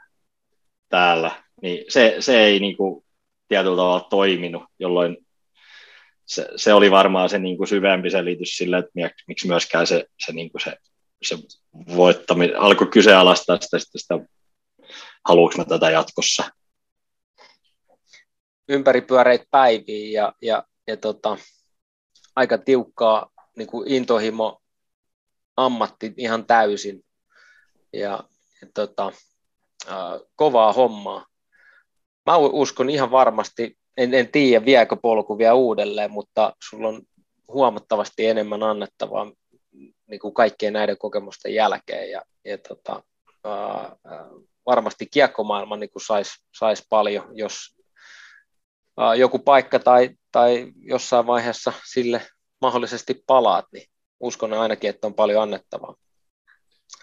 täällä, 0.89 1.31
niin 1.63 1.85
se, 1.89 2.17
se 2.21 2.41
ei 2.41 2.61
niin 2.61 2.77
kuin 2.77 3.05
tietyllä 3.49 3.77
tavalla 3.77 4.07
toiminut, 4.11 4.63
jolloin 4.79 5.17
se, 6.27 6.49
se 6.57 6.75
oli 6.75 6.91
varmaan 6.91 7.29
se 7.29 7.39
niin 7.39 7.57
kuin 7.57 7.69
syvempi 7.69 8.11
selitys 8.11 8.57
sille, 8.57 8.79
että 8.79 8.91
miksi 9.27 9.47
myöskään 9.47 9.87
se, 9.87 10.05
se, 10.27 10.33
niin 10.33 10.51
kuin 10.51 10.63
se, 10.63 10.77
se 11.23 11.39
voittaminen 11.97 12.61
alkoi 12.61 12.87
kyseenalaistaa 12.87 13.61
sitä, 13.61 13.79
sitä, 13.79 13.99
sitä 13.99 14.15
haluanko 15.29 15.65
tätä 15.65 15.91
jatkossa. 15.91 16.51
Ympäripyöreitä 18.69 19.45
päiviä 19.51 20.23
ja, 20.23 20.33
ja, 20.43 20.65
ja 20.87 20.97
tota, 20.97 21.37
aika 22.37 22.59
tiukkaa 22.59 23.31
niin 23.57 23.69
kuin 23.69 23.89
intohimo 23.89 24.61
ammatti 25.57 26.15
ihan 26.17 26.47
täysin. 26.47 27.05
Ja, 27.93 28.25
ja 28.61 28.69
tota, 28.75 29.13
äh, 29.89 30.21
kovaa 30.37 30.73
hommaa. 30.73 31.27
Mä 32.27 32.37
uskon 32.37 32.91
ihan 32.91 33.11
varmasti, 33.11 33.79
en, 33.97 34.15
en 34.15 34.29
tiedä 34.33 34.65
viekö 34.65 34.97
polku 34.97 35.39
vielä 35.39 35.55
uudelleen, 35.55 36.11
mutta 36.11 36.53
sulla 36.69 36.89
on 36.89 37.03
huomattavasti 37.49 38.27
enemmän 38.27 38.63
annettavaa 38.63 39.33
niin 40.09 40.21
kuin 40.21 40.35
kaikkien 40.35 40.73
näiden 40.73 40.99
kokemusten 40.99 41.55
jälkeen. 41.55 42.11
Ja, 42.11 42.23
ja 42.45 42.59
tota, 42.59 43.03
ää, 43.45 43.97
varmasti 44.67 45.07
kiekkomaailma 45.07 45.77
niin 45.77 45.91
saisi 46.07 46.33
sais 46.59 46.87
paljon, 46.89 47.31
jos 47.33 47.77
ää, 48.99 49.15
joku 49.15 49.39
paikka 49.39 49.79
tai, 49.79 50.11
tai 50.33 50.73
jossain 50.83 51.27
vaiheessa 51.27 51.73
sille 51.93 52.23
mahdollisesti 52.61 53.23
palaat, 53.27 53.65
niin 53.73 53.89
uskon 54.21 54.53
ainakin, 54.53 54.91
että 54.91 55.07
on 55.07 55.15
paljon 55.15 55.43
annettavaa. 55.43 55.95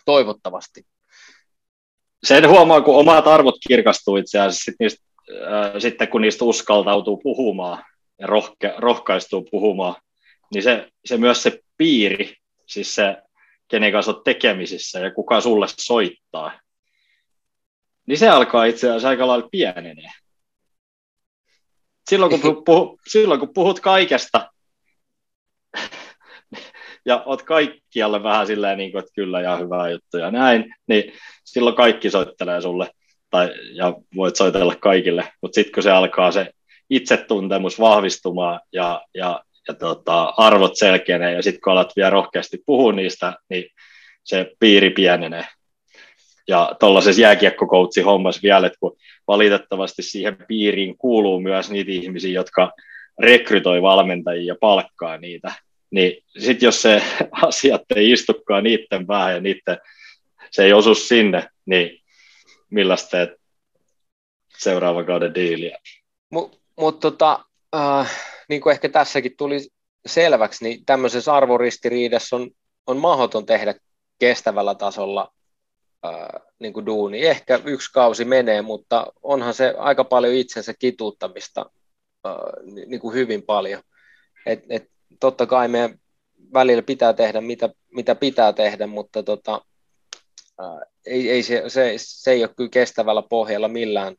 Toivottavasti. 0.05 0.85
Sen 2.23 2.49
huomaa, 2.49 2.81
kun 2.81 2.95
omat 2.95 3.27
arvot 3.27 3.55
kirkastuu 3.67 4.17
itse 4.17 4.39
asiassa 4.39 4.63
sit 4.63 4.75
niistä, 4.79 5.05
äh, 5.31 5.73
sitten, 5.79 6.07
kun 6.07 6.21
niistä 6.21 6.45
uskaltautuu 6.45 7.17
puhumaan 7.17 7.83
ja 8.19 8.27
rohke, 8.27 8.73
rohkaistuu 8.77 9.47
puhumaan, 9.51 9.95
niin 10.53 10.63
se, 10.63 10.87
se 11.05 11.17
myös 11.17 11.43
se 11.43 11.59
piiri, 11.77 12.35
siis 12.65 12.95
se, 12.95 13.17
kenen 13.67 13.91
kanssa 13.91 14.11
olet 14.11 14.23
tekemisissä 14.23 14.99
ja 14.99 15.11
kuka 15.11 15.41
sulle 15.41 15.65
soittaa, 15.79 16.59
niin 18.07 18.17
se 18.17 18.29
alkaa 18.29 18.65
itse 18.65 18.89
asiassa 18.89 19.09
aika 19.09 19.27
lailla 19.27 19.49
pienenee. 19.51 20.11
Silloin 22.09 22.41
kun, 22.41 22.63
puh, 22.65 22.99
silloin 23.07 23.39
kun 23.39 23.53
puhut 23.53 23.79
kaikesta 23.79 24.51
ja 27.05 27.23
oot 27.25 27.41
kaikkialle 27.41 28.23
vähän 28.23 28.47
silleen, 28.47 28.77
niin 28.77 28.91
kuin, 28.91 28.99
että 28.99 29.13
kyllä 29.15 29.41
ja 29.41 29.57
hyvää 29.57 29.89
juttu 29.89 30.17
ja 30.17 30.31
näin, 30.31 30.75
niin 30.87 31.13
silloin 31.43 31.75
kaikki 31.75 32.09
soittelee 32.09 32.61
sulle 32.61 32.91
tai, 33.29 33.51
ja 33.73 33.93
voit 34.15 34.35
soitella 34.35 34.75
kaikille, 34.75 35.33
mutta 35.41 35.55
sitten 35.55 35.73
kun 35.73 35.83
se 35.83 35.91
alkaa 35.91 36.31
se 36.31 36.51
itsetuntemus 36.89 37.79
vahvistumaan 37.79 38.59
ja, 38.71 39.05
ja, 39.13 39.43
ja 39.67 39.73
tota, 39.73 40.23
arvot 40.37 40.77
selkeänee 40.77 41.33
ja 41.33 41.43
sitten 41.43 41.61
kun 41.61 41.73
alat 41.73 41.93
vielä 41.95 42.09
rohkeasti 42.09 42.63
puhua 42.65 42.91
niistä, 42.91 43.33
niin 43.49 43.65
se 44.23 44.51
piiri 44.59 44.89
pienenee. 44.89 45.45
Ja 46.47 46.75
tuollaisessa 46.79 47.21
jääkiekkokoutsi 47.21 48.01
hommassa 48.01 48.41
vielä, 48.43 48.67
että 48.67 48.79
kun 48.79 48.97
valitettavasti 49.27 50.01
siihen 50.01 50.37
piiriin 50.47 50.97
kuuluu 50.97 51.39
myös 51.39 51.71
niitä 51.71 51.91
ihmisiä, 51.91 52.31
jotka 52.31 52.71
rekrytoi 53.19 53.81
valmentajia 53.81 54.47
ja 54.53 54.55
palkkaa 54.61 55.17
niitä, 55.17 55.51
niin 55.91 56.23
sitten 56.37 56.67
jos 56.67 56.81
se 56.81 57.01
asiat 57.47 57.81
ei 57.95 58.11
istukaan 58.11 58.63
niiden 58.63 59.07
päähän 59.07 59.33
ja 59.33 59.41
niiden, 59.41 59.77
se 60.51 60.63
ei 60.63 60.73
osu 60.73 60.95
sinne, 60.95 61.49
niin 61.65 61.99
millaista 62.69 63.09
teet 63.09 63.29
seuraavan 64.57 65.05
kauden 65.05 65.35
diiliä? 65.35 65.77
Mutta 66.29 66.57
mut 66.77 66.99
tota, 66.99 67.45
äh, 67.75 68.34
niin 68.49 68.61
kuin 68.61 68.71
ehkä 68.71 68.89
tässäkin 68.89 69.37
tuli 69.37 69.67
selväksi, 70.05 70.63
niin 70.63 70.85
tämmöisessä 70.85 71.33
arvoristiriidassa 71.33 72.35
on, 72.35 72.49
on 72.87 72.97
mahdoton 72.97 73.45
tehdä 73.45 73.75
kestävällä 74.19 74.75
tasolla 74.75 75.31
äh, 76.05 76.41
niin 76.59 76.73
kuin 76.73 76.85
duuni. 76.85 77.25
Ehkä 77.25 77.59
yksi 77.65 77.91
kausi 77.93 78.25
menee, 78.25 78.61
mutta 78.61 79.13
onhan 79.23 79.53
se 79.53 79.73
aika 79.77 80.03
paljon 80.03 80.33
itsensä 80.33 80.73
kituuttamista 80.79 81.65
äh, 82.25 82.33
niin 82.85 82.99
kuin 82.99 83.13
hyvin 83.15 83.43
paljon. 83.43 83.81
Et, 84.45 84.63
et 84.69 84.89
totta 85.19 85.45
kai 85.45 85.67
meidän 85.67 85.99
välillä 86.53 86.81
pitää 86.81 87.13
tehdä, 87.13 87.41
mitä, 87.41 87.69
mitä 87.91 88.15
pitää 88.15 88.53
tehdä, 88.53 88.87
mutta 88.87 89.23
tota, 89.23 89.61
ää, 90.59 90.81
ei, 91.05 91.29
ei 91.29 91.43
se, 91.43 91.63
se, 91.67 91.93
se 91.97 92.31
ei 92.31 92.43
ole 92.43 92.53
kyllä 92.57 92.69
kestävällä 92.69 93.23
pohjalla 93.29 93.67
millään 93.67 94.15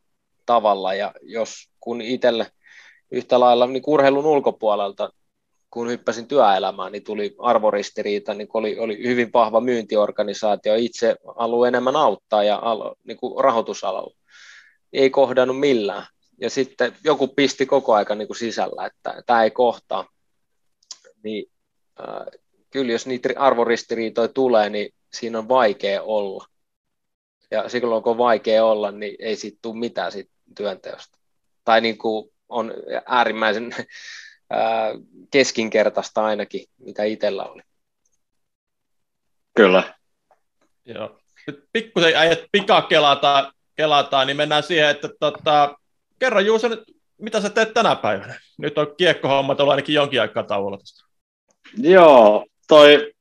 tavalla, 0.47 0.95
ja 0.95 1.13
jos 1.23 1.71
kun 1.81 2.01
itselle 2.01 2.47
yhtä 3.11 3.41
lailla 3.41 3.67
niin 3.67 3.83
urheilun 3.87 4.27
ulkopuolelta, 4.27 5.11
kun 5.71 5.89
hyppäsin 5.89 6.29
työelämään, 6.29 6.93
niin 6.93 7.05
tuli 7.05 7.35
arvoristiriita, 7.39 8.35
niin 8.35 8.49
oli, 8.55 8.79
oli 8.79 9.03
hyvin 9.03 9.33
vahva 9.33 9.61
myyntiorganisaatio, 9.61 10.75
itse 10.75 11.17
haluaa 11.37 11.69
enemmän 11.69 11.97
auttaa 11.97 12.45
ja 12.45 12.59
al, 12.63 12.95
niin 13.05 13.17
kuin 13.17 13.45
rahoitusalalla. 13.45 14.17
Ei 14.93 15.11
kohdannut 15.11 15.61
millään. 15.61 16.07
Ja 16.41 16.51
sitten 16.51 16.97
joku 17.05 17.29
pisti 17.29 17.67
koko 17.67 17.95
aika 17.95 18.15
niin 18.15 18.29
kuin 18.29 18.37
sisällä, 18.37 18.87
että 18.87 19.23
tämä 19.27 19.45
ei 19.45 19.51
kohtaa 19.51 20.09
niin 21.23 21.51
äh, 22.01 22.27
kyllä 22.71 22.93
jos 22.93 23.07
niitä 23.07 23.29
arvoristiriitoja 23.37 24.29
tulee, 24.29 24.71
niin 24.71 24.95
siinä 25.13 25.39
on 25.39 25.49
vaikea 25.49 26.03
olla. 26.03 26.47
Ja 27.51 27.69
silloin 27.69 28.03
kun 28.03 28.11
on 28.11 28.19
vaikea 28.19 28.65
olla, 28.65 28.91
niin 28.91 29.17
ei 29.19 29.37
siitä 29.37 29.59
tule 29.63 29.79
mitään 29.79 30.13
siitä 30.13 30.31
työnteosta. 30.57 31.19
Tai 31.65 31.81
niin 31.81 31.99
kuin 31.99 32.33
on 32.49 32.75
äärimmäisen 33.07 33.75
keskinkertaista 35.31 36.25
ainakin, 36.25 36.65
mitä 36.79 37.05
itsellä 37.05 37.45
oli. 37.45 37.63
Kyllä. 39.57 39.95
Joo. 40.85 41.19
Nyt 41.47 41.65
pikkusen 41.73 42.17
äijät 42.17 42.45
pika 42.53 42.83
kelataan, 42.83 43.53
kelataan, 43.77 44.27
niin 44.27 44.37
mennään 44.37 44.63
siihen, 44.63 44.91
että 44.91 45.09
tota, 45.21 45.77
kerro 46.19 46.41
Juuso, 46.41 46.69
mitä 47.19 47.41
sä 47.41 47.51
teet 47.51 47.75
tänä 47.75 47.97
päivänä? 47.97 48.41
Nyt 48.59 48.79
on 48.79 48.95
kiekkohommat 48.97 49.61
ollut 49.61 49.71
ainakin 49.71 49.95
jonkin 49.95 50.21
aikaa 50.21 50.43
tauolla 50.43 50.79
tästä. 50.79 51.05
Joo, 51.77 52.47
toi 52.69 53.13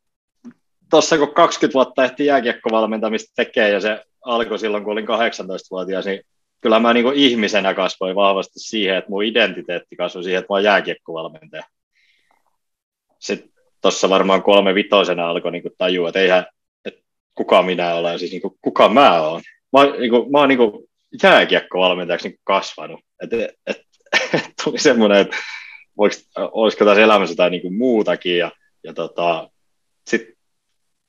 tuossa 0.90 1.18
kun 1.18 1.34
20 1.34 1.74
vuotta 1.74 2.04
ehti 2.04 2.26
jääkiekkovalmentamista 2.26 3.32
tekee 3.36 3.70
ja 3.70 3.80
se 3.80 4.06
alkoi 4.26 4.60
silloin, 4.60 4.84
kun 4.84 4.94
olin 4.94 5.08
18-vuotias, 5.08 6.06
niin 6.06 6.22
kyllä 6.66 6.80
mä 6.80 6.94
niin 6.94 7.14
ihmisenä 7.14 7.74
kasvoin 7.74 8.16
vahvasti 8.16 8.60
siihen, 8.60 8.98
että 8.98 9.10
mun 9.10 9.24
identiteetti 9.24 9.96
kasvoi 9.96 10.24
siihen, 10.24 10.40
että 10.40 10.54
mä 10.54 10.56
oon 10.56 10.64
jääkiekkovalmentaja. 10.64 11.64
Sitten 13.20 13.50
tuossa 13.82 14.10
varmaan 14.10 14.44
kolme 14.44 14.76
vitosena 14.76 15.30
alkoi 15.30 15.52
niin 15.52 15.64
tajua, 15.78 16.10
että 16.10 16.20
eihän, 16.20 16.46
että 16.86 17.02
kuka 17.36 17.64
minä 17.64 17.96
olen, 17.96 18.20
siis 18.20 18.32
niin 18.32 18.42
kuin, 18.42 18.54
kuka 18.62 18.90
mä 18.90 19.22
oon. 19.22 19.42
Mä, 19.74 19.98
niin 20.00 20.10
kuin, 20.10 20.32
mä 20.32 20.40
oon 20.40 20.50
niin 20.50 20.88
jääkiekkovalmentajaksi 21.24 22.30
niin 22.30 22.40
kasvanut. 22.44 23.00
Et, 23.24 23.34
et, 23.34 23.52
et, 23.68 23.82
tuli 24.64 24.80
semmoinen, 24.80 25.18
että 25.18 25.38
voiko, 25.98 26.16
olisiko 26.36 26.86
tässä 26.86 27.02
elämässä 27.02 27.32
jotain 27.32 27.52
niin 27.52 27.78
muutakin. 27.78 28.38
Ja, 28.38 28.52
ja 28.84 28.94
tota, 28.94 29.50
sitten 30.08 30.36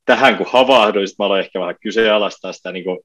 tähän 0.04 0.36
kun 0.36 0.46
havahduin, 0.50 1.08
sit 1.08 1.18
mä 1.18 1.24
aloin 1.24 1.40
ehkä 1.40 1.60
vähän 1.60 1.76
kyseenalaistaa 1.80 2.52
sitä 2.52 2.72
niin 2.72 2.84
kuin 2.84 2.98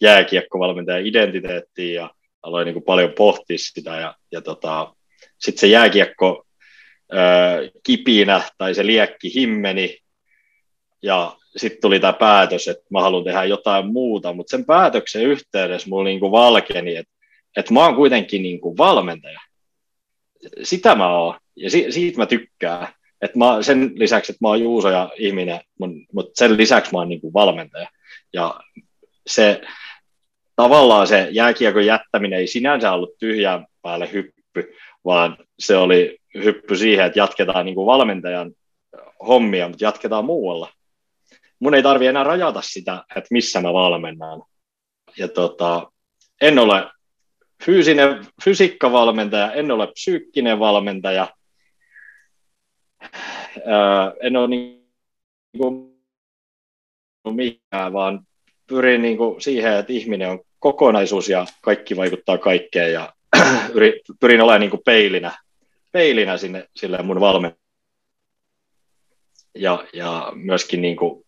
jääkiekkovalmentajan 0.00 1.06
identiteettiä 1.06 2.02
ja 2.02 2.10
aloin 2.42 2.64
niin 2.64 2.74
kuin 2.74 2.84
paljon 2.84 3.12
pohtia 3.12 3.58
sitä. 3.58 3.90
Ja, 3.90 4.14
ja 4.32 4.40
tota, 4.40 4.94
sitten 5.38 5.60
se 5.60 5.66
jääkiekko 5.66 6.46
ää, 7.12 7.56
kipinä 7.82 8.42
tai 8.58 8.74
se 8.74 8.86
liekki 8.86 9.34
himmeni 9.34 9.98
ja 11.02 11.36
sitten 11.56 11.80
tuli 11.80 12.00
tämä 12.00 12.12
päätös, 12.12 12.68
että 12.68 12.84
mä 12.90 13.02
haluan 13.02 13.24
tehdä 13.24 13.44
jotain 13.44 13.86
muuta, 13.86 14.32
mutta 14.32 14.50
sen 14.50 14.64
päätöksen 14.64 15.22
yhteydessä 15.22 15.88
mulla 15.88 16.04
niin 16.04 16.20
kuin 16.20 16.32
valkeni, 16.32 16.96
että, 16.96 17.12
että 17.56 17.74
mä 17.74 17.84
oon 17.84 17.96
kuitenkin 17.96 18.42
niin 18.42 18.60
kuin 18.60 18.76
valmentaja 18.76 19.40
sitä 20.62 20.94
mä 20.94 21.18
oon, 21.18 21.38
ja 21.56 21.70
si- 21.70 21.92
siitä 21.92 22.18
mä 22.18 22.26
tykkään. 22.26 22.88
Et 23.22 23.36
mä, 23.36 23.62
sen 23.62 23.92
lisäksi, 23.94 24.32
että 24.32 24.44
mä 24.44 24.48
oon 24.48 24.60
Juuso 24.60 24.90
ja 24.90 25.10
ihminen, 25.18 25.60
mutta 26.12 26.32
sen 26.34 26.56
lisäksi 26.56 26.92
mä 26.92 26.98
oon 26.98 27.08
niin 27.08 27.20
kuin 27.20 27.32
valmentaja. 27.32 27.88
Ja 28.32 28.60
se 29.26 29.60
tavallaan 30.56 31.06
se 31.06 31.28
jääkiekon 31.30 31.86
jättäminen 31.86 32.38
ei 32.38 32.46
sinänsä 32.46 32.92
ollut 32.92 33.18
tyhjään 33.18 33.66
päälle 33.82 34.12
hyppy, 34.12 34.74
vaan 35.04 35.36
se 35.58 35.76
oli 35.76 36.18
hyppy 36.34 36.76
siihen, 36.76 37.06
että 37.06 37.18
jatketaan 37.18 37.66
niin 37.66 37.74
kuin 37.74 37.86
valmentajan 37.86 38.52
hommia, 39.26 39.68
mutta 39.68 39.84
jatketaan 39.84 40.24
muualla. 40.24 40.72
Mun 41.58 41.74
ei 41.74 41.82
tarvi 41.82 42.06
enää 42.06 42.24
rajata 42.24 42.62
sitä, 42.62 43.04
että 43.16 43.28
missä 43.30 43.60
mä 43.60 43.72
valmennan. 43.72 44.42
Ja 45.16 45.28
tota, 45.28 45.92
en 46.40 46.58
ole 46.58 46.90
fyysinen 47.64 48.26
fysiikkavalmentaja, 48.44 49.52
en 49.52 49.70
ole 49.70 49.86
psyykkinen 49.86 50.58
valmentaja, 50.58 51.28
ää, 53.66 54.12
en 54.22 54.36
ole 54.36 54.48
niin 54.48 54.88
kuin 55.58 55.94
mikään, 57.30 57.92
vaan 57.92 58.26
pyrin 58.66 59.02
niin 59.02 59.16
kuin 59.16 59.40
siihen, 59.40 59.72
että 59.72 59.92
ihminen 59.92 60.30
on 60.30 60.40
kokonaisuus 60.58 61.28
ja 61.28 61.46
kaikki 61.62 61.96
vaikuttaa 61.96 62.38
kaikkeen 62.38 62.92
ja 62.92 63.12
pyrin 64.20 64.40
olemaan 64.40 64.60
niin 64.60 64.70
kuin 64.70 64.82
peilinä, 64.84 65.38
peilinä 65.92 66.36
sinne, 66.36 66.68
sille 66.76 67.02
mun 67.02 67.20
valmentajalle 67.20 67.64
ja, 69.54 69.84
ja 69.92 70.32
myöskin 70.34 70.82
niin 70.82 70.96
kuin 70.96 71.26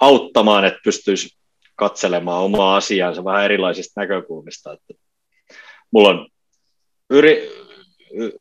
auttamaan, 0.00 0.64
että 0.64 0.80
pystyisi 0.84 1.36
katselemaan 1.76 2.42
omaa 2.42 2.76
asiaansa 2.76 3.24
vähän 3.24 3.44
erilaisista 3.44 4.00
näkökulmista. 4.00 4.72
Että 4.72 4.94
mulla 5.90 6.08
on 6.08 6.28
yri, 7.10 7.50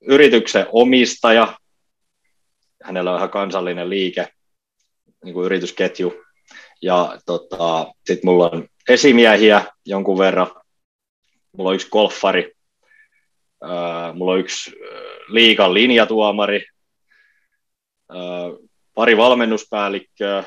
yrityksen 0.02 0.66
omistaja, 0.72 1.60
hänellä 2.84 3.12
on 3.12 3.18
ihan 3.18 3.30
kansallinen 3.30 3.90
liike, 3.90 4.28
niin 5.24 5.34
kuin 5.34 5.46
yritysketju, 5.46 6.24
ja 6.82 7.18
tota, 7.26 7.94
sitten 8.06 8.30
mulla 8.30 8.50
on 8.50 8.68
esimiehiä 8.90 9.66
jonkun 9.86 10.18
verran, 10.18 10.48
mulla 11.52 11.70
on 11.70 11.76
yksi 11.76 11.90
golfari, 11.90 12.52
mulla 14.14 14.32
on 14.32 14.40
yksi 14.40 14.72
liikan 15.28 15.74
linjatuomari, 15.74 16.66
pari 18.94 19.18
valmennuspäällikköä, 19.18 20.44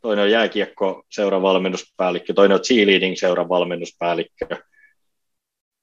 toinen 0.00 0.24
on 0.24 0.30
jääkiekko 0.30 1.02
seuran 1.10 1.42
valmennuspäällikkö, 1.42 2.34
toinen 2.34 2.54
on 2.54 2.62
cheerleading 2.62 3.16
seuran 3.16 3.48
valmennuspäällikkö. 3.48 4.46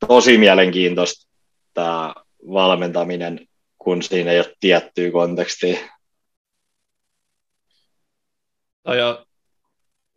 Tosi 0.07 0.37
mielenkiintoista 0.37 1.31
tämä 1.73 2.15
valmentaminen, 2.53 3.47
kun 3.77 4.03
siinä 4.03 4.31
ei 4.31 4.39
ole 4.39 4.55
tiettyä 4.59 5.11
kontekstia. 5.11 5.79
Toi 8.83 9.01
on 9.01 9.25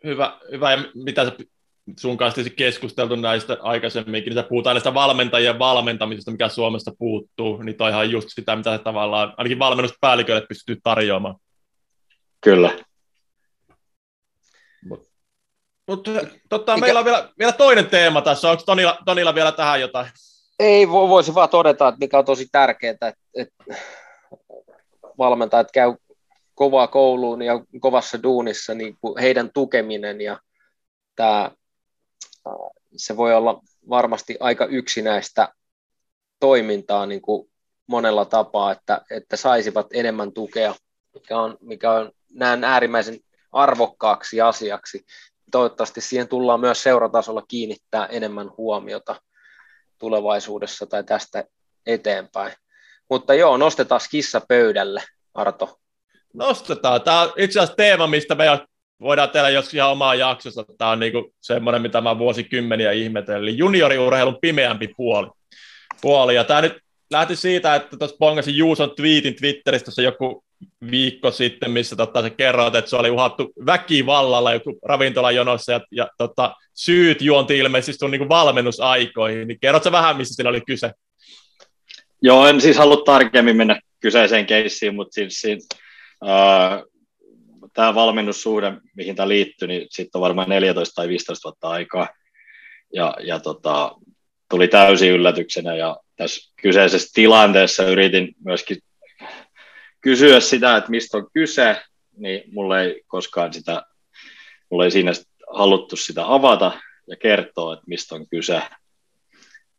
hyvä, 0.04 0.38
hyvä. 0.52 0.72
Ja 0.72 0.78
mitä 0.94 1.24
sä 1.24 1.32
sun 1.98 2.16
kanssa 2.16 2.40
keskusteltu 2.56 3.16
näistä 3.16 3.56
aikaisemminkin, 3.60 4.34
niin 4.34 4.44
puhutaan 4.48 4.74
näistä 4.74 4.94
valmentajien 4.94 5.58
valmentamisesta, 5.58 6.30
mikä 6.30 6.48
Suomesta 6.48 6.92
puuttuu, 6.98 7.62
niin 7.62 7.76
toi 7.76 7.92
on 7.92 8.10
just 8.10 8.28
sitä, 8.30 8.56
mitä 8.56 8.78
tavallaan 8.78 9.34
ainakin 9.36 9.58
valmennuspäälliköille 9.58 10.46
pystyy 10.46 10.76
tarjoamaan. 10.82 11.36
Kyllä. 12.40 12.70
Mutta 14.88 15.08
mut, 15.88 16.08
totta, 16.48 16.76
meillä 16.76 16.98
on 16.98 17.04
vielä, 17.04 17.28
vielä 17.38 17.52
toinen 17.52 17.86
teema 17.86 18.22
tässä. 18.22 18.50
Onko 18.50 18.62
Tonilla, 18.66 18.98
Tonilla 19.04 19.34
vielä 19.34 19.52
tähän 19.52 19.80
jotain? 19.80 20.06
Ei, 20.58 20.88
voisi 20.88 21.34
vaan 21.34 21.48
todeta, 21.48 21.88
että 21.88 21.98
mikä 21.98 22.18
on 22.18 22.24
tosi 22.24 22.48
tärkeää, 22.52 22.90
että, 22.90 23.12
että 23.34 23.64
valmentajat 25.18 25.72
käy 25.72 25.94
kovaa 26.56 26.86
kouluun 26.86 27.42
ja 27.42 27.60
kovassa 27.80 28.22
duunissa, 28.22 28.74
niin 28.74 28.98
heidän 29.20 29.50
tukeminen 29.54 30.20
ja 30.20 30.40
tämä, 31.16 31.50
se 32.96 33.16
voi 33.16 33.34
olla 33.34 33.60
varmasti 33.88 34.36
aika 34.40 34.64
yksinäistä 34.64 35.48
toimintaa 36.40 37.06
niin 37.06 37.22
kuin 37.22 37.50
monella 37.86 38.24
tapaa, 38.24 38.72
että, 38.72 39.00
että 39.10 39.36
saisivat 39.36 39.86
enemmän 39.92 40.32
tukea, 40.32 40.74
mikä 41.14 41.38
on, 41.38 41.58
mikä 41.60 41.92
on 41.92 42.12
näen 42.30 42.64
äärimmäisen 42.64 43.20
arvokkaaksi 43.52 44.40
asiaksi. 44.40 45.04
Toivottavasti 45.50 46.00
siihen 46.00 46.28
tullaan 46.28 46.60
myös 46.60 46.82
seuratasolla 46.82 47.42
kiinnittää 47.48 48.06
enemmän 48.06 48.50
huomiota 48.56 49.22
tulevaisuudessa 49.98 50.86
tai 50.86 51.04
tästä 51.04 51.44
eteenpäin. 51.86 52.52
Mutta 53.10 53.34
joo, 53.34 53.56
nostetaan 53.56 54.00
kissa 54.10 54.40
pöydälle, 54.48 55.02
Arto. 55.34 55.78
Nostetaan. 56.36 57.02
Tämä 57.02 57.20
on 57.20 57.32
itse 57.36 57.60
asiassa 57.60 57.76
teema, 57.76 58.06
mistä 58.06 58.34
me 58.34 58.44
voidaan 59.00 59.30
tehdä 59.30 59.48
jos 59.48 59.74
ihan 59.74 59.90
omaa 59.90 60.14
jaksossa. 60.14 60.64
Tämä 60.78 60.90
on 60.90 61.00
niinku 61.00 61.34
semmoinen, 61.40 61.82
mitä 61.82 62.00
mä 62.00 62.18
vuosikymmeniä 62.18 62.92
ihmetellyt. 62.92 63.48
Eli 63.48 63.58
junioriurheilun 63.58 64.38
pimeämpi 64.40 64.88
puoli. 64.96 65.28
puoli. 66.00 66.34
Ja 66.34 66.44
tämä 66.44 66.60
nyt 66.60 66.78
lähti 67.10 67.36
siitä, 67.36 67.74
että 67.74 67.96
tuossa 67.96 68.16
pongasin 68.20 68.56
Juuson 68.56 68.92
tweetin 68.96 69.36
Twitteristä 69.36 70.02
joku 70.02 70.44
viikko 70.90 71.30
sitten, 71.30 71.70
missä 71.70 71.96
tota, 71.96 72.22
se 72.22 72.30
kerroit, 72.30 72.74
että 72.74 72.90
se 72.90 72.96
oli 72.96 73.10
uhattu 73.10 73.52
väkivallalla 73.66 74.52
joku 74.52 74.78
ravintolajonossa 74.82 75.72
ja, 75.72 75.80
ja 75.90 76.08
tota, 76.18 76.54
syyt 76.74 77.22
juonti 77.22 77.58
ilmeisesti 77.58 77.98
sun 77.98 78.10
niin 78.10 78.28
valmennusaikoihin. 78.28 79.48
Niin 79.48 79.60
kerrotko 79.60 79.92
vähän, 79.92 80.16
missä 80.16 80.34
sillä 80.34 80.50
oli 80.50 80.60
kyse? 80.60 80.92
Joo, 82.22 82.46
en 82.46 82.60
siis 82.60 82.76
halua 82.76 83.02
tarkemmin 83.04 83.56
mennä 83.56 83.80
kyseiseen 84.00 84.46
keissiin, 84.46 84.94
mutta 84.94 85.14
siis, 85.14 85.40
siis 85.40 85.68
tämä 87.72 87.94
valmennussuhde, 87.94 88.72
mihin 88.94 89.16
tämä 89.16 89.28
liittyy, 89.28 89.68
niin 89.68 89.86
sitten 89.90 90.18
on 90.18 90.20
varmaan 90.20 90.48
14 90.48 90.94
tai 90.94 91.08
15 91.08 91.48
vuotta 91.48 91.68
aikaa. 91.68 92.08
Ja, 92.92 93.14
ja 93.22 93.40
tota, 93.40 93.92
tuli 94.50 94.68
täysin 94.68 95.12
yllätyksenä 95.12 95.74
ja 95.74 95.96
tässä 96.16 96.52
kyseisessä 96.62 97.10
tilanteessa 97.14 97.84
yritin 97.84 98.34
myöskin 98.44 98.78
kysyä 100.00 100.40
sitä, 100.40 100.76
että 100.76 100.90
mistä 100.90 101.16
on 101.16 101.30
kyse, 101.32 101.82
niin 102.16 102.42
mulle 102.52 102.82
ei 102.82 103.02
koskaan 103.06 103.52
sitä, 103.52 103.82
mulle 104.70 104.84
ei 104.84 104.90
siinä 104.90 105.12
haluttu 105.52 105.96
sitä 105.96 106.34
avata 106.34 106.72
ja 107.08 107.16
kertoa, 107.16 107.72
että 107.72 107.84
mistä 107.86 108.14
on 108.14 108.28
kyse. 108.28 108.62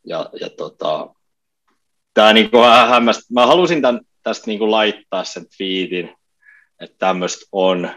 Ja, 0.06 0.30
ja 0.40 0.50
tota, 0.50 1.14
tämä 2.14 2.32
niin 2.32 2.50
hämmästä. 2.88 3.22
Mä 3.32 3.46
halusin 3.46 3.82
tämän, 3.82 4.00
tästä 4.22 4.46
niin 4.46 4.58
kuin 4.58 4.70
laittaa 4.70 5.24
sen 5.24 5.46
twiitin, 5.56 6.17
että 6.80 6.96
tämmöistä 6.98 7.46
on. 7.52 7.90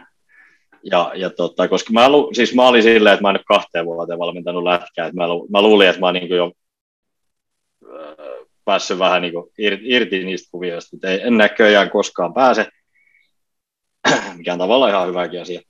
Ja, 0.84 1.12
ja 1.16 1.30
tota, 1.30 1.68
koska 1.68 1.94
mä, 1.94 2.10
lu, 2.10 2.30
siis 2.34 2.56
mä 2.56 2.68
olin 2.68 2.84
silleen, 2.84 3.14
että 3.14 3.22
mä 3.22 3.30
en 3.30 3.36
ole 3.36 3.44
kahteen 3.48 3.86
vuoteen 3.86 4.20
valmentanut 4.20 4.64
lätkää, 4.64 5.08
että 5.08 5.18
mä, 5.18 5.28
lu, 5.28 5.48
mä 5.52 5.62
luulin, 5.62 5.90
että 5.90 6.00
mä 6.00 6.06
oon 6.08 6.14
niin 6.14 6.30
jo 6.30 6.52
päässyt 8.66 9.00
vähän 9.00 9.22
niin 9.22 9.34
irti, 9.58 9.84
irti 9.86 10.24
niistä 10.24 10.52
kuvioista, 10.52 10.96
että 10.96 11.10
ei, 11.10 11.22
en 11.24 11.38
näköjään 11.38 11.90
koskaan 11.90 12.34
pääse, 12.34 12.68
mikä 14.38 14.54
on 14.54 14.60
tavallaan 14.60 14.92
ihan 14.92 15.08
hyväkin 15.08 15.42
asia. 15.42 15.62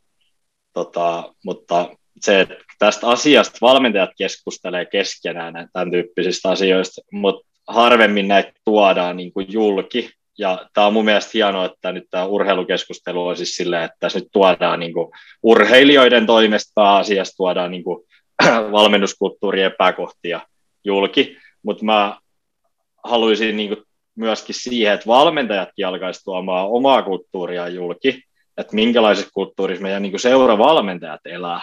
Tota, 0.74 1.34
mutta 1.46 1.96
se, 2.22 2.40
että 2.40 2.56
tästä 2.80 3.08
asiasta 3.08 3.58
valmentajat 3.62 4.10
keskustelee 4.18 4.86
keskenään 4.86 5.70
tämän 5.74 5.92
tyyppisistä 5.92 6.50
asioista, 6.50 7.02
mutta 7.12 7.48
harvemmin 7.68 8.28
näitä 8.28 8.52
tuodaan 8.66 9.18
niin 9.18 9.34
kuin 9.34 9.48
julki. 9.50 10.10
Ja 10.42 10.70
tämä 10.74 10.88
on 10.88 10.94
mun 10.94 11.06
mielestä 11.06 11.32
hienoa, 11.34 11.66
että 11.66 11.92
nyt 11.92 12.04
tämä 12.12 12.26
urheilukeskustelu 12.26 13.28
on 13.28 13.38
siis 13.38 13.56
silleen, 13.56 13.84
että 13.84 13.98
tässä 14.00 14.20
nyt 14.20 14.28
tuodaan 14.32 14.80
niin 14.80 14.94
kuin 14.94 15.12
urheilijoiden 15.44 16.26
toimesta 16.26 16.98
asiasta 16.98 17.38
tuodaan 17.38 17.72
niin 17.76 17.84
kuin 17.84 18.08
valmennuskulttuurien 18.72 19.72
epäkohtia 19.74 20.42
julki, 20.84 21.38
mutta 21.64 21.86
mä 21.86 22.20
haluaisin 23.04 23.58
niin 23.58 23.70
kuin 23.70 23.84
myöskin 24.16 24.56
siihen, 24.56 24.94
että 24.94 25.08
valmentajatkin 25.08 25.88
alkaisivat 25.88 26.24
tuomaan 26.24 26.68
omaa 26.68 27.02
kulttuuria 27.02 27.68
julki, 27.68 28.24
että 28.58 28.76
minkälaisessa 28.76 29.32
kulttuurissa 29.34 29.84
meidän 29.84 30.02
niin 30.02 30.20
seuravalmentajat 30.20 31.22
elää. 31.26 31.62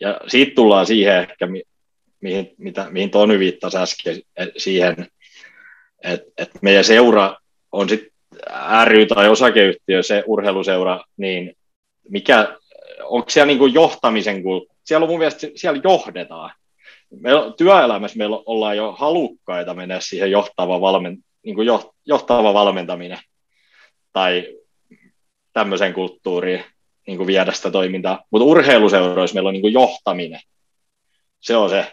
Ja 0.00 0.20
siitä 0.26 0.54
tullaan 0.54 0.86
siihen 0.86 1.16
ehkä, 1.16 1.48
mihin, 2.20 2.54
mitä, 2.58 2.86
mihin 2.90 3.10
Tony 3.10 3.38
viittasi 3.38 3.78
äsken, 3.78 4.16
siihen, 4.56 5.06
että, 6.04 6.26
että 6.38 6.58
meidän 6.62 6.84
seura 6.84 7.36
on 7.76 7.88
sitten 7.88 8.10
ry 8.84 9.06
tai 9.06 9.28
osakeyhtiö, 9.28 10.02
se 10.02 10.24
urheiluseura, 10.26 11.04
niin 11.16 11.56
mikä, 12.08 12.56
onko 13.02 13.30
siellä 13.30 13.46
niin 13.46 13.58
kuin 13.58 13.74
johtamisen, 13.74 14.42
kun 14.42 14.66
siellä 14.84 15.04
on 15.04 15.10
mun 15.10 15.18
mielestä, 15.18 15.46
siellä 15.54 15.80
johdetaan, 15.84 16.50
meillä, 17.20 17.52
työelämässä 17.56 18.18
meillä 18.18 18.42
ollaan 18.46 18.76
jo 18.76 18.92
halukkaita 18.92 19.74
mennä 19.74 20.00
siihen 20.00 20.30
johtava, 20.30 20.80
valmen, 20.80 21.18
niin 21.42 21.54
kuin 21.54 21.68
johtava 22.06 22.54
valmentaminen 22.54 23.18
tai 24.12 24.56
tämmöiseen 25.52 25.94
kulttuuriin 25.94 26.64
niin 27.06 27.16
kuin 27.16 27.26
viedä 27.26 27.52
sitä 27.52 27.70
toimintaa. 27.70 28.24
Mutta 28.30 28.44
urheiluseuroissa 28.44 29.34
meillä 29.34 29.48
on 29.48 29.52
niin 29.52 29.62
kuin 29.62 29.72
johtaminen. 29.72 30.40
Se 31.40 31.56
on 31.56 31.70
se, 31.70 31.92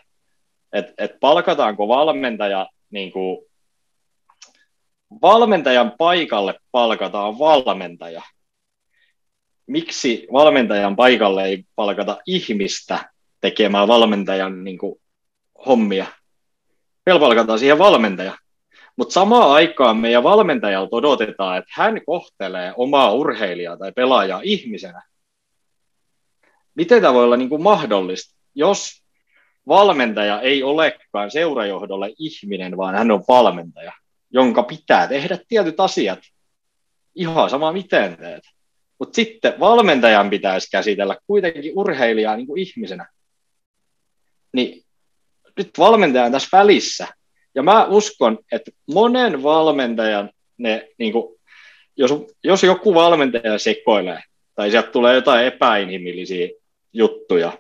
että 0.74 0.94
et 0.98 1.20
palkataanko 1.20 1.88
valmentaja 1.88 2.68
niin 2.90 3.12
kuin, 3.12 3.46
valmentajan 5.22 5.94
paikalle 5.98 6.60
palkataan 6.72 7.40
valmentaja. 7.40 8.22
Miksi 9.68 10.28
valmentajan 10.34 10.96
paikalle 10.96 11.46
ei 11.46 11.64
palkata 11.76 12.18
ihmistä 12.26 13.10
tekemään 13.42 13.88
valmentajan 13.88 14.64
niin 14.64 14.78
kuin, 14.78 15.02
hommia. 15.66 16.06
Meillä 17.06 17.20
palkataan 17.20 17.60
siihen 17.60 17.78
valmentaja. 17.78 18.38
Mutta 18.96 19.14
samaan 19.14 19.52
aikaan 19.52 19.98
meidän 19.98 20.24
valmentajalta 20.24 20.96
odotetaan, 20.96 21.58
että 21.58 21.74
hän 21.74 22.02
kohtelee 22.06 22.74
omaa 22.78 23.12
urheilijaa 23.12 23.78
tai 23.78 23.92
pelaajaa 23.92 24.42
ihmisenä. 24.44 25.04
Miten 26.76 27.02
tämä 27.02 27.14
voi 27.14 27.24
olla 27.24 27.38
niin 27.38 27.50
kuin 27.50 27.64
mahdollista, 27.64 28.36
jos 28.56 29.04
valmentaja 29.68 30.42
ei 30.42 30.64
olekaan 30.64 31.32
seurajohdolle 31.32 32.14
ihminen, 32.20 32.78
vaan 32.78 32.96
hän 32.96 33.12
on 33.12 33.24
valmentaja, 33.28 33.92
jonka 34.34 34.64
pitää 34.64 35.08
tehdä 35.08 35.40
tietyt 35.48 35.80
asiat. 35.80 36.20
Ihan 37.16 37.50
sama 37.50 37.72
miten 37.72 38.18
teet. 38.18 38.44
Mutta 39.00 39.16
sitten 39.16 39.60
valmentajan 39.60 40.30
pitäisi 40.30 40.72
käsitellä 40.72 41.18
kuitenkin 41.28 41.72
urheilijaa 41.76 42.36
niin 42.36 42.48
kuin 42.48 42.62
ihmisenä. 42.62 43.10
Niin 44.54 44.84
nyt 45.58 45.70
valmentaja 45.78 46.26
on 46.26 46.32
tässä 46.32 46.58
välissä. 46.58 47.08
Ja 47.56 47.64
mä 47.64 47.86
uskon, 47.86 48.40
että 48.52 48.72
monen 48.94 49.44
valmentajan, 49.44 50.30
ne, 50.58 50.90
niin 50.98 51.12
kuin, 51.12 51.40
jos, 51.98 52.12
jos 52.44 52.64
joku 52.64 52.94
valmentaja 52.94 53.58
sekoilee 53.58 54.24
tai 54.56 54.72
sieltä 54.72 54.92
tulee 54.92 55.16
jotain 55.16 55.46
epäinhimillisiä 55.46 56.50
juttuja, 56.94 57.58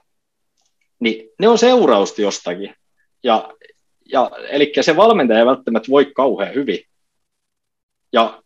niin 0.99 1.30
ne 1.39 1.47
on 1.47 1.57
seurausta 1.57 2.21
jostakin. 2.21 2.76
Ja, 3.24 3.53
ja, 4.06 4.32
eli 4.49 4.74
se 4.82 4.95
valmentaja 4.95 5.39
ei 5.39 5.45
välttämättä 5.45 5.91
voi 5.91 6.06
kauhean 6.06 6.56
hyvin. 6.56 6.80
Ja 8.14 8.43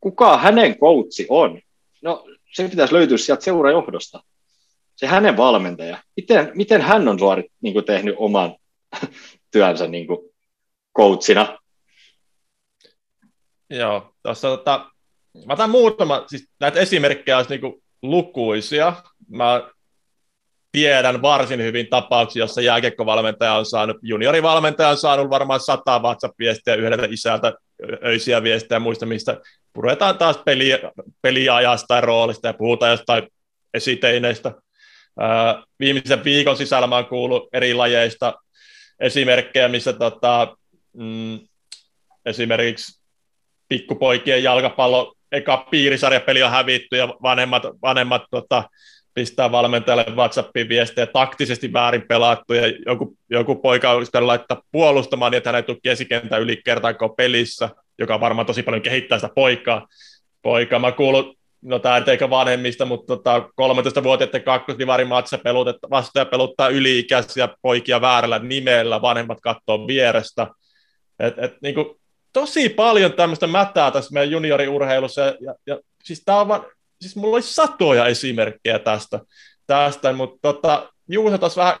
kuka 0.00 0.38
hänen 0.38 0.78
koutsi 0.78 1.26
on? 1.28 1.60
No 2.02 2.26
se 2.52 2.68
pitäisi 2.68 2.94
löytyä 2.94 3.18
sieltä 3.18 3.44
seurajohdosta. 3.44 4.22
Se 4.96 5.06
hänen 5.06 5.36
valmentaja. 5.36 5.98
Miten, 6.16 6.50
miten 6.54 6.80
hän 6.80 7.08
on 7.08 7.18
suorit, 7.18 7.52
niin 7.60 7.72
kuin 7.72 7.84
tehnyt 7.84 8.14
oman 8.18 8.56
työnsä 9.52 9.86
niin 9.86 10.06
kuin 10.06 10.18
coachina. 10.96 11.58
Joo, 13.70 14.14
tuossa 14.22 14.48
tota, 14.48 14.90
mä 15.46 15.52
otan 15.52 15.70
muutama, 15.70 16.24
siis 16.26 16.48
näitä 16.60 16.80
esimerkkejä 16.80 17.36
olisi 17.36 17.58
niin 17.58 17.82
lukuisia. 18.02 18.92
Mä 19.28 19.70
tiedän 20.72 21.22
varsin 21.22 21.62
hyvin 21.62 21.86
tapauksia, 21.90 22.42
jossa 22.42 22.60
jääkiekkovalmentaja 22.60 23.54
on 23.54 23.66
saanut, 23.66 23.96
juniorivalmentaja 24.02 24.88
on 24.88 24.96
saanut 24.96 25.30
varmaan 25.30 25.60
sata 25.60 25.98
WhatsApp-viestiä 25.98 26.74
yhdeltä 26.74 27.06
isältä, 27.10 27.52
öisiä 28.04 28.42
viestejä 28.42 28.78
muista, 28.80 29.06
mistä 29.06 29.40
puretaan 29.72 30.18
taas 30.18 30.38
peli, 30.44 30.70
peliajasta 31.22 31.94
ja 31.94 32.00
roolista 32.00 32.46
ja 32.46 32.54
puhutaan 32.54 32.90
jostain 32.90 33.28
esiteineistä. 33.74 34.54
viimeisen 35.80 36.24
viikon 36.24 36.56
sisällä 36.56 36.86
mä 36.86 36.94
oon 36.94 37.06
kuullut 37.06 37.48
eri 37.52 37.74
lajeista 37.74 38.34
esimerkkejä, 39.00 39.68
missä 39.68 39.92
tota, 39.92 40.56
mm, 40.92 41.38
esimerkiksi 42.26 43.00
pikkupoikien 43.68 44.42
jalkapallo 44.42 45.14
eka 45.32 45.56
piirisarjapeli 45.70 46.42
on 46.42 46.50
hävitty 46.50 46.96
ja 46.96 47.08
vanhemmat, 47.08 47.62
vanhemmat 47.82 48.22
tota, 48.30 48.64
pistää 49.20 49.52
valmentajalle 49.52 50.06
WhatsAppiin 50.16 50.68
viestejä 50.68 51.06
taktisesti 51.06 51.72
väärin 51.72 52.04
pelattu 52.08 52.54
ja 52.54 52.62
joku, 52.86 53.16
joku 53.30 53.54
poika 53.54 53.90
olisi 53.90 54.20
laittaa 54.20 54.62
puolustamaan 54.72 55.32
niin, 55.32 55.36
että 55.36 55.50
hän 55.50 55.56
ei 55.56 55.62
tule 55.62 55.76
kesikentän 55.82 56.40
yli 56.40 56.60
kertaanko 56.64 57.08
pelissä, 57.08 57.68
joka 57.98 58.20
varmaan 58.20 58.46
tosi 58.46 58.62
paljon 58.62 58.82
kehittää 58.82 59.18
sitä 59.18 59.32
poikaa. 59.34 59.86
Poika, 60.42 60.78
mä 60.78 60.92
kuulun, 60.92 61.36
no 61.62 61.78
tämä 61.78 61.96
ei 61.96 62.02
eikä 62.06 62.30
vanhemmista, 62.30 62.84
mutta 62.84 63.16
tota, 63.16 63.38
13-vuotiaiden 63.38 64.42
kakkosdivarin 64.42 65.08
matsa 65.08 65.38
pelut, 65.38 65.68
että 65.68 65.90
vastaja 65.90 66.24
peluttaa 66.24 66.68
yli-ikäisiä 66.68 67.48
poikia 67.62 68.00
väärällä 68.00 68.38
nimellä, 68.38 69.02
vanhemmat 69.02 69.38
katsoo 69.40 69.86
vierestä. 69.86 70.46
Et, 71.18 71.38
et, 71.38 71.52
niin 71.62 71.74
kuin, 71.74 71.86
tosi 72.32 72.68
paljon 72.68 73.12
tämmöistä 73.12 73.46
mätää 73.46 73.90
tässä 73.90 74.12
meidän 74.12 74.30
junioriurheilussa, 74.30 75.20
ja, 75.20 75.34
ja, 75.40 75.54
ja 75.66 75.78
siis 76.04 76.22
tämä 76.24 76.40
on 76.40 76.48
vaan, 76.48 76.64
siis 77.00 77.16
mulla 77.16 77.36
olisi 77.36 77.54
satoja 77.54 78.06
esimerkkejä 78.06 78.78
tästä, 78.78 79.20
tästä 79.66 80.12
mutta 80.12 80.38
tota, 80.42 80.92
Juuso 81.08 81.38
tuossa 81.38 81.60
vähän 81.60 81.78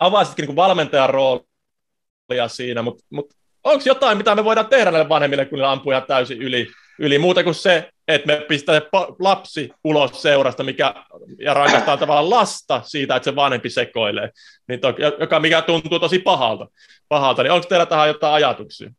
avasitkin 0.00 0.46
niin 0.46 0.56
valmentajan 0.56 1.10
roolia 1.10 2.48
siinä, 2.48 2.82
mutta, 2.82 3.04
mutta 3.10 3.36
onko 3.64 3.82
jotain, 3.86 4.18
mitä 4.18 4.34
me 4.34 4.44
voidaan 4.44 4.66
tehdä 4.66 4.90
näille 4.90 5.08
vanhemmille, 5.08 5.44
kun 5.44 5.58
ne 5.58 5.64
ampuu 5.64 5.92
ihan 5.92 6.04
täysin 6.08 6.42
yli, 6.42 6.66
yli 6.98 7.18
muuta 7.18 7.44
kuin 7.44 7.54
se, 7.54 7.90
että 8.08 8.26
me 8.26 8.44
pistetään 8.48 8.82
lapsi 9.18 9.70
ulos 9.84 10.22
seurasta, 10.22 10.64
mikä, 10.64 10.94
ja 11.38 11.54
rangaistaan 11.54 11.98
tavallaan 11.98 12.30
lasta 12.30 12.82
siitä, 12.84 13.16
että 13.16 13.24
se 13.24 13.36
vanhempi 13.36 13.70
sekoilee, 13.70 14.30
niin 14.68 14.80
to, 14.80 14.94
joka 15.20 15.40
mikä 15.40 15.62
tuntuu 15.62 15.98
tosi 15.98 16.18
pahalta, 16.18 16.66
pahalta. 17.08 17.42
niin 17.42 17.52
onko 17.52 17.66
teillä 17.66 17.86
tähän 17.86 18.08
jotain 18.08 18.34
ajatuksia? 18.34 18.90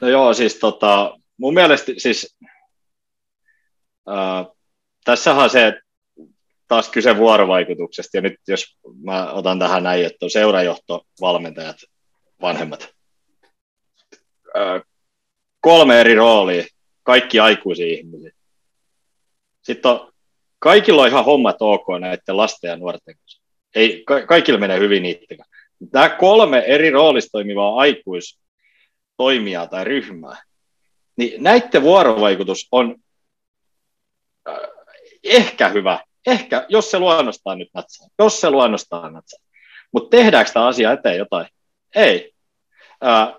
No 0.00 0.08
joo, 0.08 0.34
siis 0.34 0.54
tota, 0.54 1.18
mun 1.36 1.54
mielestä 1.54 1.92
siis 1.98 2.36
äh, 4.10 4.46
tässähän 5.04 5.44
on 5.44 5.50
se 5.50 5.80
taas 6.68 6.88
kyse 6.88 7.16
vuorovaikutuksesta, 7.16 8.16
ja 8.16 8.20
nyt 8.20 8.34
jos 8.48 8.76
mä 9.04 9.32
otan 9.32 9.58
tähän 9.58 9.82
näin, 9.82 10.06
että 10.06 10.26
on 10.26 10.30
seurajohto, 10.30 11.06
valmentajat, 11.20 11.76
vanhemmat, 12.42 12.88
äh, 14.56 14.82
kolme 15.60 16.00
eri 16.00 16.14
roolia, 16.14 16.64
kaikki 17.02 17.40
aikuisia 17.40 17.86
ihmisiä. 17.86 18.30
Sitten 19.62 19.90
on, 19.90 20.12
kaikilla 20.58 21.02
on 21.02 21.08
ihan 21.08 21.24
hommat 21.24 21.56
ok 21.60 21.86
näiden 22.00 22.36
lasten 22.36 22.68
ja 22.68 22.76
nuorten 22.76 23.16
kanssa. 23.16 23.42
Ei, 23.74 24.02
ka- 24.06 24.26
kaikilla 24.26 24.58
menee 24.58 24.78
hyvin 24.78 25.02
niiden 25.02 25.38
Nämä 25.92 26.08
kolme 26.08 26.58
eri 26.58 26.90
roolista 26.90 27.30
toimivaa 27.32 27.76
aikuistoimijaa 27.76 29.66
tai 29.66 29.84
ryhmää, 29.84 30.42
niin 31.16 31.42
näiden 31.42 31.82
vuorovaikutus 31.82 32.68
on 32.72 32.96
äh, 34.48 34.54
ehkä 35.24 35.68
hyvä, 35.68 36.00
ehkä, 36.26 36.66
jos 36.68 36.90
se 36.90 36.98
luonnostaan 36.98 37.58
nyt 37.58 37.68
natsaa, 37.74 38.08
jos 38.18 38.40
se 38.40 38.50
luonnostaan 38.50 39.12
natsaa. 39.12 39.40
Mutta 39.92 40.16
tehdäänkö 40.16 40.50
tämä 40.52 40.66
asia 40.66 40.92
eteen 40.92 41.18
jotain? 41.18 41.46
Ei. 41.94 42.32
Äh, 43.04 43.34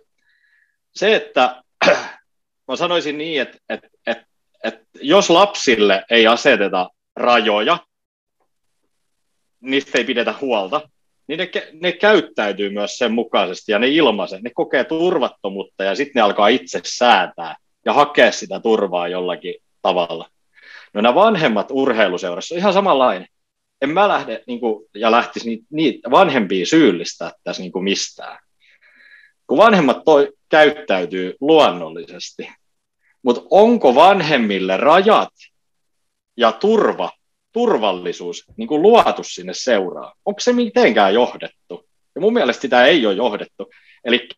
se, 0.96 1.16
että 1.16 1.64
mä 2.68 2.76
sanoisin 2.76 3.18
niin, 3.18 3.42
että, 3.42 3.58
että, 3.70 3.88
että, 4.08 4.26
että 4.64 4.86
jos 5.02 5.30
lapsille 5.30 6.04
ei 6.10 6.28
aseteta 6.28 6.90
rajoja, 7.16 7.78
niistä 9.62 9.98
ei 9.98 10.04
pidetä 10.04 10.34
huolta, 10.42 10.90
niin 11.28 11.38
ne, 11.38 11.50
ne 11.82 11.92
käyttäytyy 11.92 12.70
myös 12.70 12.98
sen 12.98 13.12
mukaisesti 13.12 13.72
ja 13.72 13.80
ne 13.80 13.88
ilmaisee, 13.88 14.42
ne 14.42 14.52
kokee 14.54 14.84
turvattomuutta 14.84 15.84
ja 15.84 15.96
sitten 15.96 16.20
ne 16.20 16.22
alkaa 16.22 16.48
itse 16.48 16.82
säätää 16.86 17.56
ja 17.86 17.94
hakea 17.94 18.32
sitä 18.32 18.60
turvaa 18.60 19.08
jollakin 19.08 19.56
tavalla. 19.82 20.30
No 20.94 21.02
nämä 21.02 21.16
vanhemmat 21.16 21.68
urheiluseurassa 21.72 22.56
on 22.56 22.60
ihan 22.60 22.74
samanlainen. 22.74 23.28
En 23.82 23.90
mä 23.90 24.08
lähde 24.08 24.44
niin 24.48 24.60
kuin, 24.60 24.86
ja 24.96 25.12
lähtisi 25.12 25.50
niitä, 25.50 25.66
niitä 25.72 26.12
vanhempia 26.12 26.66
syyllistää 26.66 27.32
tässä 27.44 27.62
niin 27.62 27.72
kuin 27.72 27.84
mistään. 27.84 28.40
Kun 29.48 29.58
vanhemmat 29.58 30.04
toi, 30.06 30.34
käyttäytyy 30.50 31.36
luonnollisesti, 31.40 32.50
mutta 33.24 33.42
onko 33.50 33.96
vanhemmille 33.96 34.78
rajat 34.78 35.34
ja 36.38 36.52
turva, 36.52 37.12
turvallisuus 37.52 38.44
niin 38.58 38.68
kuin 38.68 38.82
luotu 38.82 39.24
sinne 39.24 39.54
seuraa? 39.54 40.14
Onko 40.26 40.40
se 40.40 40.54
mitenkään 40.54 41.14
johdettu? 41.14 41.90
Ja 42.16 42.22
mun 42.22 42.34
mielestä 42.34 42.62
sitä 42.62 42.86
ei 42.86 43.06
ole 43.06 43.16
johdettu. 43.16 43.70
Eli 44.04 44.30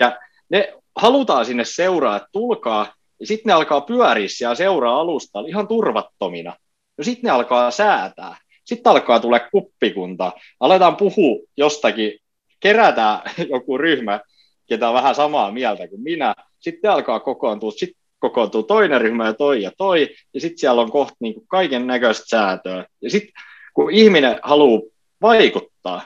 ne 0.49 0.73
halutaan 0.95 1.45
sinne 1.45 1.65
seuraa, 1.65 2.15
että 2.15 2.29
tulkaa, 2.31 2.93
ja 3.19 3.27
sitten 3.27 3.49
ne 3.49 3.53
alkaa 3.53 3.81
pyöriä 3.81 4.27
siellä 4.27 4.55
seuraa 4.55 4.99
alusta 4.99 5.39
ihan 5.47 5.67
turvattomina. 5.67 6.55
No 6.97 7.03
sitten 7.03 7.27
ne 7.27 7.31
alkaa 7.31 7.71
säätää. 7.71 8.37
Sitten 8.65 8.89
alkaa 8.89 9.19
tulla 9.19 9.39
kuppikunta. 9.39 10.31
Aletaan 10.59 10.95
puhua 10.95 11.39
jostakin, 11.57 12.19
kerätään 12.59 13.21
joku 13.53 13.77
ryhmä, 13.77 14.19
ketä 14.67 14.87
on 14.87 14.95
vähän 14.95 15.15
samaa 15.15 15.51
mieltä 15.51 15.87
kuin 15.87 16.01
minä. 16.01 16.35
Sitten 16.59 16.91
alkaa 16.91 17.19
kokoontua, 17.19 17.71
sitten 17.71 18.01
kokoontuu 18.19 18.63
toinen 18.63 19.01
ryhmä 19.01 19.25
ja 19.25 19.33
toi 19.33 19.61
ja 19.61 19.71
toi, 19.77 20.09
ja 20.33 20.41
sitten 20.41 20.57
siellä 20.57 20.81
on 20.81 20.91
kohta 20.91 21.15
niin 21.19 21.47
kaiken 21.47 21.87
näköistä 21.87 22.25
säätöä. 22.27 22.85
Ja 23.01 23.09
sitten 23.09 23.33
kun 23.73 23.91
ihminen 23.91 24.39
haluaa 24.43 24.81
vaikuttaa, 25.21 26.01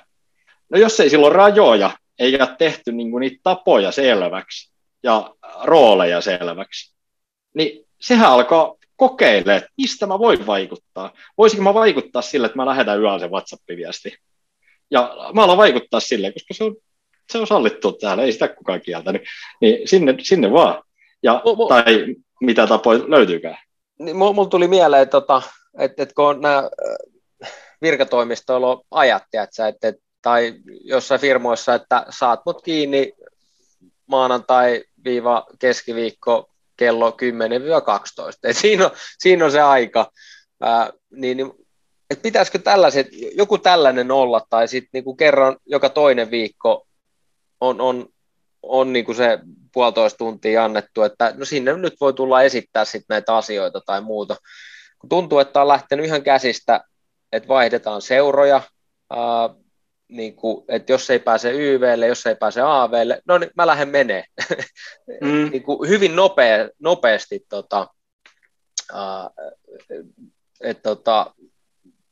no 0.69 0.79
jos 0.79 0.99
ei 0.99 1.09
silloin 1.09 1.35
rajoja, 1.35 1.91
eikä 2.19 2.55
tehty 2.57 2.91
niin 2.91 3.19
niitä 3.19 3.39
tapoja 3.43 3.91
selväksi 3.91 4.71
ja 5.03 5.35
rooleja 5.63 6.21
selväksi, 6.21 6.96
niin 7.57 7.85
sehän 8.01 8.31
alkaa 8.31 8.75
kokeilemaan, 8.95 9.57
että 9.57 9.69
mistä 9.77 10.07
mä 10.07 10.19
voin 10.19 10.47
vaikuttaa. 10.47 11.13
Voisinko 11.37 11.63
mä 11.63 11.73
vaikuttaa 11.73 12.21
sille, 12.21 12.45
että 12.45 12.57
mä 12.57 12.65
lähetän 12.65 13.01
yöllä 13.01 13.19
sen 13.19 13.31
WhatsApp-viesti. 13.31 14.17
Ja 14.91 15.15
mä 15.33 15.43
alan 15.43 15.57
vaikuttaa 15.57 15.99
sille, 15.99 16.31
koska 16.31 16.53
se 16.53 16.63
on, 16.63 16.75
se 17.31 17.37
on 17.37 17.47
sallittu 17.47 17.91
täällä, 17.91 18.23
ei 18.23 18.31
sitä 18.31 18.47
kukaan 18.47 18.81
kieltä. 18.81 19.11
Niin, 19.11 19.23
niin 19.61 19.87
sinne, 19.87 20.15
sinne 20.21 20.51
vaan. 20.51 20.83
Ja, 21.23 21.41
m- 21.45 21.67
tai 21.69 22.15
mitä 22.41 22.67
tapoja 22.67 22.99
löytyykään. 23.07 23.57
Niin, 23.99 24.15
mulla 24.15 24.49
tuli 24.49 24.67
mieleen, 24.67 25.03
että, 25.03 25.11
tota, 25.11 25.41
että, 25.79 26.03
että 26.03 26.15
kun 26.15 26.25
on 26.25 26.41
nämä 26.41 26.69
virkatoimistoilla 27.81 28.71
on 28.71 28.81
ajat, 28.91 29.23
että, 29.33 29.67
että, 29.67 29.93
tai 30.21 30.53
jossain 30.83 31.21
firmoissa, 31.21 31.75
että 31.75 32.05
saat 32.09 32.41
mut 32.45 32.61
kiinni 32.61 33.13
maanantai-keskiviikko 34.07 36.49
kello 36.77 37.09
10-12. 37.09 37.13
Et 38.43 38.57
siinä, 38.57 38.85
on, 38.85 38.91
siinä 39.19 39.45
on 39.45 39.51
se 39.51 39.61
aika. 39.61 40.11
Ää, 40.61 40.89
niin, 41.11 41.37
niin, 41.37 41.51
et 42.09 42.21
pitäisikö 42.21 42.59
tällaiset, 42.59 43.07
joku 43.35 43.57
tällainen 43.57 44.11
olla, 44.11 44.41
tai 44.49 44.67
sitten 44.67 44.89
niinku 44.93 45.15
kerran 45.15 45.57
joka 45.65 45.89
toinen 45.89 46.31
viikko 46.31 46.87
on, 47.61 47.81
on, 47.81 48.05
on 48.61 48.93
niinku 48.93 49.13
se 49.13 49.39
puolitoista 49.73 50.17
tuntia 50.17 50.65
annettu, 50.65 51.03
että 51.03 51.33
no 51.37 51.45
sinne 51.45 51.73
nyt 51.73 51.93
voi 52.01 52.13
tulla 52.13 52.41
esittää 52.41 52.85
sitten 52.85 53.05
näitä 53.09 53.35
asioita 53.35 53.81
tai 53.85 54.01
muuta. 54.01 54.35
Kun 54.99 55.09
tuntuu, 55.09 55.39
että 55.39 55.61
on 55.61 55.67
lähtenyt 55.67 56.05
ihan 56.05 56.23
käsistä, 56.23 56.81
että 57.31 57.47
vaihdetaan 57.47 58.01
seuroja, 58.01 58.61
ää, 59.09 59.49
niin 60.07 60.35
kuin, 60.35 60.65
että 60.67 60.91
jos 60.91 61.09
ei 61.09 61.19
pääse 61.19 61.51
YVlle, 61.51 62.07
jos 62.07 62.25
ei 62.25 62.35
pääse 62.35 62.61
AVlle, 62.61 63.21
no 63.25 63.37
niin 63.37 63.51
mä 63.55 63.67
lähden 63.67 63.89
menee. 63.89 64.23
Mm. 65.21 65.49
niin 65.51 65.63
kuin 65.63 65.89
hyvin 65.89 66.15
nopea, 66.15 66.69
nopeasti 66.79 67.45
tota, 67.49 67.87
uh, 68.93 69.45
että 70.61 70.83
tota, 70.83 71.33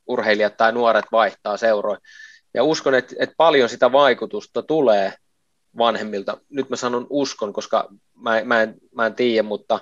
urheilijat 0.06 0.56
tai 0.56 0.72
nuoret 0.72 1.04
vaihtaa 1.12 1.56
seuroja. 1.56 1.98
Ja 2.54 2.64
uskon, 2.64 2.94
että, 2.94 3.14
että 3.18 3.34
paljon 3.36 3.68
sitä 3.68 3.92
vaikutusta 3.92 4.62
tulee 4.62 5.12
vanhemmilta. 5.78 6.38
Nyt 6.48 6.70
mä 6.70 6.76
sanon 6.76 7.06
uskon, 7.10 7.52
koska 7.52 7.88
mä, 8.14 8.42
mä, 8.44 8.62
en, 8.62 8.74
mä 8.94 9.06
en 9.06 9.14
tiedä, 9.14 9.42
mutta 9.42 9.80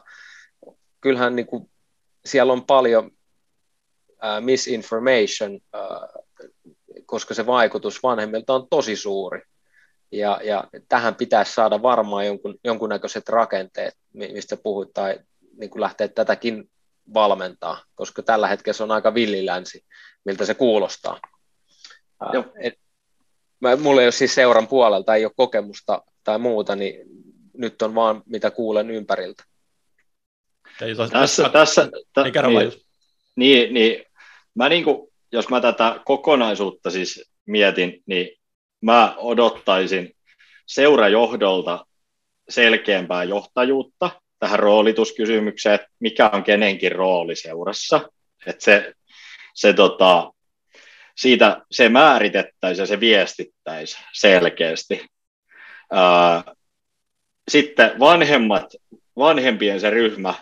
kyllähän 1.01 1.37
niin 1.37 1.47
kuin, 1.47 1.71
siellä 2.25 2.53
on 2.53 2.67
paljon 2.67 3.07
uh, 3.07 4.41
misinformation, 4.41 5.55
uh, 5.55 6.24
koska 7.07 7.35
se 7.35 7.47
vaikutus 7.47 8.03
vanhemmilta 8.03 8.55
on 8.55 8.69
tosi 8.71 8.97
suuri. 8.97 9.43
Ja, 10.13 10.41
ja 10.45 10.65
tähän 10.89 11.15
pitäisi 11.15 11.55
saada 11.55 11.83
varmaan 11.83 12.27
jonkun, 12.27 12.55
jonkunnäköiset 12.65 13.29
rakenteet, 13.29 13.95
mistä 14.13 14.57
puhut, 14.57 14.93
tai 14.95 15.19
niin 15.57 15.71
kuin 15.71 15.81
lähteä 15.81 16.09
tätäkin 16.09 16.71
valmentaa, 17.15 17.83
koska 17.95 18.23
tällä 18.23 18.49
hetkellä 18.49 18.77
se 18.77 18.83
on 18.83 18.91
aika 18.91 19.15
villilänsi, 19.15 19.85
miltä 20.25 20.45
se 20.45 20.55
kuulostaa. 20.55 21.21
Joo. 22.33 22.45
Et, 22.61 22.75
mä, 23.61 23.77
mulla 23.77 24.01
ei 24.01 24.07
ole 24.07 24.13
siis 24.13 24.35
seuran 24.35 24.69
puolelta, 24.69 25.15
ei 25.15 25.25
ole 25.25 25.33
kokemusta 25.37 26.03
tai 26.25 26.39
muuta, 26.39 26.77
niin 26.77 27.01
nyt 27.53 27.83
on 27.83 27.95
vaan 27.95 28.23
mitä 28.27 28.51
kuulen 28.51 28.91
ympäriltä. 28.91 29.45
Tässä, 31.13 31.49
tässä, 31.49 31.89
tä, 32.13 32.23
niin, 32.23 32.73
niin, 33.37 33.75
niin, 33.75 34.05
mä 34.55 34.69
niin 34.69 34.85
kuin, 34.85 35.09
jos 35.35 35.49
mä 35.49 35.61
tätä 35.61 36.01
kokonaisuutta 36.05 36.91
siis 36.91 37.31
mietin, 37.47 38.03
niin 38.07 38.29
mä 38.81 39.15
odottaisin 39.17 40.17
seurajohdolta 40.67 41.87
selkeämpää 42.49 43.25
johtajuutta 43.25 44.11
tähän 44.39 44.59
roolituskysymykseen, 44.59 45.75
että 45.75 45.89
mikä 46.01 46.31
on 46.33 46.45
kenenkin 46.45 46.93
rooli 46.93 47.37
seurassa. 47.37 48.09
Että 48.47 48.65
se, 48.65 48.93
se 49.55 49.73
tota, 49.73 50.33
siitä 51.17 51.63
se 51.71 51.89
määritettäisiin 51.89 52.83
ja 52.83 52.87
se 52.87 53.01
viestittäisi 53.01 53.99
selkeästi. 54.13 55.07
Sitten 57.51 57.99
vanhemmat, 57.99 58.65
vanhempien 59.17 59.81
se 59.81 59.91
ryhmä, 59.91 60.35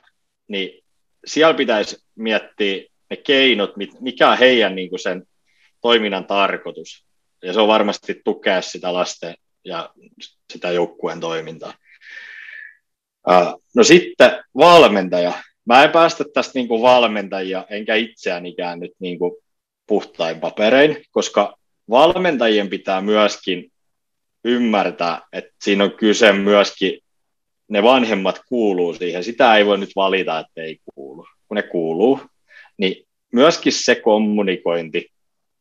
niin 0.48 0.84
siellä 1.26 1.54
pitäisi 1.54 1.96
miettiä 2.14 2.91
ne 3.12 3.16
keinot, 3.16 3.72
mikä 4.00 4.30
on 4.30 4.38
heidän 4.38 4.74
niin 4.74 4.90
kuin 4.90 5.00
sen 5.00 5.22
toiminnan 5.80 6.26
tarkoitus. 6.26 7.04
Ja 7.42 7.52
se 7.52 7.60
on 7.60 7.68
varmasti 7.68 8.20
tukea 8.24 8.62
sitä 8.62 8.92
lasten 8.92 9.34
ja 9.64 9.90
sitä 10.52 10.70
joukkueen 10.70 11.20
toimintaa. 11.20 11.74
No 13.74 13.84
sitten 13.84 14.44
valmentaja. 14.56 15.32
Mä 15.64 15.84
en 15.84 15.90
päästä 15.90 16.24
tästä 16.34 16.52
niin 16.54 16.68
kuin 16.68 16.82
valmentajia, 16.82 17.66
enkä 17.70 17.94
itseäänikään 17.94 18.80
nyt 18.80 18.92
niin 18.98 19.18
kuin 19.18 19.32
puhtain 19.86 20.40
paperein, 20.40 21.04
koska 21.10 21.56
valmentajien 21.90 22.68
pitää 22.68 23.00
myöskin 23.00 23.72
ymmärtää, 24.44 25.20
että 25.32 25.52
siinä 25.64 25.84
on 25.84 25.92
kyse 25.92 26.32
myöskin, 26.32 26.98
ne 27.68 27.82
vanhemmat 27.82 28.40
kuuluu 28.48 28.94
siihen. 28.94 29.24
Sitä 29.24 29.56
ei 29.56 29.66
voi 29.66 29.78
nyt 29.78 29.90
valita, 29.96 30.38
että 30.38 30.62
ei 30.62 30.78
kuulu, 30.94 31.26
kun 31.48 31.54
ne 31.54 31.62
kuuluu. 31.62 32.20
Niin 32.82 33.06
myöskin 33.32 33.72
se 33.72 33.94
kommunikointi 33.94 35.08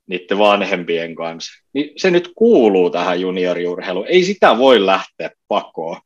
niiden 0.07 0.37
vanhempien 0.37 1.15
kanssa, 1.15 1.51
niin 1.73 1.89
se 1.97 2.11
nyt 2.11 2.31
kuuluu 2.35 2.89
tähän 2.89 3.21
junioriurheiluun. 3.21 4.07
Ei 4.07 4.23
sitä 4.23 4.57
voi 4.57 4.85
lähteä 4.85 5.31
pakoon. 5.47 5.97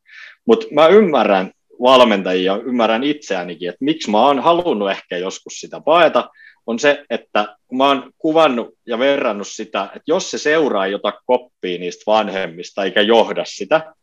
Mutta 0.45 0.67
mä 0.71 0.87
ymmärrän 0.87 1.51
valmentajia, 1.81 2.57
ymmärrän 2.57 3.03
itseänikin, 3.03 3.69
että 3.69 3.85
miksi 3.85 4.11
mä 4.11 4.25
oon 4.25 4.39
halunnut 4.39 4.91
ehkä 4.91 5.17
joskus 5.17 5.53
sitä 5.59 5.79
paeta, 5.79 6.29
on 6.67 6.79
se, 6.79 7.05
että 7.09 7.57
kun 7.67 7.77
mä 7.77 7.87
oon 7.87 8.11
kuvannut 8.17 8.73
ja 8.85 8.99
verrannut 8.99 9.47
sitä, 9.47 9.83
että 9.83 10.03
jos 10.07 10.31
se 10.31 10.37
seuraa 10.37 10.87
jota 10.87 11.13
koppia 11.25 11.79
niistä 11.79 12.03
vanhemmista 12.07 12.83
eikä 12.83 13.01
johda 13.01 13.45
sitä, 13.45 13.93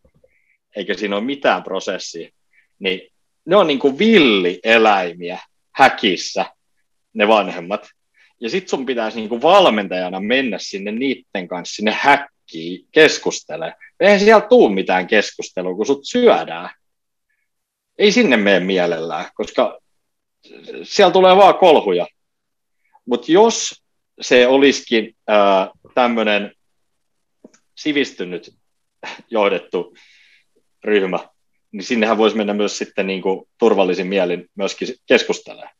eikä 0.76 0.94
siinä 0.94 1.16
ole 1.16 1.24
mitään 1.24 1.62
prosessia, 1.62 2.30
niin 2.78 3.00
ne 3.44 3.56
on 3.56 3.66
niin 3.66 3.78
kuin 3.78 3.98
villieläimiä 3.98 5.38
häkissä, 5.74 6.44
ne 7.14 7.28
vanhemmat. 7.28 7.88
Ja 8.40 8.50
sit 8.50 8.68
sun 8.68 8.86
pitäisi 8.86 9.18
niin 9.18 9.28
kuin 9.28 9.42
valmentajana 9.42 10.20
mennä 10.20 10.58
sinne 10.60 10.92
niiden 10.92 11.48
kanssa 11.48 11.74
sinne 11.74 11.96
häkkiin 12.00 12.86
keskustelemaan. 12.92 13.74
Eihän 14.00 14.20
siellä 14.20 14.40
tuu 14.48 14.68
mitään 14.68 15.06
keskustelua, 15.06 15.74
kun 15.74 15.86
sut 15.86 16.04
syödään. 16.04 16.70
Ei 17.98 18.12
sinne 18.12 18.36
mene 18.36 18.60
mielellään, 18.60 19.24
koska 19.34 19.78
siellä 20.82 21.12
tulee 21.12 21.36
vaan 21.36 21.54
kolhuja. 21.54 22.06
Mutta 23.06 23.32
jos 23.32 23.82
se 24.20 24.46
olisikin 24.46 25.16
äh, 25.30 25.68
tämmöinen 25.94 26.52
sivistynyt 27.78 28.54
johdettu 29.30 29.94
ryhmä, 30.84 31.18
niin 31.72 31.84
sinnehän 31.84 32.18
voisi 32.18 32.36
mennä 32.36 32.54
myös 32.54 32.78
sitten 32.78 33.06
niin 33.06 33.22
turvallisin 33.58 34.06
mielin 34.06 34.46
myöskin 34.54 34.88
keskustelemaan 35.06 35.74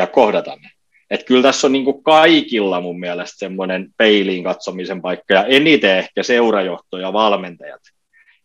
ja 0.00 0.06
kohdata 0.06 0.56
ne. 0.56 0.70
Että 1.10 1.26
kyllä 1.26 1.42
tässä 1.42 1.66
on 1.66 1.72
niin 1.72 2.02
kaikilla 2.02 2.80
mun 2.80 3.00
mielestä 3.00 3.38
semmoinen 3.38 3.88
peiliin 3.96 4.44
katsomisen 4.44 5.02
paikka 5.02 5.34
ja 5.34 5.44
eniten 5.44 5.98
ehkä 5.98 6.22
seurajohto 6.22 6.98
ja 6.98 7.12
valmentajat. 7.12 7.80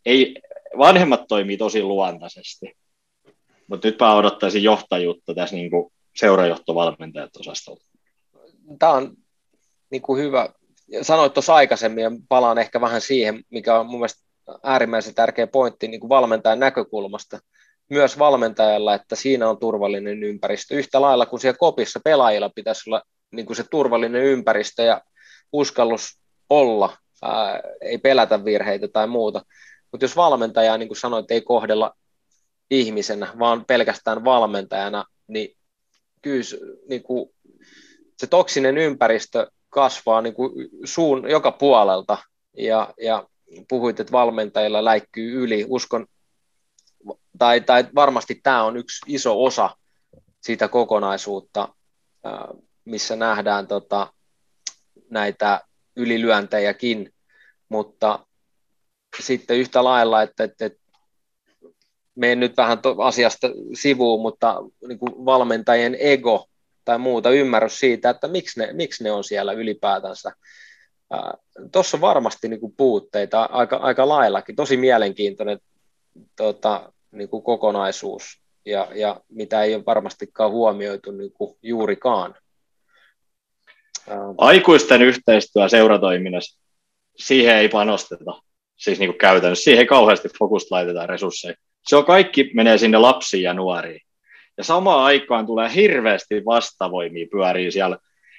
Ei, 0.06 0.42
vanhemmat 0.78 1.22
toimii 1.28 1.58
tosi 1.58 1.84
luontaisesti, 1.84 2.74
mutta 3.68 3.88
nyt 3.88 4.00
mä 4.00 4.16
odottaisin 4.16 4.64
johtajuutta 4.64 5.34
tässä 5.34 5.56
niin 5.56 5.72
seurajohtovalmentajat 6.16 7.38
osastolta. 7.40 7.86
Tämä 8.80 8.92
on 8.92 9.16
niin 9.92 10.02
kuin 10.02 10.22
hyvä. 10.22 10.50
Sanoit 11.02 11.34
tuossa 11.34 11.56
aikaisemmin 11.56 12.04
ja 12.04 12.12
palaan 12.30 12.58
ehkä 12.58 12.82
vähän 12.82 13.02
siihen, 13.02 13.44
mikä 13.50 13.80
on 13.80 13.86
mun 13.86 14.00
mielestä 14.00 14.24
äärimmäisen 14.64 15.16
tärkeä 15.16 15.48
pointti 15.48 15.88
niin 15.88 16.00
kuin 16.00 16.10
valmentajan 16.10 16.60
näkökulmasta– 16.60 17.40
myös 17.90 18.20
valmentajalla, 18.20 18.96
että 18.96 19.16
siinä 19.16 19.50
on 19.50 19.60
turvallinen 19.60 20.24
ympäristö. 20.24 20.76
Yhtä 20.76 21.02
lailla 21.02 21.26
kuin 21.26 21.40
siellä 21.40 21.58
kopissa 21.58 22.00
pelaajilla 22.04 22.50
pitäisi 22.56 22.90
olla 22.90 23.02
niin 23.32 23.46
kuin 23.46 23.58
se 23.58 23.64
turvallinen 23.72 24.24
ympäristö 24.24 24.84
ja 24.84 25.02
uskallus 25.54 26.20
olla, 26.50 26.98
ää, 27.22 27.62
ei 27.82 27.98
pelätä 27.98 28.46
virheitä 28.46 28.88
tai 28.88 29.08
muuta. 29.08 29.42
Mutta 29.92 30.04
jos 30.04 30.16
valmentaja, 30.16 30.78
niin 30.78 30.90
kuin 30.90 30.98
sanoit, 30.98 31.32
ei 31.32 31.42
kohdella 31.42 31.94
ihmisenä, 32.70 33.34
vaan 33.40 33.66
pelkästään 33.66 34.26
valmentajana, 34.26 35.06
niin 35.28 35.58
kyllä 36.22 36.44
niin 36.90 37.04
kuin 37.04 37.30
se 38.18 38.28
toksinen 38.28 38.78
ympäristö 38.78 39.48
kasvaa 39.70 40.22
niin 40.22 40.34
kuin 40.34 40.70
suun 40.84 41.30
joka 41.30 41.52
puolelta 41.52 42.18
ja, 42.58 42.94
ja 43.02 43.28
puhuit, 43.70 44.00
että 44.00 44.12
valmentajilla 44.12 44.86
läikkyy 44.86 45.44
yli. 45.44 45.66
Uskon, 45.68 46.08
tai, 47.38 47.62
tai 47.62 47.86
varmasti 47.96 48.40
tämä 48.44 48.64
on 48.64 48.78
yksi 48.78 49.06
iso 49.08 49.44
osa 49.44 49.70
siitä 50.42 50.68
kokonaisuutta, 50.68 51.76
missä 52.86 53.16
nähdään 53.16 53.68
tota, 53.68 54.14
näitä 55.10 55.62
ylilyöntejäkin, 55.96 57.14
mutta 57.70 58.26
sitten 59.20 59.58
yhtä 59.58 59.84
lailla, 59.84 60.22
että, 60.22 60.44
että, 60.44 60.66
että 60.66 60.80
menen 62.16 62.40
nyt 62.40 62.58
vähän 62.58 62.80
to, 62.80 62.96
asiasta 63.02 63.48
sivuun, 63.74 64.22
mutta 64.22 64.56
niin 64.88 65.00
kuin 65.00 65.26
valmentajien 65.26 65.98
ego 66.00 66.48
tai 66.86 66.98
muuta 66.98 67.30
ymmärrys 67.30 67.80
siitä, 67.80 68.10
että 68.10 68.28
miksi 68.28 68.60
ne, 68.60 68.74
miksi 68.74 69.04
ne 69.04 69.12
on 69.12 69.24
siellä 69.24 69.54
ylipäätänsä. 69.54 70.32
Tuossa 71.72 71.98
on 71.98 72.02
varmasti 72.02 72.50
niin 72.50 72.60
kuin 72.60 72.74
puutteita 72.78 73.44
aika, 73.44 73.76
aika 73.76 74.10
laillakin. 74.10 74.56
Tosi 74.56 74.78
mielenkiintoinen 74.78 75.60
tota, 76.36 76.94
niin 77.12 77.30
kuin 77.30 77.44
kokonaisuus 77.44 78.42
ja, 78.66 78.88
ja 78.96 79.22
mitä 79.30 79.64
ei 79.64 79.76
ole 79.76 79.86
varmastikaan 79.86 80.52
huomioitu 80.52 81.12
niin 81.12 81.32
kuin 81.32 81.58
juurikaan. 81.62 82.36
Aikuisten 84.38 85.02
yhteistyö 85.02 85.70
seuratoiminnassa, 85.70 86.60
siihen 87.18 87.56
ei 87.56 87.70
panosteta, 87.70 88.42
siis 88.76 89.00
niin 89.00 89.10
kuin 89.10 89.18
käytännössä, 89.18 89.64
siihen 89.64 89.80
ei 89.80 89.88
kauheasti 89.88 90.30
fokusta 90.40 90.76
laitetaan 90.76 91.10
resursseja. 91.10 91.56
Se 91.88 91.96
on 91.96 92.06
kaikki 92.06 92.52
menee 92.54 92.78
sinne 92.78 92.98
lapsiin 92.98 93.44
ja 93.44 93.54
nuoriin. 93.54 94.02
Ja 94.58 94.64
samaan 94.64 95.04
aikaan 95.04 95.46
tulee 95.46 95.76
hirveästi 95.76 96.46
vastavoimia 96.46 97.28
pyörii 97.32 97.72
siellä 97.72 97.98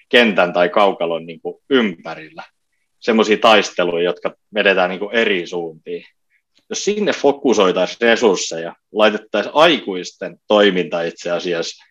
kentän 0.08 0.52
tai 0.52 0.68
kaukalon 0.68 1.26
niin 1.26 1.40
kuin 1.40 1.62
ympärillä. 1.70 2.42
Semmoisia 3.00 3.36
taisteluja, 3.36 4.04
jotka 4.04 4.34
vedetään 4.54 4.90
niin 4.90 5.00
kuin 5.00 5.14
eri 5.14 5.46
suuntiin 5.46 6.04
jos 6.70 6.84
sinne 6.84 7.12
fokusoitaisiin 7.12 8.00
resursseja, 8.00 8.74
laitettaisiin 8.92 9.54
aikuisten 9.54 10.36
toiminta 10.48 11.02
itse 11.02 11.30
asiassa 11.30 11.84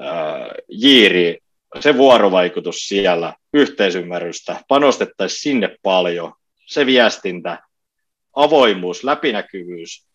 ää, 0.00 0.54
jiiri, 0.68 1.38
se 1.80 1.96
vuorovaikutus 1.96 2.76
siellä, 2.76 3.34
yhteisymmärrystä, 3.54 4.64
panostettaisiin 4.68 5.40
sinne 5.40 5.76
paljon, 5.82 6.32
se 6.66 6.86
viestintä, 6.86 7.58
avoimuus, 8.36 9.04
läpinäkyvyys, 9.04 10.06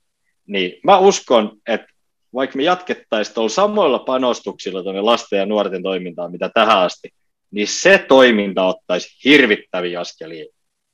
niin 0.47 0.80
mä 0.84 0.97
uskon, 0.97 1.57
että 1.68 1.88
vaikka 2.34 2.57
me 2.57 2.63
jatkettaisiin 2.63 3.36
tuolla 3.36 3.49
samoilla 3.49 3.99
panostuksilla 3.99 4.84
tuonne 4.84 5.01
lasten 5.01 5.39
ja 5.39 5.45
nuorten 5.45 5.84
toimintaan, 5.84 6.32
mitä 6.32 6.49
tähän 6.53 6.78
asti, 6.78 7.09
niin 7.51 7.68
se 7.68 8.05
toiminta 8.07 8.66
ottaisi 8.66 9.18
hirvittäviä 9.24 9.99
askelia 9.99 10.45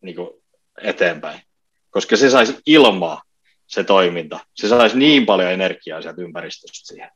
niin 0.02 0.16
eteenpäin 0.84 1.42
koska 1.92 2.18
se 2.18 2.30
saisi 2.30 2.58
ilmaa 2.66 3.22
se 3.68 3.84
toiminta. 3.84 4.40
Se 4.54 4.68
saisi 4.68 4.98
niin 4.98 5.26
paljon 5.26 5.52
energiaa 5.52 6.02
sieltä 6.02 6.22
ympäristöstä 6.22 6.88
siihen. 6.88 7.10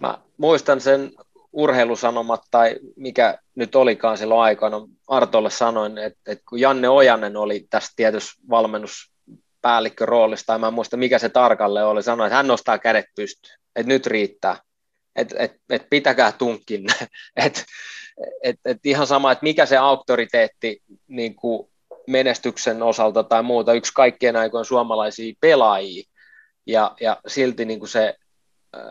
Mä 0.00 0.18
muistan 0.36 0.80
sen 0.80 1.10
urheilusanomat 1.52 2.42
tai 2.50 2.76
mikä 2.96 3.38
nyt 3.54 3.74
olikaan 3.74 4.18
silloin 4.18 4.40
aikana, 4.40 4.80
Artolle 5.08 5.50
sanoin, 5.50 5.98
että, 5.98 6.20
että 6.26 6.44
kun 6.48 6.60
Janne 6.60 6.88
Ojanen 6.88 7.36
oli 7.36 7.66
tässä 7.70 7.92
tietyssä 7.96 8.40
valmennuspäällikkö 8.50 10.06
roolissa, 10.06 10.46
tai 10.46 10.58
mä 10.58 10.68
en 10.68 10.74
muista 10.74 10.96
mikä 10.96 11.18
se 11.18 11.28
tarkalle 11.28 11.84
oli, 11.84 12.02
sanoin, 12.02 12.28
että 12.28 12.36
hän 12.36 12.46
nostaa 12.46 12.78
kädet 12.78 13.06
pystyyn, 13.16 13.58
että 13.76 13.88
nyt 13.92 14.06
riittää. 14.06 14.56
että 15.16 15.34
et, 15.38 15.52
et 15.70 15.86
pitäkää 15.90 16.32
tunkin. 16.32 16.84
et, 17.46 17.64
et, 18.42 18.56
et 18.64 18.78
ihan 18.84 19.06
sama, 19.06 19.32
että 19.32 19.44
mikä 19.44 19.66
se 19.66 19.76
auktoriteetti 19.76 20.82
niin 21.08 21.34
kuin 21.34 21.68
menestyksen 22.06 22.82
osalta 22.82 23.22
tai 23.22 23.42
muuta, 23.42 23.72
yksi 23.72 23.92
kaikkien 23.94 24.36
aikojen 24.36 24.64
suomalaisia 24.64 25.34
pelaajia, 25.40 26.04
ja, 26.66 26.94
ja 27.00 27.20
silti 27.26 27.64
niin 27.64 27.78
kuin 27.78 27.88
se 27.88 28.14
äh, 28.76 28.82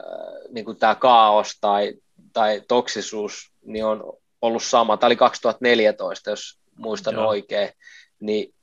niin 0.49 0.65
kuin 0.65 0.77
tämä 0.77 0.95
kaos 0.95 1.57
tai, 1.61 1.93
tai 2.33 2.61
toksisuus 2.67 3.51
niin 3.65 3.85
on 3.85 4.13
ollut 4.41 4.63
sama. 4.63 4.97
Tämä 4.97 5.07
oli 5.07 5.15
2014, 5.15 6.29
jos 6.29 6.59
muistan 6.77 7.13
Joo. 7.13 7.27
oikein. 7.27 7.69
Niin 8.19 8.53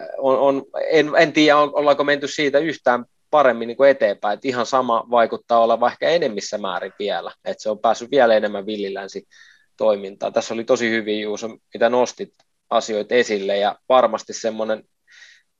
äh, 0.00 0.08
on, 0.18 0.38
on, 0.38 0.64
en, 0.90 1.10
en 1.18 1.32
tiedä, 1.32 1.56
on, 1.56 1.70
ollaanko 1.74 2.04
menty 2.04 2.28
siitä 2.28 2.58
yhtään 2.58 3.04
paremmin 3.30 3.68
niin 3.68 3.76
kuin 3.76 3.90
eteenpäin. 3.90 4.34
Että 4.34 4.48
ihan 4.48 4.66
sama 4.66 5.06
vaikuttaa 5.10 5.58
olla 5.58 5.80
vaikka 5.80 6.06
enemmissä 6.06 6.58
määrin 6.58 6.92
vielä. 6.98 7.32
Että 7.44 7.62
se 7.62 7.70
on 7.70 7.78
päässyt 7.78 8.10
vielä 8.10 8.34
enemmän 8.34 8.66
villilänsi 8.66 9.28
toimintaan. 9.76 10.32
Tässä 10.32 10.54
oli 10.54 10.64
tosi 10.64 10.90
hyvin 10.90 11.20
Juuso, 11.20 11.48
mitä 11.74 11.88
nostit 11.88 12.34
asioita 12.70 13.14
esille 13.14 13.58
ja 13.58 13.78
varmasti 13.88 14.32
semmoinen 14.32 14.82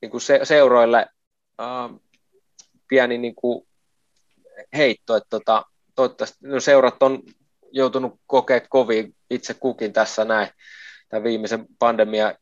niin 0.01 0.11
kuin 0.11 0.21
se, 0.21 0.39
seuroille 0.43 1.07
äh, 1.61 1.99
pieni 2.87 3.17
niin 3.17 3.35
kuin 3.35 3.67
heitto, 4.77 5.15
että 5.15 5.29
tota, 5.29 5.65
toivottavasti 5.95 6.37
no 6.41 6.59
seurat 6.59 7.03
on 7.03 7.23
joutunut 7.71 8.19
kokea 8.27 8.61
kovin 8.69 9.15
itse 9.29 9.53
kukin 9.53 9.93
tässä 9.93 10.25
näin 10.25 10.47
tämän 11.09 11.23
viimeisen 11.23 11.65
pandemian 11.79 12.35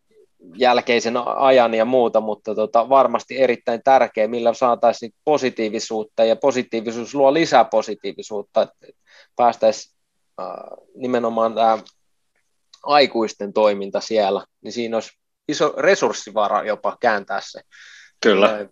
jälkeisen 0.56 1.18
ajan 1.26 1.74
ja 1.74 1.86
muuta, 1.86 2.22
mutta 2.22 2.56
tota, 2.56 2.90
varmasti 2.90 3.42
erittäin 3.42 3.82
tärkeä, 3.84 4.28
millä 4.28 4.54
saataisiin 4.54 5.14
positiivisuutta 5.24 6.26
ja 6.26 6.36
positiivisuus 6.36 7.16
luo 7.16 7.34
lisää 7.34 7.66
positiivisuutta, 7.66 8.62
että 8.62 8.88
päästäisiin 9.36 9.96
äh, 10.40 10.48
nimenomaan 10.96 11.56
tämä 11.56 11.78
aikuisten 12.86 13.54
toiminta 13.54 14.00
siellä, 14.00 14.46
niin 14.62 14.72
siinä 14.72 14.98
olisi 14.98 15.12
iso 15.48 15.74
resurssivara 15.78 16.64
jopa 16.64 16.98
kääntää 17.00 17.40
se. 17.44 17.62
Kyllä. 18.22 18.68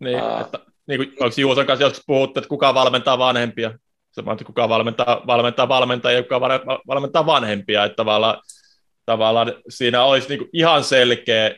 Niin, 0.00 0.22
uh, 0.22 0.40
että, 0.40 0.58
niin 0.86 0.98
kuin, 0.98 1.08
onko 1.20 1.34
Juuson 1.36 1.66
kanssa 1.66 1.84
joskus 1.84 2.04
puhuttu, 2.06 2.40
että 2.40 2.48
kuka 2.48 2.74
valmentaa 2.74 3.18
vanhempia? 3.18 3.78
Se 4.10 4.22
on, 4.26 4.32
että 4.32 4.44
kuka 4.44 4.68
valmentaa, 4.68 5.22
valmentaa 5.26 5.68
valmentajia, 5.68 6.22
kuka 6.22 6.40
valmentaa 6.86 7.26
vanhempia, 7.26 7.84
että 7.84 7.96
tavallaan, 7.96 8.42
tavallaan 9.06 9.52
siinä 9.68 10.04
olisi 10.04 10.28
niin 10.28 10.38
kuin 10.38 10.50
ihan 10.52 10.84
selkeä 10.84 11.56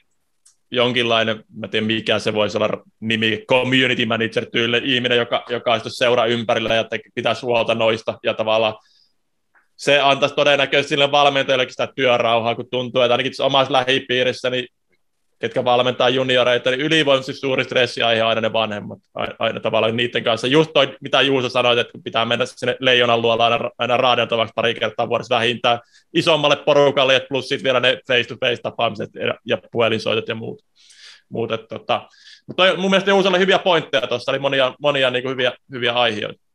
jonkinlainen, 0.71 1.45
mä 1.57 1.69
tiedän 1.69 1.87
mikä 1.87 2.19
se 2.19 2.35
voisi 2.35 2.57
olla 2.57 2.83
nimi, 3.01 3.45
community 3.49 4.07
manager 4.07 4.47
tyyli, 4.47 4.81
ihminen, 4.85 5.19
joka, 5.19 5.45
joka 5.49 5.73
olisi 5.73 5.91
seura 5.91 6.27
ympärillä 6.27 6.75
ja 6.75 6.85
pitäisi 7.15 7.43
huolta 7.43 7.75
noista 7.75 8.19
ja 8.23 8.35
tavallaan 8.35 8.75
se 9.81 10.01
antaisi 10.01 10.35
todennäköisesti 10.35 10.89
sille 10.89 11.11
valmentajallekin 11.11 11.73
sitä 11.73 11.89
työrauhaa, 11.95 12.55
kun 12.55 12.71
tuntuu, 12.71 13.03
että 13.03 13.15
ainakin 13.15 13.33
omassa 13.43 13.73
lähipiirissä, 13.73 14.51
niin 14.51 14.67
ketkä 15.39 15.65
valmentaa 15.65 16.09
junioreita, 16.09 16.71
niin 16.71 16.81
ylivoimaisesti 16.81 17.41
suuri 17.41 17.65
stressi 17.65 18.03
aihe 18.03 18.23
aina 18.23 18.41
ne 18.41 18.53
vanhemmat, 18.53 18.99
aina, 19.39 19.61
tavallaan 19.61 19.97
niiden 19.97 20.25
kanssa. 20.25 20.47
Just 20.47 20.71
toi, 20.75 20.97
mitä 21.01 21.23
Juuso 21.23 21.49
sanoi, 21.49 21.81
että 21.81 21.99
pitää 22.05 22.25
mennä 22.25 22.47
sinne 22.47 22.77
leijonan 22.81 23.23
luolla 23.23 23.45
aina, 23.45 23.71
aina 23.79 23.97
raadeltavaksi 23.97 24.53
pari 24.55 24.75
kertaa 24.75 25.09
vuodessa 25.09 25.35
vähintään 25.35 25.81
isommalle 26.15 26.57
porukalle, 26.57 27.27
plus 27.29 27.49
sitten 27.49 27.65
vielä 27.65 27.81
ne 27.81 27.99
face-to-face 28.09 28.63
tapaamiset 28.63 29.11
ja, 29.15 29.35
ja 29.45 29.59
puhelinsoitot 29.73 30.29
ja 30.29 30.35
muut. 30.35 30.63
muut 31.29 31.53
että, 31.53 31.67
tota, 31.79 32.09
mutta 32.47 32.77
mun 32.77 32.91
mielestä 32.91 33.11
Juusolle 33.11 33.39
hyviä 33.39 33.59
pointteja 33.59 34.07
tuossa, 34.07 34.33
oli 34.33 34.39
monia, 34.39 34.75
monia 34.81 35.11
niin 35.11 35.23
kuin 35.23 35.33
hyviä, 35.33 35.53
hyviä 35.73 35.93
aiheita. 35.93 36.50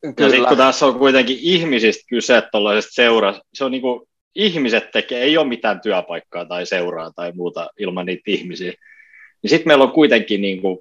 Kyllä. 0.00 0.14
Ja 0.18 0.30
sitten 0.30 0.48
kun 0.48 0.56
tässä 0.56 0.86
on 0.86 0.98
kuitenkin 0.98 1.38
ihmisistä 1.40 2.04
kyse 2.08 2.42
tuollaisesta 2.52 2.94
seurasta, 2.94 3.42
se 3.54 3.64
on 3.64 3.70
niin 3.70 3.82
kuin, 3.82 4.08
ihmiset 4.34 4.90
tekee, 4.90 5.22
ei 5.22 5.38
ole 5.38 5.46
mitään 5.48 5.80
työpaikkaa 5.80 6.44
tai 6.44 6.66
seuraa 6.66 7.10
tai 7.16 7.32
muuta 7.32 7.70
ilman 7.78 8.06
niitä 8.06 8.22
ihmisiä. 8.26 8.72
Niin 9.42 9.50
sitten 9.50 9.68
meillä 9.68 9.84
on 9.84 9.92
kuitenkin 9.92 10.42
niin 10.42 10.60
kuin, 10.60 10.78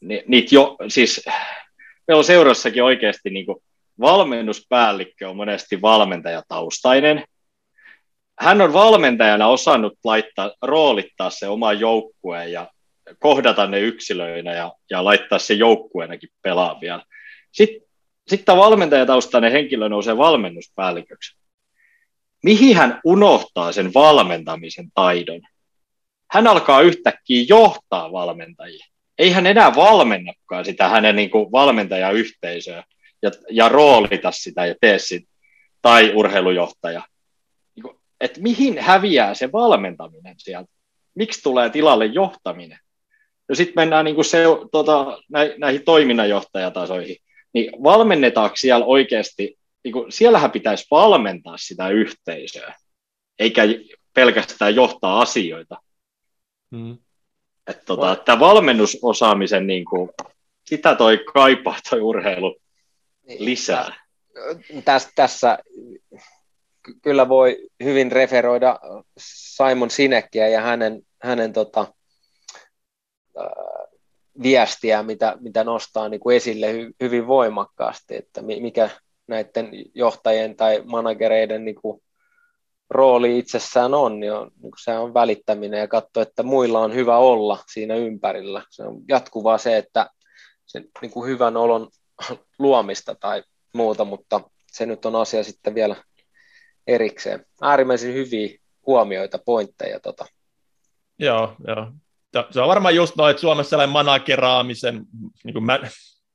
ni, 0.00 0.24
niitä 0.26 0.54
jo, 0.54 0.76
siis 0.88 1.24
meillä 2.08 2.18
on 2.18 2.24
seurassakin 2.24 2.82
oikeasti 2.82 3.30
niin 3.30 3.46
kuin, 3.46 3.62
valmennuspäällikkö 4.00 5.28
on 5.28 5.36
monesti 5.36 5.82
valmentajataustainen. 5.82 7.24
Hän 8.38 8.60
on 8.60 8.72
valmentajana 8.72 9.48
osannut 9.48 9.98
laittaa, 10.04 10.52
roolittaa 10.62 11.30
se 11.30 11.48
oma 11.48 11.72
joukkueen 11.72 12.52
ja 12.52 12.68
kohdata 13.18 13.66
ne 13.66 13.80
yksilöinä 13.80 14.52
ja, 14.52 14.72
ja 14.90 15.04
laittaa 15.04 15.38
se 15.38 15.54
joukkueenakin 15.54 16.28
pelaavia. 16.42 17.02
Sitten, 17.52 17.88
sitten 18.28 18.44
tämä 18.44 18.58
valmentajataustainen 18.58 19.52
henkilö 19.52 19.88
nousee 19.88 20.16
valmennuspäälliköksi. 20.16 21.36
Mihin 22.44 22.76
hän 22.76 23.00
unohtaa 23.04 23.72
sen 23.72 23.94
valmentamisen 23.94 24.88
taidon? 24.94 25.40
Hän 26.30 26.46
alkaa 26.46 26.80
yhtäkkiä 26.80 27.44
johtaa 27.48 28.12
valmentajia. 28.12 28.86
Ei 29.18 29.30
hän 29.30 29.46
enää 29.46 29.74
valmennakaan 29.74 30.64
sitä 30.64 30.88
hänen 30.88 31.16
niin 31.16 31.30
kuin 31.30 31.52
valmentajayhteisöä 31.52 32.84
ja, 33.22 33.30
ja 33.50 33.68
roolita 33.68 34.30
sitä 34.30 34.66
ja 34.66 34.74
tee 34.80 34.98
sitä, 34.98 35.30
tai 35.82 36.12
urheilujohtaja. 36.14 37.02
Niin 37.76 37.96
että 38.20 38.40
mihin 38.40 38.78
häviää 38.78 39.34
se 39.34 39.52
valmentaminen 39.52 40.34
sieltä? 40.38 40.72
Miksi 41.14 41.42
tulee 41.42 41.70
tilalle 41.70 42.06
johtaminen? 42.06 42.78
No 43.50 43.54
sitten 43.54 43.74
mennään 43.76 44.04
niin 44.04 44.14
kuin 44.14 44.24
se, 44.24 44.44
tota, 44.72 45.18
näihin 45.58 45.84
toiminnanjohtajatasoihin, 45.84 47.16
niin 47.52 47.82
valmennetaanko 47.82 48.56
siellä 48.56 48.86
oikeasti, 48.86 49.58
niin 49.84 49.92
kuin, 49.92 50.12
siellähän 50.12 50.50
pitäisi 50.50 50.86
valmentaa 50.90 51.56
sitä 51.56 51.88
yhteisöä, 51.88 52.74
eikä 53.38 53.62
pelkästään 54.14 54.74
johtaa 54.74 55.20
asioita. 55.20 55.76
Hmm. 56.76 56.98
Että 57.66 57.82
tota, 57.84 58.16
tämä 58.16 58.40
valmennusosaamisen, 58.40 59.66
niin 59.66 59.84
kuin, 59.84 60.10
sitä 60.64 60.94
toi 60.94 61.24
kaipaa 61.32 61.76
toi 61.90 62.00
urheilu 62.00 62.56
niin, 63.26 63.44
lisää. 63.44 63.94
Tässä, 64.84 65.10
tässä 65.14 65.58
kyllä 67.02 67.28
voi 67.28 67.68
hyvin 67.84 68.12
referoida 68.12 68.78
Simon 69.18 69.90
Sinekkiä 69.90 70.48
ja 70.48 70.60
hänen, 70.60 71.02
hänen 71.22 71.52
tota, 71.52 71.94
viestiä, 74.42 75.02
mitä, 75.02 75.36
mitä 75.40 75.64
nostaa 75.64 76.08
niin 76.08 76.20
kuin 76.20 76.36
esille 76.36 76.72
hy, 76.72 76.94
hyvin 77.00 77.26
voimakkaasti, 77.26 78.16
että 78.16 78.42
mikä 78.42 78.90
näiden 79.26 79.70
johtajien 79.94 80.56
tai 80.56 80.82
managereiden 80.86 81.64
niin 81.64 81.74
kuin 81.74 82.02
rooli 82.90 83.38
itsessään 83.38 83.94
on, 83.94 84.20
niin, 84.20 84.32
on, 84.32 84.50
niin 84.62 84.72
se 84.84 84.98
on 84.98 85.14
välittäminen 85.14 85.80
ja 85.80 85.88
katsoa, 85.88 86.22
että 86.22 86.42
muilla 86.42 86.80
on 86.80 86.94
hyvä 86.94 87.18
olla 87.18 87.58
siinä 87.72 87.94
ympärillä. 87.94 88.62
Se 88.70 88.82
on 88.82 89.02
jatkuvaa 89.08 89.58
se, 89.58 89.76
että 89.76 90.10
se 90.66 90.82
niin 91.02 91.10
kuin 91.10 91.30
hyvän 91.30 91.56
olon 91.56 91.88
luomista 92.58 93.14
tai 93.14 93.42
muuta, 93.74 94.04
mutta 94.04 94.40
se 94.66 94.86
nyt 94.86 95.04
on 95.04 95.16
asia 95.16 95.44
sitten 95.44 95.74
vielä 95.74 95.96
erikseen. 96.86 97.46
Äärimmäisen 97.62 98.14
hyviä 98.14 98.58
huomioita, 98.86 99.38
pointteja. 99.44 100.00
Tota. 100.00 100.26
Joo, 101.18 101.56
joo 101.66 101.86
se 102.50 102.60
on 102.60 102.68
varmaan 102.68 102.94
just 102.94 103.16
noin, 103.16 103.30
että 103.30 103.40
Suomessa 103.40 103.70
sellainen 103.70 103.92
manageraamisen, 103.92 105.02
niin 105.44 105.54
kuin 105.54 105.64
man, 105.64 105.80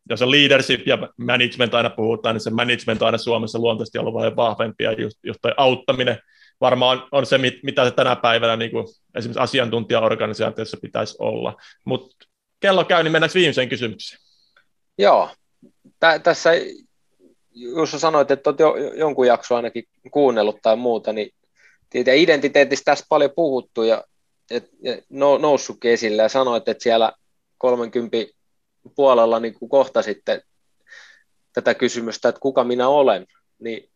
jos 0.09 0.22
on 0.22 0.31
leadership 0.31 0.88
ja 0.88 0.97
management 1.17 1.73
aina 1.73 1.89
puhutaan, 1.89 2.35
niin 2.35 2.41
se 2.41 2.49
management 2.49 3.01
on 3.01 3.05
aina 3.05 3.17
Suomessa 3.17 3.59
luontaisesti 3.59 3.97
ollut 3.97 4.13
paljon 4.13 4.35
vahvempi, 4.35 4.84
ja 4.84 4.91
just, 4.91 5.17
just 5.23 5.39
toi 5.41 5.51
auttaminen 5.57 6.17
varmaan 6.61 6.97
on, 6.97 7.07
on 7.11 7.26
se, 7.26 7.38
mitä 7.63 7.85
se 7.85 7.91
tänä 7.91 8.15
päivänä 8.15 8.55
niin 8.55 8.72
kuin 8.72 8.88
esimerkiksi 9.15 9.39
asiantuntijaorganisaatiossa 9.39 10.77
pitäisi 10.81 11.15
olla. 11.19 11.55
Mutta 11.85 12.26
kello 12.59 12.85
käy, 12.85 13.03
niin 13.03 13.11
mennäänkö 13.11 13.34
viimeiseen 13.39 13.69
kysymykseen? 13.69 14.22
Joo, 14.97 15.30
Tä, 15.99 16.19
tässä 16.19 16.51
Juuso 17.51 17.99
sanoit, 17.99 18.31
että 18.31 18.49
olet 18.49 18.59
jo, 18.59 18.76
jonkun 18.97 19.27
jakson 19.27 19.55
ainakin 19.55 19.84
kuunnellut 20.11 20.57
tai 20.61 20.76
muuta, 20.76 21.13
niin 21.13 21.31
identiteetistä 21.95 22.91
tässä 22.91 23.05
paljon 23.09 23.31
puhuttu 23.35 23.84
ja 23.84 24.03
et, 24.49 24.69
no, 25.09 25.38
noussutkin 25.38 25.91
esille 25.91 26.22
ja 26.22 26.30
sanoit, 26.30 26.69
että 26.69 26.84
siellä 26.84 27.13
30 27.57 28.17
puolella 28.95 29.39
niin 29.39 29.53
kuin 29.53 29.69
kohta 29.69 30.01
sitten 30.01 30.41
tätä 31.53 31.73
kysymystä, 31.73 32.30
että 32.30 32.41
kuka 32.41 32.63
minä 32.63 32.88
olen, 32.88 33.26
niin 33.59 33.89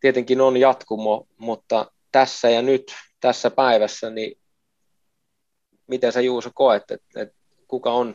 tietenkin 0.00 0.40
on 0.40 0.56
jatkumo, 0.56 1.26
mutta 1.38 1.90
tässä 2.12 2.50
ja 2.50 2.62
nyt, 2.62 2.94
tässä 3.20 3.50
päivässä, 3.50 4.10
niin 4.10 4.38
miten 5.86 6.12
sä 6.12 6.20
Juuso 6.20 6.50
koet, 6.54 6.90
että, 6.90 7.22
että 7.22 7.34
kuka 7.68 7.92
on 7.92 8.14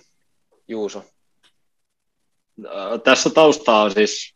Juuso? 0.68 1.04
Tässä 3.04 3.30
taustaa 3.30 3.82
on 3.82 3.92
siis 3.92 4.36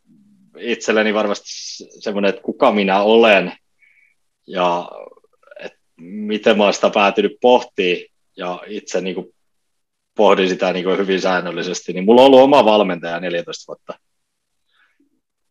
itselleni 0.58 1.14
varmasti 1.14 1.50
semmoinen, 2.00 2.30
että 2.30 2.42
kuka 2.42 2.72
minä 2.72 3.02
olen 3.02 3.54
ja 4.48 4.90
miten 6.02 6.58
mä 6.58 6.64
oon 6.64 6.74
sitä 6.74 6.90
päätynyt 6.90 7.38
pohtimaan 7.42 8.06
ja 8.38 8.64
itse 8.68 9.02
niin 9.02 9.16
kuin 9.16 9.36
pohdin 10.16 10.50
sitä 10.50 10.74
niin 10.74 10.86
kuin 10.86 10.98
hyvin 10.98 11.22
säännöllisesti, 11.22 11.94
niin 11.94 12.06
mulla 12.06 12.22
on 12.22 12.26
ollut 12.26 12.42
oma 12.42 12.66
valmentaja 12.66 13.20
14 13.20 13.68
vuotta. 13.68 14.00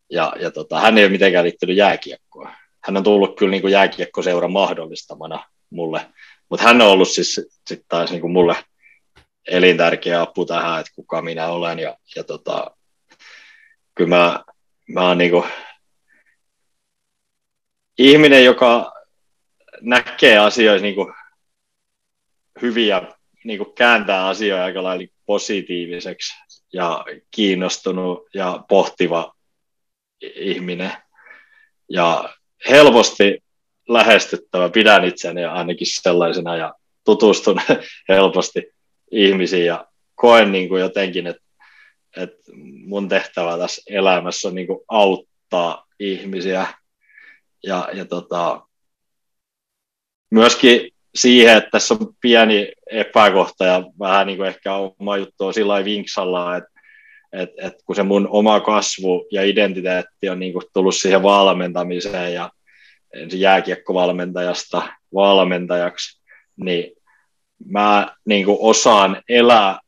Ja, 0.09 0.33
ja 0.39 0.51
tota, 0.51 0.79
hän 0.79 0.97
ei 0.97 1.03
ole 1.03 1.11
mitenkään 1.11 1.43
liittynyt 1.43 1.77
jääkiekkoon. 1.77 2.49
Hän 2.83 2.97
on 2.97 3.03
tullut 3.03 3.37
kyllä 3.37 3.51
niin 3.51 3.61
kuin 3.61 3.71
jääkiekkoseuran 3.71 4.51
mahdollistamana 4.51 5.45
mulle, 5.69 6.01
mutta 6.49 6.65
hän 6.65 6.81
on 6.81 6.87
ollut 6.87 7.09
siis 7.09 7.41
sit 7.67 7.85
taas 7.87 8.11
niin 8.11 8.21
kuin 8.21 8.33
mulle 8.33 8.55
elintärkeä 9.47 10.21
apu 10.21 10.45
tähän, 10.45 10.79
että 10.79 10.91
kuka 10.95 11.21
minä 11.21 11.47
olen. 11.47 11.79
Ja, 11.79 11.97
ja 12.15 12.23
tota, 12.23 12.71
kyllä 13.95 14.09
mä, 14.09 14.43
mä 14.87 15.07
oon 15.07 15.17
niin 15.17 15.31
kuin 15.31 15.43
ihminen, 17.97 18.45
joka 18.45 18.93
näkee 19.81 20.37
asioissa 20.37 20.83
niin 20.83 20.95
kuin 20.95 21.13
hyviä, 22.61 23.01
niin 23.43 23.57
kuin 23.57 23.73
kääntää 23.73 24.27
asioita 24.27 24.65
aika 24.65 24.83
lailla 24.83 25.07
positiiviseksi 25.25 26.33
ja 26.73 27.05
kiinnostunut 27.31 28.27
ja 28.33 28.63
pohtiva 28.69 29.33
ihminen. 30.21 30.91
Ja 31.89 32.29
helposti 32.69 33.43
lähestyttävä, 33.87 34.69
pidän 34.69 35.05
itseni 35.05 35.45
ainakin 35.45 35.87
sellaisena 35.89 36.57
ja 36.57 36.73
tutustun 37.05 37.61
helposti 38.09 38.63
ihmisiin 39.11 39.65
ja 39.65 39.85
koen 40.15 40.51
niin 40.51 40.69
kuin 40.69 40.81
jotenkin, 40.81 41.27
että, 41.27 41.43
että 42.17 42.51
mun 42.85 43.09
tehtävä 43.09 43.57
tässä 43.57 43.81
elämässä 43.87 44.47
on 44.47 44.55
niin 44.55 44.67
kuin 44.67 44.79
auttaa 44.87 45.85
ihmisiä 45.99 46.67
ja, 47.63 47.89
ja 47.93 48.05
tota, 48.05 48.67
myöskin 50.31 50.91
siihen, 51.15 51.57
että 51.57 51.69
tässä 51.69 51.93
on 51.93 52.13
pieni 52.21 52.71
epäkohta 52.91 53.65
ja 53.65 53.83
vähän 53.99 54.27
niin 54.27 54.37
kuin 54.37 54.47
ehkä 54.47 54.75
oma 54.75 55.17
juttu 55.17 55.45
on 55.45 55.53
sillä 55.53 55.85
vinksalla, 55.85 56.57
että 56.57 56.71
et, 57.33 57.49
et 57.61 57.73
kun 57.85 57.95
se 57.95 58.03
mun 58.03 58.27
oma 58.31 58.59
kasvu 58.59 59.27
ja 59.31 59.43
identiteetti 59.43 60.29
on 60.29 60.39
niin 60.39 60.53
kuin 60.53 60.63
tullut 60.73 60.95
siihen 60.95 61.23
valmentamiseen 61.23 62.33
ja 62.33 62.49
ensin 63.13 63.39
jääkiekkovalmentajasta 63.39 64.81
valmentajaksi, 65.13 66.21
niin 66.55 66.91
mä 67.65 68.15
niin 68.25 68.45
kuin 68.45 68.57
osaan 68.59 69.21
elää 69.29 69.79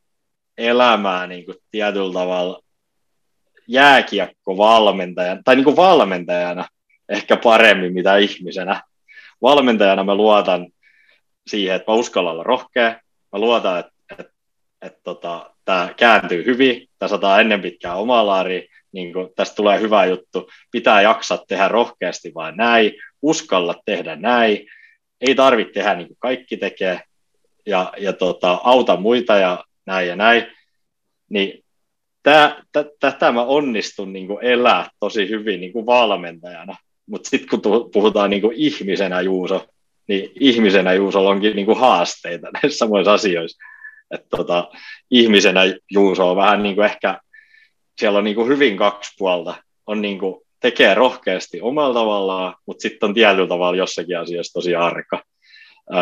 elämää 0.58 1.26
niin 1.26 1.44
kuin 1.44 1.56
tietyllä 1.70 2.12
tavalla 2.12 2.60
jääkiekkovalmentajana, 3.68 5.42
tai 5.44 5.56
niin 5.56 5.64
kuin 5.64 5.76
valmentajana 5.76 6.68
ehkä 7.08 7.36
paremmin 7.36 7.92
mitä 7.92 8.16
ihmisenä. 8.16 8.82
Valmentajana 9.42 10.04
mä 10.04 10.14
luotan 10.14 10.66
siihen, 11.46 11.76
että 11.76 11.92
mä 11.92 11.96
uskallan 11.96 12.32
olla 12.32 12.42
rohkea, 12.42 13.00
mä 13.32 13.38
luotan, 13.38 13.78
että, 13.80 13.92
että, 14.10 14.32
että 14.82 15.00
tota, 15.04 15.54
tämä 15.64 15.94
kääntyy 15.96 16.44
hyvin, 16.46 16.88
tämä 16.98 17.08
sataa 17.08 17.40
ennen 17.40 17.62
pitkään 17.62 17.96
omaa 17.96 18.26
laariin, 18.26 18.68
niin 18.92 19.12
kuin, 19.12 19.28
tästä 19.36 19.56
tulee 19.56 19.80
hyvä 19.80 20.04
juttu, 20.04 20.50
pitää 20.70 21.02
jaksaa 21.02 21.44
tehdä 21.48 21.68
rohkeasti 21.68 22.32
vain 22.34 22.56
näin, 22.56 22.92
uskalla 23.22 23.74
tehdä 23.84 24.16
näin, 24.16 24.66
ei 25.20 25.34
tarvitse 25.34 25.72
tehdä 25.72 25.94
niin 25.94 26.08
kuin 26.08 26.18
kaikki 26.20 26.56
tekee, 26.56 27.00
ja, 27.66 27.92
ja 27.98 28.12
tota, 28.12 28.60
auta 28.64 28.96
muita 28.96 29.36
ja 29.36 29.64
näin 29.86 30.08
ja 30.08 30.16
näin, 30.16 30.46
niin 31.28 31.64
tätä 33.00 33.32
mä 33.32 33.44
onnistun 33.44 34.12
niin 34.12 34.28
elää 34.42 34.90
tosi 35.00 35.28
hyvin 35.28 35.60
niin 35.60 35.86
valmentajana. 35.86 36.76
Mutta 37.06 37.30
sitten 37.30 37.48
kun 37.48 37.90
puhutaan 37.92 38.30
niin 38.30 38.42
kuin 38.42 38.56
ihmisenä 38.56 39.20
Juuso, 39.20 39.66
niin 40.08 40.32
ihmisenä 40.40 40.92
Juusolla 40.92 41.30
onkin 41.30 41.56
niin 41.56 41.66
kuin 41.66 41.78
haasteita 41.78 42.48
näissä 42.62 42.78
samoissa 42.78 43.12
asioissa. 43.12 43.58
Et 44.10 44.28
tota, 44.36 44.70
ihmisenä 45.10 45.60
Juuso 45.90 46.30
on 46.30 46.36
vähän 46.36 46.62
niin 46.62 46.74
kuin 46.74 46.84
ehkä, 46.84 47.20
siellä 48.00 48.18
on 48.18 48.24
niin 48.24 48.36
kuin 48.36 48.48
hyvin 48.48 48.76
kaksi 48.76 49.12
puolta. 49.18 49.54
On 49.86 50.02
niin 50.02 50.18
kuin, 50.18 50.40
tekee 50.60 50.94
rohkeasti 50.94 51.60
omalla 51.60 51.94
tavallaan, 51.94 52.54
mutta 52.66 52.82
sitten 52.82 53.08
on 53.08 53.14
tietyllä 53.14 53.48
tavalla 53.48 53.76
jossakin 53.76 54.18
asiassa 54.18 54.52
tosi 54.52 54.74
arka. 54.74 55.22
Öö, 55.94 55.98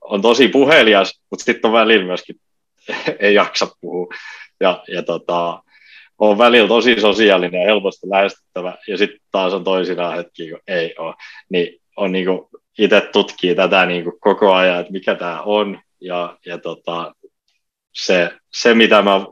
on 0.00 0.22
tosi 0.22 0.48
puhelias, 0.48 1.20
mutta 1.30 1.44
sitten 1.44 1.68
on 1.68 1.72
välillä 1.72 2.06
myöskin 2.06 2.36
ei 3.20 3.34
jaksa 3.34 3.68
puhua. 3.80 4.14
Ja, 4.60 4.84
ja 4.88 5.02
tota, 5.02 5.62
on 6.20 6.38
välillä 6.38 6.68
tosi 6.68 7.00
sosiaalinen 7.00 7.60
ja 7.60 7.66
helposti 7.66 8.10
lähestyttävä, 8.10 8.78
ja 8.88 8.96
sitten 8.98 9.20
taas 9.32 9.52
on 9.52 9.64
toisinaan 9.64 10.16
hetki, 10.16 10.50
kun 10.50 10.60
ei 10.66 10.94
ole. 10.98 11.14
Niin 11.50 11.80
on 11.96 12.12
niinku, 12.12 12.48
itse 12.78 13.00
tutkii 13.00 13.54
tätä 13.54 13.86
niinku 13.86 14.18
koko 14.20 14.52
ajan, 14.52 14.80
että 14.80 14.92
mikä 14.92 15.14
tämä 15.14 15.42
on, 15.42 15.80
ja, 16.00 16.38
ja 16.46 16.58
tota, 16.58 17.14
se, 17.92 18.30
se, 18.52 18.74
mitä 18.74 19.02
mä 19.02 19.26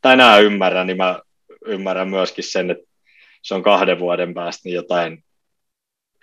tänään 0.00 0.42
ymmärrän, 0.42 0.86
niin 0.86 0.96
mä 0.96 1.20
ymmärrän 1.66 2.08
myöskin 2.08 2.44
sen, 2.44 2.70
että 2.70 2.84
se 3.42 3.54
on 3.54 3.62
kahden 3.62 3.98
vuoden 3.98 4.34
päästä 4.34 4.60
niin 4.64 4.74
jotain 4.74 5.24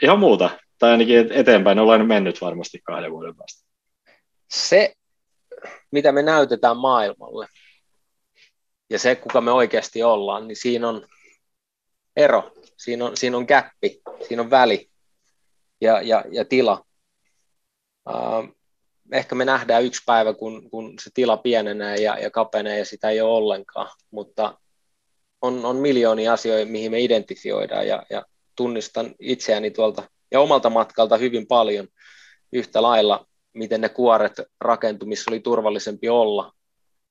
ihan 0.01 0.19
muuta, 0.19 0.49
tai 0.79 0.91
ainakin 0.91 1.31
eteenpäin 1.31 1.79
ollaan 1.79 2.07
mennyt 2.07 2.41
varmasti 2.41 2.79
kahden 2.83 3.11
vuoden 3.11 3.35
päästä 3.35 3.69
se, 4.51 4.93
mitä 5.91 6.11
me 6.11 6.21
näytetään 6.21 6.77
maailmalle, 6.77 7.47
ja 8.89 8.99
se, 8.99 9.15
kuka 9.15 9.41
me 9.41 9.51
oikeasti 9.51 10.03
ollaan, 10.03 10.47
niin 10.47 10.55
siinä 10.55 10.89
on 10.89 11.07
ero, 12.15 12.51
siinä 12.77 13.05
on, 13.05 13.17
siinä 13.17 13.37
on 13.37 13.47
käppi, 13.47 14.01
siinä 14.27 14.41
on 14.41 14.49
väli 14.49 14.89
ja, 15.81 16.01
ja, 16.01 16.25
ja 16.31 16.45
tila. 16.45 16.85
Uh, 18.09 18.57
ehkä 19.11 19.35
me 19.35 19.45
nähdään 19.45 19.83
yksi 19.83 20.01
päivä, 20.05 20.33
kun, 20.33 20.69
kun 20.69 20.93
se 21.03 21.09
tila 21.13 21.37
pienenee 21.37 21.95
ja, 21.95 22.19
ja 22.19 22.31
kapenee 22.31 22.79
ja 22.79 22.85
sitä 22.85 23.09
ei 23.09 23.21
ole 23.21 23.37
ollenkaan, 23.37 23.89
mutta 24.11 24.57
on, 25.41 25.65
on 25.65 25.75
miljoonia 25.75 26.33
asioita, 26.33 26.71
mihin 26.71 26.91
me 26.91 26.99
identifioidaan 26.99 27.87
ja, 27.87 28.03
ja 28.09 28.25
tunnistan 28.55 29.15
itseäni 29.19 29.71
tuolta 29.71 30.03
ja 30.31 30.39
omalta 30.39 30.69
matkalta 30.69 31.17
hyvin 31.17 31.47
paljon 31.47 31.87
yhtä 32.53 32.81
lailla 32.81 33.29
miten 33.53 33.81
ne 33.81 33.89
kuoret 33.89 34.33
rakentui, 34.61 35.07
missä 35.07 35.31
oli 35.31 35.39
turvallisempi 35.39 36.09
olla, 36.09 36.53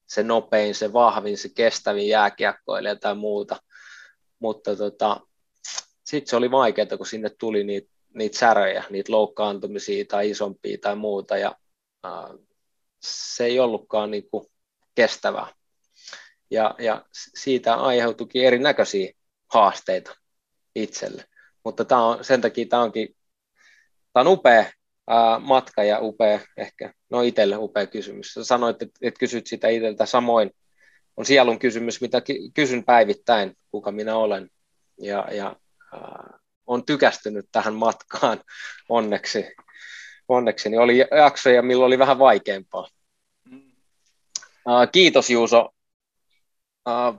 se 0.09 0.23
nopein, 0.23 0.75
se 0.75 0.93
vahvin, 0.93 1.39
se 1.39 1.49
kestävin 1.49 2.09
jääkiekkoilija 2.09 2.97
tai 2.97 3.15
muuta. 3.15 3.57
Mutta 4.39 4.77
tota, 4.77 5.21
sitten 6.05 6.31
se 6.31 6.37
oli 6.37 6.51
vaikeaa, 6.51 6.97
kun 6.97 7.07
sinne 7.07 7.31
tuli 7.31 7.65
niitä, 7.65 7.91
niitä 8.15 8.39
säröjä, 8.39 8.85
niitä 8.91 9.13
loukkaantumisia 9.13 10.05
tai 10.05 10.31
isompia 10.31 10.79
tai 10.81 10.97
muuta, 10.97 11.37
ja 11.37 11.55
ää, 12.05 12.29
se 13.03 13.45
ei 13.45 13.61
ollutkaan 13.61 14.11
niin 14.11 14.31
kuin 14.31 14.47
kestävää. 14.95 15.47
Ja, 16.51 16.75
ja 16.79 17.05
siitä 17.13 17.75
aiheutuikin 17.75 18.45
erinäköisiä 18.45 19.13
haasteita 19.53 20.17
itselle. 20.75 21.25
Mutta 21.65 21.85
tää 21.85 22.03
on, 22.03 22.25
sen 22.25 22.41
takia 22.41 22.67
tämä 22.67 22.83
onkin 22.83 23.17
tämä 24.13 24.21
on 24.21 24.39
upea 24.39 24.73
matka 25.41 25.85
ja 25.85 25.99
upea, 26.01 26.41
ehkä, 26.57 26.93
no 27.11 27.23
itselle 27.23 27.57
upea 27.57 27.87
kysymys. 27.87 28.35
Sä 28.35 28.45
sanoit, 28.45 28.83
että, 28.83 28.99
että 29.03 29.19
kysyt 29.19 29.47
sitä 29.47 29.69
itseltä 29.69 30.07
samoin. 30.07 30.51
On 31.17 31.25
sielun 31.25 31.59
kysymys, 31.59 32.01
mitä 32.01 32.23
kysyn 32.55 32.85
päivittäin, 32.85 33.57
kuka 33.71 33.93
minä 33.93 34.17
olen. 34.17 34.51
Ja, 35.01 35.29
ja 35.33 35.57
äh, 35.95 36.41
on 36.67 36.85
tykästynyt 36.85 37.49
tähän 37.53 37.75
matkaan 37.75 38.41
onneksi. 38.89 39.47
Onneksi 40.29 40.69
niin 40.69 40.81
oli 40.81 40.99
jaksoja, 40.99 41.63
milloin 41.63 41.87
oli 41.87 41.99
vähän 41.99 42.19
vaikeampaa. 42.19 42.89
Äh, 44.69 44.89
kiitos 44.93 45.31
Juuso. 45.31 45.69
Äh, 46.89 47.15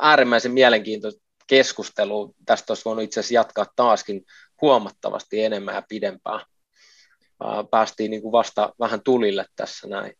äärimmäisen 0.00 0.52
mielenkiintoista 0.52 1.22
keskustelu. 1.46 2.34
Tästä 2.46 2.70
olisi 2.70 2.84
voinut 2.84 3.04
itse 3.04 3.20
asiassa 3.20 3.34
jatkaa 3.34 3.66
taaskin 3.76 4.24
huomattavasti 4.60 5.44
enemmän 5.44 5.74
ja 5.74 5.82
pidempään 5.88 6.46
päästiin 7.70 8.10
niin 8.10 8.22
kuin 8.22 8.32
vasta 8.32 8.72
vähän 8.80 9.02
tulille 9.02 9.46
tässä 9.56 9.88
näin, 9.88 10.14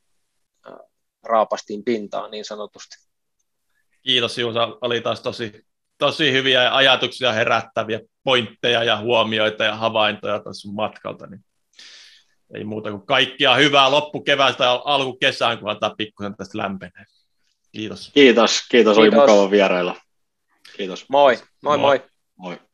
raapastiin 1.23 1.85
pintaan 1.85 2.31
niin 2.31 2.45
sanotusti. 2.45 2.97
Kiitos 4.03 4.39
Juusa, 4.39 4.79
oli 4.81 5.01
taas 5.01 5.21
tosi, 5.21 5.67
tosi 5.99 6.33
hyviä 6.33 6.75
ajatuksia 6.75 7.33
herättäviä 7.33 8.01
pointteja 8.25 8.85
ja 8.85 9.01
huomioita 9.01 9.65
ja 9.65 9.77
havaintoja 9.77 10.39
tässä 10.39 10.61
sun 10.61 10.75
matkalta, 10.75 11.27
niin 11.27 11.45
ei 12.55 12.65
muuta 12.65 12.91
kuin 12.91 13.07
kaikkia 13.07 13.55
hyvää 13.55 13.91
loppukeväästä 13.91 14.65
ja 14.65 14.83
alkukesään, 14.85 15.59
kun 15.59 15.71
antaa 15.71 15.95
pikkusen 15.99 16.37
tästä 16.37 16.59
lämpenee. 16.59 17.05
Kiitos. 17.73 18.11
Kiitos, 18.15 18.69
kiitos, 18.69 18.99
oli 18.99 19.11
kiitos. 19.11 19.29
mukava 19.29 19.51
vierailla. 19.51 19.97
Kiitos. 20.77 21.09
Moi, 21.09 21.39
moi 21.63 21.79
moi. 21.79 21.99
moi. 21.99 22.11
moi. 22.37 22.72